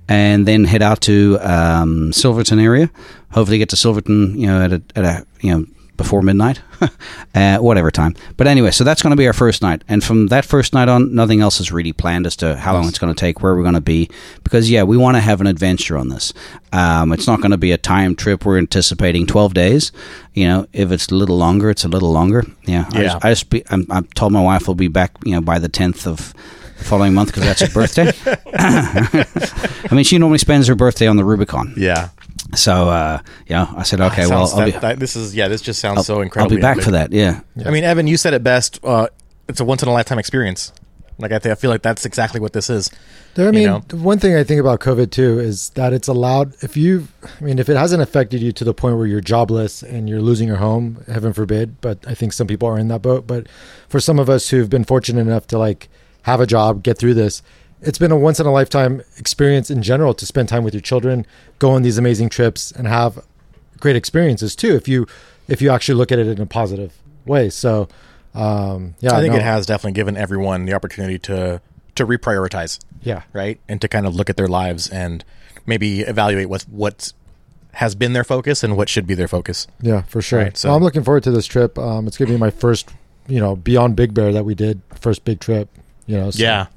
[0.08, 2.90] and then head out to um, Silverton area.
[3.32, 5.66] Hopefully, get to Silverton, you know, at a, at a you know
[5.98, 6.62] before midnight,
[7.36, 8.16] uh, whatever time.
[8.38, 10.88] But anyway, so that's going to be our first night, and from that first night
[10.88, 13.56] on, nothing else is really planned as to how long it's going to take, where
[13.56, 14.10] we're going to be,
[14.44, 16.34] because yeah, we want to have an adventure on this.
[16.72, 18.46] Um, it's not going to be a time trip.
[18.46, 19.92] We're anticipating twelve days.
[20.34, 22.46] You know, if it's a little longer, it's a little longer.
[22.66, 25.34] Yeah, I just, I just be, I'm, I'm told my wife will be back, you
[25.34, 26.34] know, by the tenth of
[26.78, 28.12] the following month because that's her birthday.
[29.90, 31.74] I mean, she normally spends her birthday on the Rubicon.
[31.76, 32.10] Yeah.
[32.56, 35.48] So, uh, yeah, I said, okay, well, Sounds- I'll be, that- that- this is yeah,
[35.48, 36.54] this just sounds I'll, so incredible.
[36.54, 37.12] I'll be back for that.
[37.12, 37.42] Yeah.
[37.66, 38.80] I mean, Evan, you said it best.
[38.84, 39.08] Uh,
[39.48, 40.72] it's a once in a lifetime experience.
[41.20, 42.92] Like I, think, I feel like that's exactly what this is.
[43.34, 43.84] There, I mean, know?
[43.92, 47.58] one thing I think about COVID too is that it's allowed if you, I mean,
[47.58, 50.58] if it hasn't affected you to the point where you're jobless and you're losing your
[50.58, 51.82] home, heaven forbid.
[51.82, 53.26] But I think some people are in that boat.
[53.26, 53.48] But
[53.90, 55.90] for some of us who've been fortunate enough to like
[56.24, 57.42] have a job, get through this,
[57.82, 60.82] it's been a once in a lifetime experience in general to spend time with your
[60.82, 61.26] children,
[61.60, 63.20] go on these amazing trips, and have
[63.80, 64.76] great experiences too.
[64.76, 65.08] If you
[65.48, 66.94] if you actually look at it in a positive
[67.26, 67.88] way, so
[68.36, 71.62] um, yeah, I think no, it has definitely given everyone the opportunity to
[71.96, 75.24] to reprioritize, Yeah, right, and to kind of look at their lives and
[75.66, 77.14] maybe evaluate what what
[77.74, 79.68] has been their focus and what should be their focus.
[79.82, 80.40] Yeah, for sure.
[80.40, 81.78] Right, so- well, I'm looking forward to this trip.
[81.78, 82.90] Um, it's gonna be my first,
[83.28, 85.70] you know, beyond Big Bear that we did, first big trip.
[86.08, 86.68] You know, so- Yeah,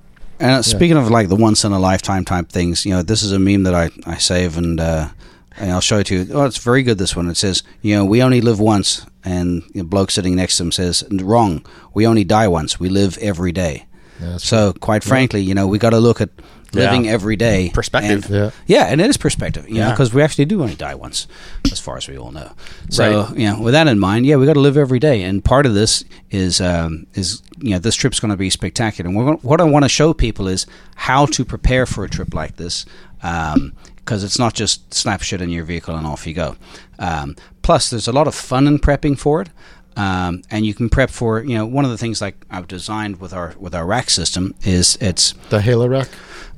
[0.40, 3.22] And uh, speaking of like the once in a lifetime type things, you know, this
[3.22, 5.10] is a meme that I, I save and, uh,
[5.58, 6.32] and I'll show it to you.
[6.32, 6.96] Oh, it's very good.
[6.96, 7.28] This one.
[7.28, 10.72] It says, you know, we only live once, and the bloke sitting next to him
[10.72, 11.64] says, wrong.
[11.92, 12.80] We only die once.
[12.80, 13.84] We live every day.
[14.18, 16.30] that's so, quite frankly, you know, we got to look at
[16.72, 17.12] living Yeah.
[17.12, 17.70] every day.
[17.74, 18.24] Perspective.
[18.26, 18.50] and- Yeah.
[18.66, 19.90] yeah, and it is perspective, you know, Yeah.
[19.90, 21.26] because we actually do only die once,
[21.72, 22.52] as far as we all know.
[22.90, 23.38] So, Right.
[23.38, 25.66] you know, with that in mind, yeah, we got to live every day, and part
[25.66, 29.08] of this is um, is you know this trip's going to be spectacular.
[29.10, 32.32] And gonna, what I want to show people is how to prepare for a trip
[32.34, 32.86] like this,
[33.20, 36.56] because it's not just snap shit in your vehicle and off you go.
[36.98, 39.48] Um, plus, there's a lot of fun in prepping for it.
[39.96, 43.20] Um, and you can prep for you know one of the things like I've designed
[43.20, 46.08] with our with our rack system is it's The Halo rack.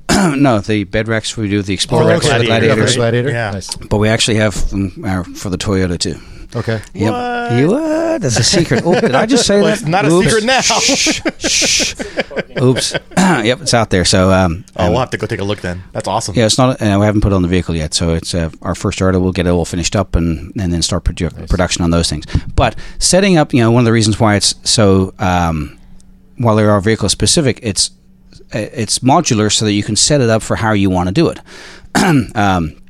[0.36, 3.02] no the bed racks we do the Explorer Oh, racks for the Gladiator, gladiators, right?
[3.10, 3.30] Gladiator.
[3.30, 3.50] Yeah.
[3.52, 3.76] Nice.
[3.76, 6.16] but we actually have um, our, for the Toyota too.
[6.54, 6.82] Okay.
[6.92, 7.12] Yep.
[7.12, 7.52] What?
[7.58, 8.20] You what?
[8.20, 8.82] That's a secret.
[8.84, 9.78] Oh, did I just say Well, that?
[9.78, 10.60] it's not a secret now.
[10.60, 11.94] Shh, shh.
[12.60, 12.92] Oops.
[13.16, 14.04] yep, it's out there.
[14.04, 15.82] So um, Oh, um, we'll have to go take a look then.
[15.92, 16.34] That's awesome.
[16.34, 16.82] yeah, it's not.
[16.82, 19.18] Uh, we haven't put it on the vehicle yet, so it's uh, our first order.
[19.18, 22.26] We'll get it all finished up and and then start produ- production on those things.
[22.54, 25.78] But setting up, you know, one of the reasons why it's so um,
[26.36, 27.90] while they are vehicle specific, it's
[28.52, 31.28] it's modular so that you can set it up for how you want to do
[31.28, 31.38] it.
[32.36, 32.82] um,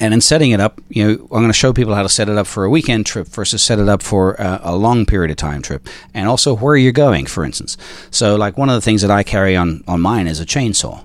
[0.00, 2.28] and in setting it up, you know, I'm going to show people how to set
[2.28, 5.30] it up for a weekend trip versus set it up for a, a long period
[5.30, 7.76] of time trip, and also where you're going, for instance.
[8.10, 11.04] So, like one of the things that I carry on on mine is a chainsaw,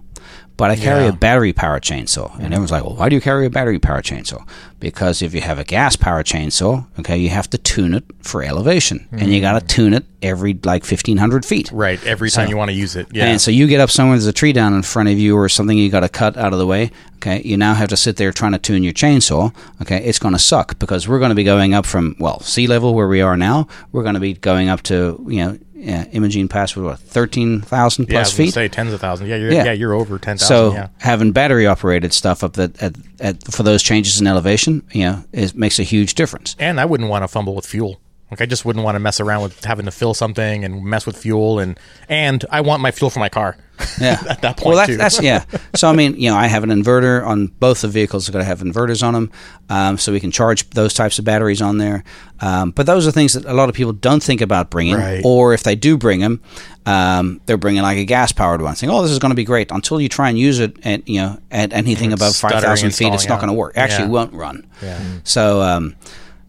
[0.58, 1.10] but I carry Yeah.
[1.10, 4.02] a battery power chainsaw, and everyone's like, "Well, why do you carry a battery power
[4.02, 4.42] chainsaw?"
[4.80, 8.44] Because if you have a gas power chainsaw, okay, you have to tune it for
[8.44, 9.68] elevation, and you got to mm.
[9.68, 11.70] tune it every like 1500 feet.
[11.72, 12.04] Right.
[12.06, 13.08] Every time you want to use it.
[13.12, 13.26] Yeah.
[13.26, 15.50] And so you get up somewhere, there's a tree down in front of you or
[15.50, 16.92] something you got to cut out of the way.
[17.16, 17.42] Okay.
[17.44, 19.54] You now have to sit there trying to tune your chainsaw.
[19.82, 19.98] Okay.
[20.04, 22.96] It's going to suck because we're going to be going up from, well, sea level
[22.96, 23.68] where we are now.
[23.92, 28.06] We're going to be going up to, you know, yeah, Imogene Pass with what, 13,000
[28.08, 28.54] yeah, I plus was feet?
[28.54, 29.30] say tens of thousands.
[29.30, 29.66] Yeah, you're, Yeah.
[29.66, 29.72] yeah.
[29.74, 30.48] you're over ten thousand.
[30.48, 30.88] So yeah.
[31.00, 35.24] having battery operated stuff up that at, at, for those changes in elevation, you know,
[35.32, 36.56] it makes a huge difference.
[36.60, 38.00] And I wouldn't want to fumble with fuel.
[38.34, 41.06] Like I just wouldn't want to mess around with having to fill something and mess
[41.06, 41.80] with fuel and
[42.10, 43.58] and I want my fuel for my car.
[44.00, 44.22] Yeah.
[44.30, 44.98] At that point, well, that's, too.
[44.98, 45.46] that's yeah.
[45.76, 48.30] So I mean, you know, I have an inverter on both the vehicles.
[48.30, 49.32] Are going to have inverters on them,
[49.70, 52.04] um, so we can charge those types of batteries on there.
[52.40, 55.22] Um, but those are things that a lot of people don't think about bringing, Right.
[55.26, 56.42] or if they do bring them,
[56.86, 59.44] um, they're bringing like a gas powered one, saying, "Oh, this is going to be
[59.44, 62.92] great." Until you try and use it at you know at anything above five thousand
[62.92, 63.74] feet, it's not going to work.
[63.76, 64.12] Actually, Yeah.
[64.12, 64.68] won't run.
[64.84, 65.02] Yeah.
[65.24, 65.94] So.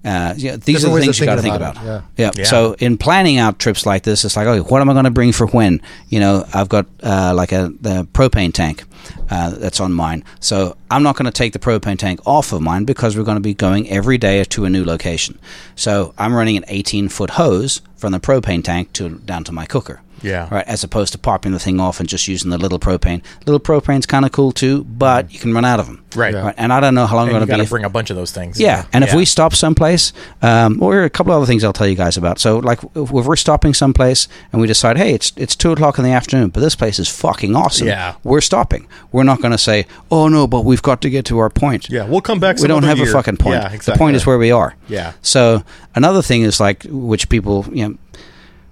[0.05, 1.77] Uh, yeah, these Different are the things you got to think about.
[1.79, 2.31] about it, Yeah.
[2.37, 2.45] Yeah.
[2.45, 5.11] So in planning out trips like this, it's like, okay, what am I going to
[5.11, 5.81] bring for when?
[6.09, 8.85] You know, I've got uh, like a the propane tank
[9.31, 10.23] uh, that's on mine.
[10.41, 13.37] So I'm not going to take the propane tank off of mine because we're going
[13.37, 15.39] to be going every day to a new location.
[15.75, 19.65] So I'm running an 18 foot hose from the propane tank to down to my
[19.65, 20.03] cooker.
[20.25, 20.49] Yeah.
[20.51, 20.67] Right.
[20.67, 23.23] As opposed to popping the thing off and just using the little propane.
[23.47, 26.05] Little propane's kind of cool too, but you can run out of them.
[26.17, 26.35] Right.
[26.35, 26.55] Right.
[26.57, 27.71] And I don't know how long And I'm you going got to to be.
[27.71, 28.59] bring a bunch of those things.
[28.61, 29.17] Yeah, and if Yeah.
[29.17, 30.13] we stop someplace,
[30.43, 32.39] um, or a couple other things I'll tell you guys about.
[32.39, 36.05] So, like, if we're stopping someplace and we decide, hey, it's it's two o'clock in
[36.05, 37.89] the afternoon, but this place is fucking awesome.
[37.89, 38.15] Yeah.
[38.23, 38.87] we're stopping.
[39.13, 41.91] We're not going to say, oh no, but we've got to get to our point.
[41.91, 43.57] Yeah, we'll come back We don't other have a fucking point.
[43.57, 43.93] Yeah, exactly.
[43.95, 44.75] The point is where we are.
[44.89, 45.13] Yeah.
[45.23, 45.65] So
[45.95, 47.97] another thing is like, which people, you know,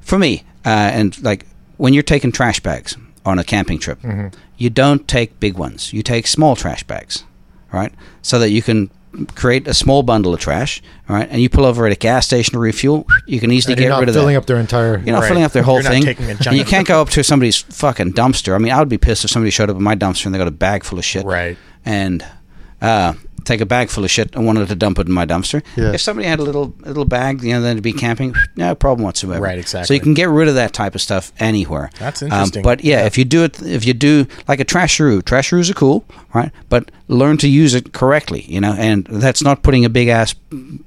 [0.01, 1.47] for me, uh, and like
[1.77, 4.29] when you're taking trash bags on a camping trip, Mm-hmm.
[4.57, 5.93] you don't take big ones.
[5.93, 7.25] You take small trash bags,
[7.73, 7.93] right?
[8.23, 8.91] So that you can
[9.35, 11.29] create a small bundle of trash, all right?
[11.31, 13.83] And you pull over at a gas station to refuel, you can easily And get
[13.85, 14.39] you're not rid of filling that.
[14.41, 14.97] up their entire.
[14.99, 15.29] You're not Right.
[15.29, 16.03] filling up their whole You're thing.
[16.05, 18.55] taking a and you can't go up to somebody's fucking dumpster.
[18.55, 20.39] I mean, I would be pissed if somebody showed up at my dumpster and they
[20.39, 21.25] got a bag full of shit.
[21.27, 21.59] Right.
[21.85, 22.25] And
[22.81, 23.13] uh,
[23.45, 25.63] take a bag full of shit and wanted to dump it in my dumpster.
[25.77, 25.93] Yeah.
[25.93, 29.05] If somebody had a little little bag, you know, then to be camping, no problem
[29.05, 29.43] whatsoever.
[29.43, 29.87] Right, exactly.
[29.87, 31.91] So you can get rid of that type of stuff anywhere.
[31.99, 32.63] That's Um, interesting.
[32.63, 36.05] but yeah, if you do it, if you do like a Trasharoo, Trasharoos are cool,
[36.35, 36.51] right?
[36.69, 40.35] But learn to use it correctly, you know, and that's not putting a big ass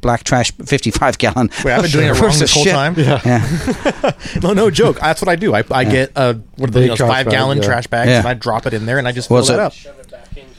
[0.01, 1.49] black trash, fifty-five gallon.
[1.63, 2.73] Wait, I've been doing it wrong worth this whole shit.
[2.73, 2.95] time.
[2.97, 4.11] Yeah.
[4.41, 4.99] No, no joke.
[4.99, 5.53] That's what I do.
[5.55, 7.63] I, I get a what are Big those trash five bag, gallon yeah.
[7.63, 8.19] trash bags Yeah.
[8.19, 9.73] and I drop it in there and I just Well, fill so- it up.
[9.73, 10.49] Shove it back into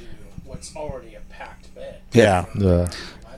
[0.45, 2.01] what's already a packed bed.
[2.17, 2.45] Yeah.
[2.57, 2.91] Yeah.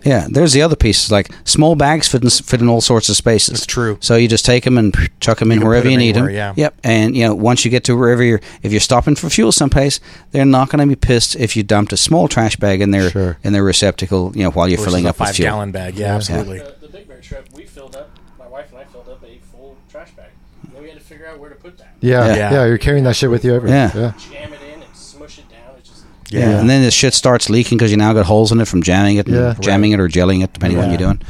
[0.05, 1.11] Yeah, there's the other pieces.
[1.11, 3.55] Like small bags fit in, fit in all sorts of spaces.
[3.57, 3.99] It's true.
[4.01, 6.31] So you just take them and chuck them in can wherever you need them.
[6.31, 6.55] yeah.
[6.57, 6.75] Yep.
[6.85, 9.99] And you know, once you get to wherever you're, if you're stopping for fuel someplace,
[10.31, 13.11] they're not going to be pissed if you dumped a small trash bag in their
[13.11, 13.39] Sure.
[13.43, 14.33] in their receptacle.
[14.37, 15.49] You know, while you're Versus filling a up with five fuel.
[15.51, 15.97] gallon bag.
[15.97, 16.61] Yeah, absolutely.
[16.61, 18.09] The, the Big Bear trip, we filled up,
[18.39, 20.31] my wife and I filled up a full trash bag.
[20.63, 21.97] And then we had to figure out where to put that.
[22.01, 22.53] Yeah, Yeah.
[22.53, 23.91] yeah, You're carrying that shit with you everywhere.
[23.95, 24.01] Yeah.
[24.01, 24.13] yeah.
[24.33, 25.75] Jam it in and smush it down.
[25.77, 26.41] It's just Yeah.
[26.51, 26.61] Yeah.
[26.61, 29.17] And then the shit starts leaking because you now got holes in it from jamming
[29.17, 29.55] it, and Yeah.
[29.61, 31.21] jamming it or gelling it, depending on what you're doing.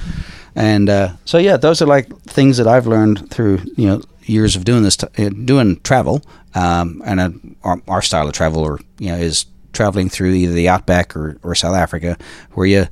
[0.57, 4.57] And uh, so yeah, those are like things that I've learned through you know years
[4.57, 6.23] of doing this, t- uh, doing travel,
[6.55, 7.31] um, and uh,
[7.63, 11.39] our, our style of travel, or you know, is traveling through either the outback or,
[11.45, 12.17] or South Africa,
[12.55, 12.87] where you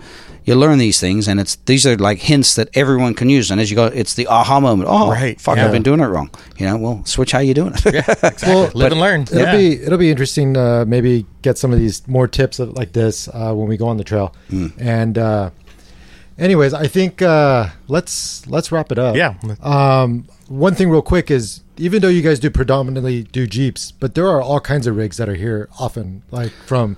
[0.46, 3.50] you learn these things, and it's these are like hints that everyone can use.
[3.50, 4.88] And as you go, it's the aha moment.
[4.90, 5.66] Oh, Right, fuck, yeah.
[5.66, 6.30] I've been doing it wrong.
[6.56, 7.84] You know, well, switch how you doing it.
[7.94, 8.48] Exactly.
[8.48, 9.20] Well, Live and learn.
[9.22, 9.56] It'll Yeah.
[9.56, 13.28] be it'll be interesting to maybe get some of these more tips of- like this
[13.28, 14.34] uh, when we go on the trail.
[14.48, 14.68] Hmm.
[14.78, 15.50] And uh,
[16.38, 19.16] anyways, I think uh, let's let's wrap it up.
[19.16, 19.34] Yeah.
[19.62, 24.14] Um, one thing real quick is even though you guys do predominantly do Jeeps, but
[24.14, 26.96] there are all kinds of rigs that are here often, like from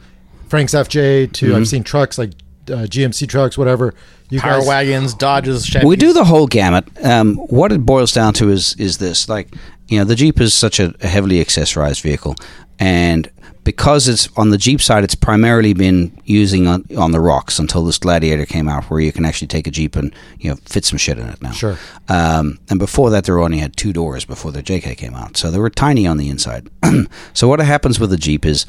[0.49, 1.57] Frank's FJ to Mm-hmm.
[1.57, 2.33] I've seen trucks like
[2.71, 3.95] uh, GMC trucks, whatever.
[4.31, 5.85] You Power guys, wagons, Dodges, Chevys.
[5.85, 6.87] we do the whole gamut.
[7.05, 9.55] Um, what it boils down to is is this: like,
[9.89, 12.37] you know, the Jeep is such a, a heavily accessorized vehicle,
[12.79, 13.31] and
[13.69, 17.85] because it's on the Jeep side, it's primarily been using on, on the rocks until
[17.85, 20.87] this Gladiator came out, where you can actually take a Jeep and you know fit
[20.87, 21.51] some shit in it now.
[21.51, 21.77] Sure.
[22.09, 25.51] Um, and before that, they only had two doors before the JK came out, so
[25.51, 26.71] they were tiny on the inside.
[27.35, 28.65] so what happens with the Jeep is.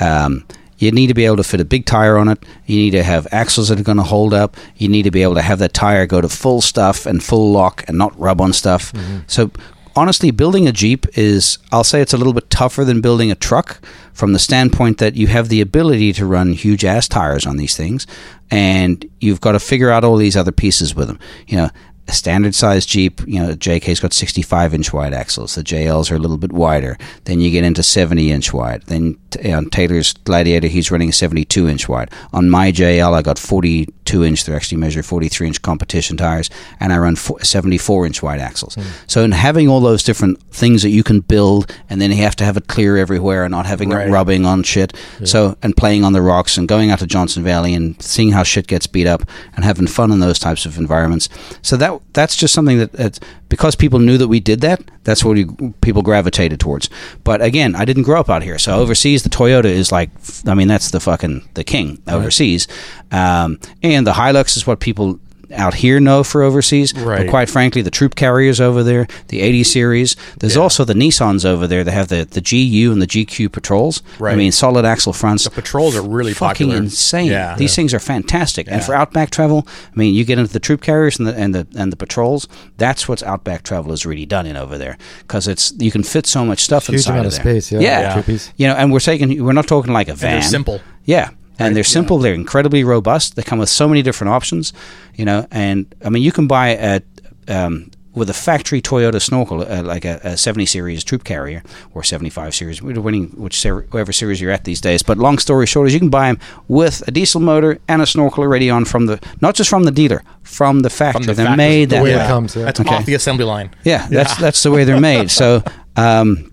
[0.00, 0.44] Um,
[0.82, 2.44] you need to be able to fit a big tire on it.
[2.66, 4.56] You need to have axles that are going to hold up.
[4.76, 7.52] You need to be able to have that tire go to full stuff and full
[7.52, 8.92] lock and not rub on stuff.
[8.92, 9.18] Mm-hmm.
[9.28, 9.52] So,
[9.94, 13.36] honestly, building a Jeep is, I'll say it's a little bit tougher than building a
[13.36, 13.80] truck
[14.12, 17.76] from the standpoint that you have the ability to run huge ass tires on these
[17.76, 18.04] things
[18.50, 21.20] and you've got to figure out all these other pieces with them.
[21.46, 21.70] You know,
[22.08, 25.54] a standard size Jeep, you know, JK's got 65 inch wide axles.
[25.54, 26.98] The JLs are a little bit wider.
[27.24, 28.82] Then you get into 70 inch wide.
[28.86, 32.10] Then t- uh, on Taylor's Gladiator, he's running 72 inch wide.
[32.32, 34.44] On my JL, I got 42 inch.
[34.44, 36.50] They're actually measure 43 inch competition tires,
[36.80, 38.74] and I run 74 inch wide axles.
[38.74, 38.82] Hmm.
[39.06, 42.36] So in having all those different things that you can build, and then you have
[42.36, 44.08] to have it clear everywhere and not having Right.
[44.08, 44.92] it rubbing on shit.
[45.24, 48.42] So and playing on the rocks and going out to Johnson Valley and seeing how
[48.42, 49.22] shit gets beat up
[49.54, 51.28] and having fun in those types of environments.
[51.62, 55.24] So that that's just something that that because people knew that we did that, that's
[55.24, 56.88] what you, people gravitated towards.
[57.24, 60.10] But again, I didn't grow up out here, so overseas the Toyota is like,
[60.46, 62.68] I mean, that's the fucking the king overseas,
[63.10, 65.18] um, and the Hilux is what people.
[65.52, 69.64] Out here, know for overseas, but quite frankly, the troop carriers over there, the 80
[69.64, 70.16] series.
[70.38, 70.62] There's Yeah.
[70.62, 74.02] also the Nissans over there that have the, the GU and the GQ patrols.
[74.18, 74.32] Right.
[74.32, 75.44] I mean, solid axle fronts.
[75.44, 76.76] The patrols are really fucking popular.
[76.76, 77.26] insane.
[77.30, 77.54] Yeah.
[77.56, 78.66] These things are fantastic.
[78.70, 81.54] And for outback travel, I mean, you get into the troop carriers and the and
[81.54, 82.48] the and the patrols.
[82.78, 86.26] That's what's outback travel is really done in over there because it's you can fit
[86.26, 87.60] so much stuff Huge inside amount of of there.
[87.60, 87.80] space, yeah.
[87.80, 88.22] yeah.
[88.26, 88.38] Yeah.
[88.56, 90.40] You know, and we're taking we're not talking like a van.
[90.40, 90.80] they're simple.
[91.04, 91.30] Yeah.
[91.66, 92.18] And they're simple.
[92.18, 93.36] They're incredibly robust.
[93.36, 94.72] They come with so many different options,
[95.14, 95.46] you know.
[95.50, 97.00] And I mean, you can buy a
[97.48, 101.62] um, with a factory Toyota snorkel, uh, like a, a 70 series troop carrier
[101.94, 105.02] or 75 series, winning whichever series you're at these days.
[105.02, 108.06] But long story short is you can buy them with a diesel motor and a
[108.06, 111.20] snorkel already on from the not just from the dealer, from the factory.
[111.20, 111.56] From the they're factory.
[111.56, 112.26] made The that way it way.
[112.26, 112.64] comes, yeah.
[112.66, 112.94] That's Okay.
[112.94, 113.70] off the assembly line.
[113.84, 115.30] Yeah, that's that's the way they're made.
[115.30, 115.62] So,
[115.96, 116.52] um,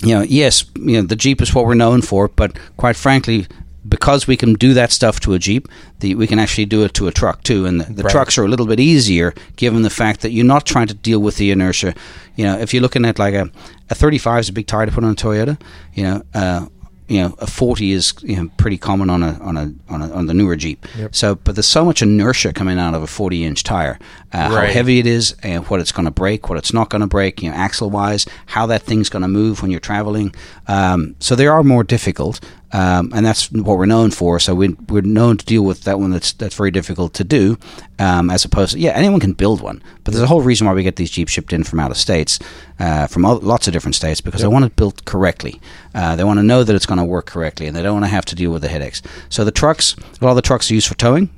[0.00, 3.46] you know, yes, you know, the Jeep is what we're known for, but quite frankly,
[3.88, 5.68] because we can do that stuff to a Jeep,
[6.00, 7.66] the, we can actually do it to a truck too.
[7.66, 8.10] And the, the Right.
[8.12, 11.18] trucks are a little bit easier, given the fact that you're not trying to deal
[11.20, 11.94] with the inertia.
[12.36, 13.50] You know, if you're looking at like a
[13.90, 15.60] a 35 is a big tire to put on a Toyota.
[15.94, 16.22] You know.
[16.34, 16.66] Uh,
[17.06, 20.10] you know, a 40 is you know, pretty common on a on a on, a,
[20.10, 20.86] on the newer Jeep.
[21.12, 23.98] So, but there's so much inertia coming out of a 40 inch tire.
[24.32, 27.02] Uh, How heavy it is, and what it's going to break, what it's not going
[27.02, 27.42] to break.
[27.42, 30.34] You know, axle wise, how that thing's going to move when you're traveling.
[30.66, 32.40] Um, so they are more difficult,
[32.74, 34.40] um, and that's what we're known for.
[34.40, 37.56] So we, we're known to deal with that one that's that's very difficult to do,
[38.00, 39.80] um, as opposed to yeah, anyone can build one.
[40.02, 41.96] But there's a whole reason why we get these Jeeps shipped in from out of
[41.96, 42.40] states,
[42.80, 45.60] uh, from all, lots of different states, because they want it built correctly.
[45.94, 48.06] Uh, they want to know that it's going to work correctly, and they don't want
[48.06, 49.02] to have to deal with the headaches.
[49.28, 51.30] So the trucks, a lot of the trucks are used for towing.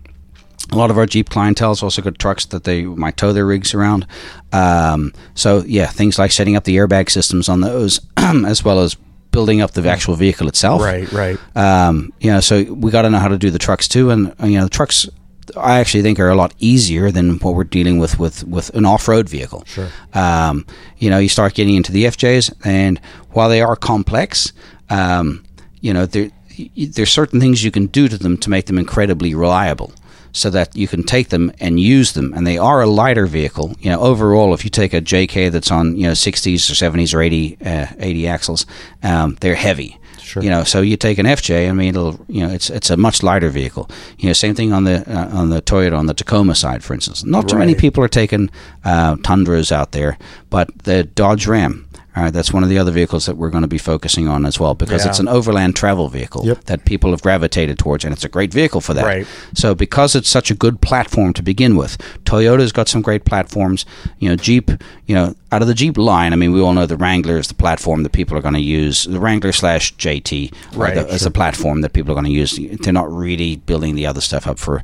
[0.72, 3.74] A lot of our Jeep clientele's also got trucks that they might tow their rigs
[3.74, 4.06] around.
[4.54, 8.96] Um, so yeah, things like setting up the airbag systems on those, as well as
[9.36, 10.80] building up the actual vehicle itself.
[10.80, 11.38] Right, right.
[11.54, 14.34] Um, you know, so we got to know how to do the trucks too, and
[14.42, 15.08] you know, the trucks.
[15.56, 18.84] I actually think are a lot easier than what we're dealing with with, with an
[18.84, 19.62] off-road vehicle.
[19.64, 19.88] Sure.
[20.12, 20.66] Um,
[20.98, 22.98] you know, you start getting into the FJs, and
[23.30, 24.52] while they are complex,
[24.90, 25.44] um,
[25.80, 26.30] you know, there
[26.76, 29.92] there's certain things you can do to them to make them incredibly reliable,
[30.36, 32.34] so that you can take them and use them.
[32.34, 33.74] And they are a lighter vehicle.
[33.80, 37.14] You know, overall, if you take a JK that's on you know 60s or 70s
[37.14, 38.66] or 80 uh, 80 axles,
[39.02, 39.98] um, they're heavy.
[40.20, 40.42] Sure.
[40.42, 41.68] You know, so you take an FJ.
[41.68, 43.88] I mean, it'll you know, it's it's a much lighter vehicle.
[44.18, 46.94] You know, same thing on the uh, on the Toyota on the Tacoma side, for
[46.94, 47.24] instance.
[47.24, 48.50] Not too many people are taking
[48.84, 50.18] uh, Tundras out there,
[50.50, 51.85] but the Dodge Ram.
[52.16, 54.58] Right, that's one of the other vehicles that we're going to be focusing on as
[54.58, 55.10] well because Yeah.
[55.10, 56.64] it's an overland travel vehicle Yep.
[56.64, 59.04] that people have gravitated towards, and it's a great vehicle for that.
[59.04, 59.26] Right.
[59.54, 63.84] So, because it's such a good platform to begin with, Toyota's got some great platforms.
[64.18, 64.70] You know, Jeep.
[65.04, 67.48] You know, out of the Jeep line, I mean, we all know the Wrangler is
[67.48, 69.04] the platform that people are going to use.
[69.04, 72.58] The Wrangler slash JT Right, the, is the platform that people are going to use.
[72.80, 74.82] They're not really building the other stuff up for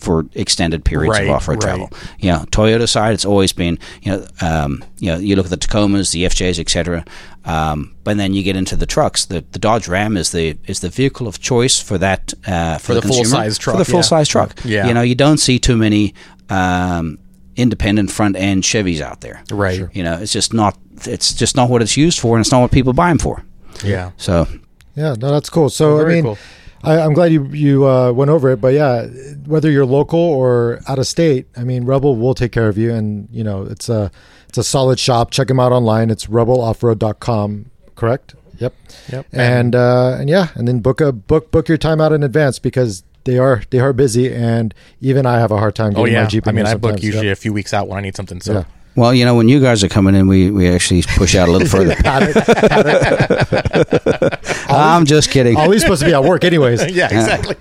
[0.00, 1.76] for extended periods Right, of off-road right.
[1.76, 1.90] travel.
[2.18, 5.50] You know, Toyota side, it's always been you know, um, you know, you look at
[5.50, 7.04] the Tacomas, the FJs, etc.
[7.44, 9.24] Um, but then you get into the trucks.
[9.24, 12.86] The, the Dodge Ram is the is the vehicle of choice for that uh, for,
[12.86, 13.92] For the consumer, full-size truck, for the yeah.
[13.94, 14.58] full size truck.
[14.64, 14.86] Yeah.
[14.86, 16.14] you know, you don't see too many
[16.48, 17.18] um,
[17.56, 19.42] independent front end Chevys out there.
[19.50, 19.76] Right.
[19.76, 19.90] Sure.
[19.94, 22.60] You know, it's just not it's just not what it's used for, and it's not
[22.60, 23.44] what people buy them for.
[23.84, 24.10] Yeah.
[24.16, 24.46] So
[24.94, 25.70] Yeah, no, that's cool.
[25.70, 26.38] So I mean, cool.
[26.82, 28.60] I, I'm glad you you uh, went over it.
[28.60, 29.06] But yeah,
[29.46, 32.92] whether you're local or out of state, I mean, Rebel will take care of you,
[32.94, 34.10] and you know, it's a
[34.48, 35.30] it's a solid shop.
[35.30, 36.10] Check them out online.
[36.10, 37.70] It's rebeloffroad.com.
[37.96, 38.34] Correct.
[38.58, 38.74] Yep.
[39.12, 39.26] Yep.
[39.32, 42.58] And uh, and yeah, and then book a book book your time out in advance
[42.58, 46.14] because they are they are busy, and even I have a hard time Oh getting
[46.14, 46.22] yeah.
[46.22, 46.46] my Jeep.
[46.48, 47.36] I mean, I book usually Yep.
[47.36, 48.40] a few weeks out when I need something.
[48.40, 48.64] So Yeah.
[48.96, 51.52] Well, you know, when you guys are coming in, we, we actually push out a
[51.52, 51.94] little further.
[54.68, 55.56] I'm just kidding.
[55.56, 56.84] Ollie's supposed to be at work anyways.
[56.92, 57.56] yeah, exactly.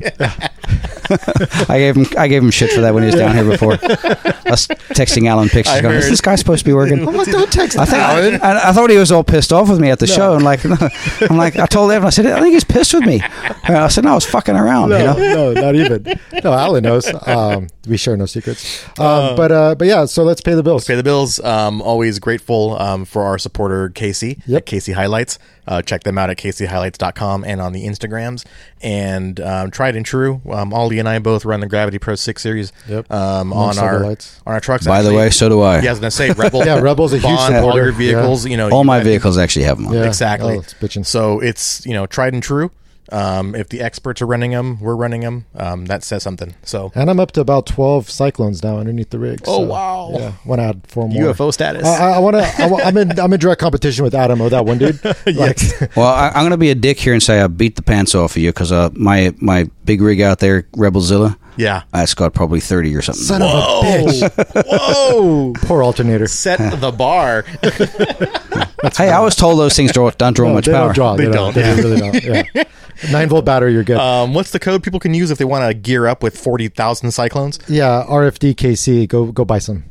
[1.67, 3.73] I gave him I gave him shit for that when he was down here before.
[3.73, 7.51] Us texting Alan pictures, going, "Is this guy supposed to be working?" I'm like, don't
[7.51, 8.41] text I think Alan.
[8.41, 10.63] I, I thought he was all pissed off with me at the show, and like,
[10.65, 13.21] I'm like, I told Evan, I said, I think he's pissed with me.
[13.63, 15.53] And I said, no, I was fucking around, you no, know.
[15.53, 16.19] no, not even.
[16.43, 17.11] No, Alan knows.
[17.27, 18.87] Um, we share no secrets.
[18.99, 20.85] Um, but uh, but yeah, so let's pay the bills.
[20.85, 21.18] Pay the bills.
[21.43, 24.57] Um, always grateful um, for our supporter KC Yep.
[24.57, 25.37] at KC HiLiTES.
[25.67, 28.45] Uh, check them out at kchilites.com and on the Instagrams.
[28.81, 30.41] And um, tried and true.
[30.49, 32.71] Um, Ollie and I both run the Gravity Pro Six Series.
[32.87, 33.11] Yep.
[33.11, 34.17] Um, on Amongst our on
[34.47, 34.87] our trucks.
[34.87, 35.81] By the way, so do I.
[35.81, 36.59] yeah, I was gonna say Rebel.
[36.65, 37.83] Yeah, Rebel's a huge Bond, all supporter.
[37.83, 38.45] your vehicles.
[38.47, 39.93] You know, All you my vehicles actually have them on.
[39.93, 40.05] Yeah.
[40.05, 40.57] Exactly.
[40.57, 41.07] Oh, it's.
[41.09, 42.71] So it's you know tried and true.
[43.11, 45.45] Um, if the experts are running them, we're running them.
[45.55, 46.55] Um, that says something.
[46.63, 49.41] So And I'm up to about 12 cyclones now underneath the rig.
[49.47, 50.09] Oh, so, wow.
[50.13, 51.33] Yeah, want to add four more.
[51.33, 51.85] UFO status.
[51.85, 52.43] I, I want to.
[52.43, 53.19] I'm in.
[53.19, 54.41] I'm in direct competition with Adam.
[54.41, 54.99] Oh, that one dude.
[55.29, 55.59] Like,
[55.95, 58.15] Well, I, I'm going to be a dick here and say I beat the pants
[58.15, 61.83] off of you because uh, my my big rig out there, Rebelzilla, yeah.
[61.91, 63.23] that's got probably 30 or something.
[63.23, 64.65] son of a bitch.
[64.67, 65.53] Whoa!
[65.61, 66.27] Poor alternator.
[66.27, 67.43] Set the bar.
[68.97, 70.87] hey, I was told those things don't, don't draw No, much they power.
[70.87, 71.15] don't draw.
[71.15, 71.63] They They, don't, don't.
[71.75, 72.23] They really don't.
[72.55, 72.63] Yeah.
[73.11, 73.73] Nine volt battery.
[73.73, 73.97] You're good.
[73.97, 76.67] Um, what's the code people can use if they want to gear up with forty
[76.67, 77.59] thousand cyclones?
[77.67, 78.03] yeah.
[78.09, 79.07] RFDKC.
[79.07, 79.85] Go go buy some.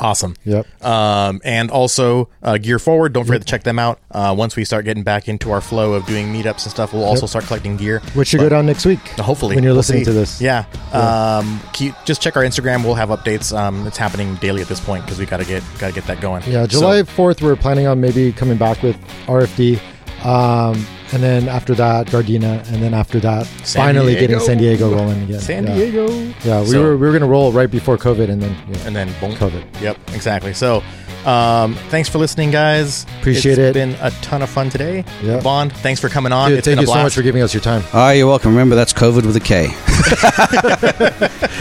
[0.00, 0.36] Awesome.
[0.44, 0.66] Yep.
[0.84, 3.12] Um, and also uh, Gear Forward.
[3.12, 4.00] Don't forget to check them out.
[4.10, 7.04] Uh, once we start getting back into our flow of doing meetups and stuff, we'll
[7.04, 8.00] also start collecting gear.
[8.14, 9.00] Which should go down next week.
[9.18, 10.10] Hopefully, when you're We'll listening see.
[10.10, 10.40] to this.
[10.40, 10.64] Yeah.
[10.92, 12.84] Um, keep, just check our Instagram.
[12.84, 13.56] We'll have updates.
[13.56, 16.04] Um, it's happening daily at this point because we got to get got to get
[16.06, 16.42] that going.
[16.46, 18.96] Yeah, July 4th, we're planning on maybe coming back with
[19.26, 19.80] RFD.
[20.24, 22.66] Um, and then after that, Gardena.
[22.72, 24.20] And then after that, San finally Diego.
[24.20, 25.40] getting San Diego rolling again.
[25.40, 25.74] San yeah.
[25.74, 26.08] Diego.
[26.44, 28.96] Yeah, we So- were we were gonna roll right before COVID, and then yeah, and
[28.96, 29.32] then boom.
[29.32, 29.62] COVID.
[29.82, 30.52] Yep, exactly.
[30.54, 30.82] So,
[31.26, 33.04] um, thanks for listening, guys.
[33.20, 35.04] Appreciate It's It's Been a ton of fun today.
[35.22, 35.40] Yeah.
[35.40, 36.50] Bond, thanks for coming on.
[36.50, 37.82] Dude, It's thank been you a so much for giving us your time.
[37.92, 38.50] Oh, you're welcome.
[38.50, 39.66] Remember, that's COVID with a K.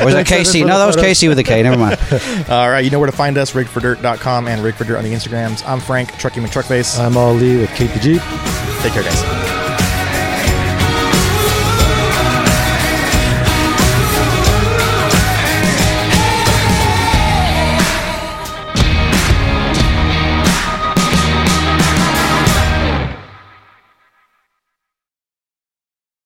[0.02, 0.64] or was that Thanks, Casey?
[0.64, 1.10] No, that was photos.
[1.10, 1.62] Casey with a K.
[1.64, 2.00] Never mind.
[2.50, 5.66] All right, you know where to find us, rigfordirt.com and rigfordirt on the Instagrams.
[5.68, 7.00] I'm Frank, Trucking with Truckface.
[7.00, 8.20] I'm Ali with KPG.
[8.84, 9.70] Take care, guys.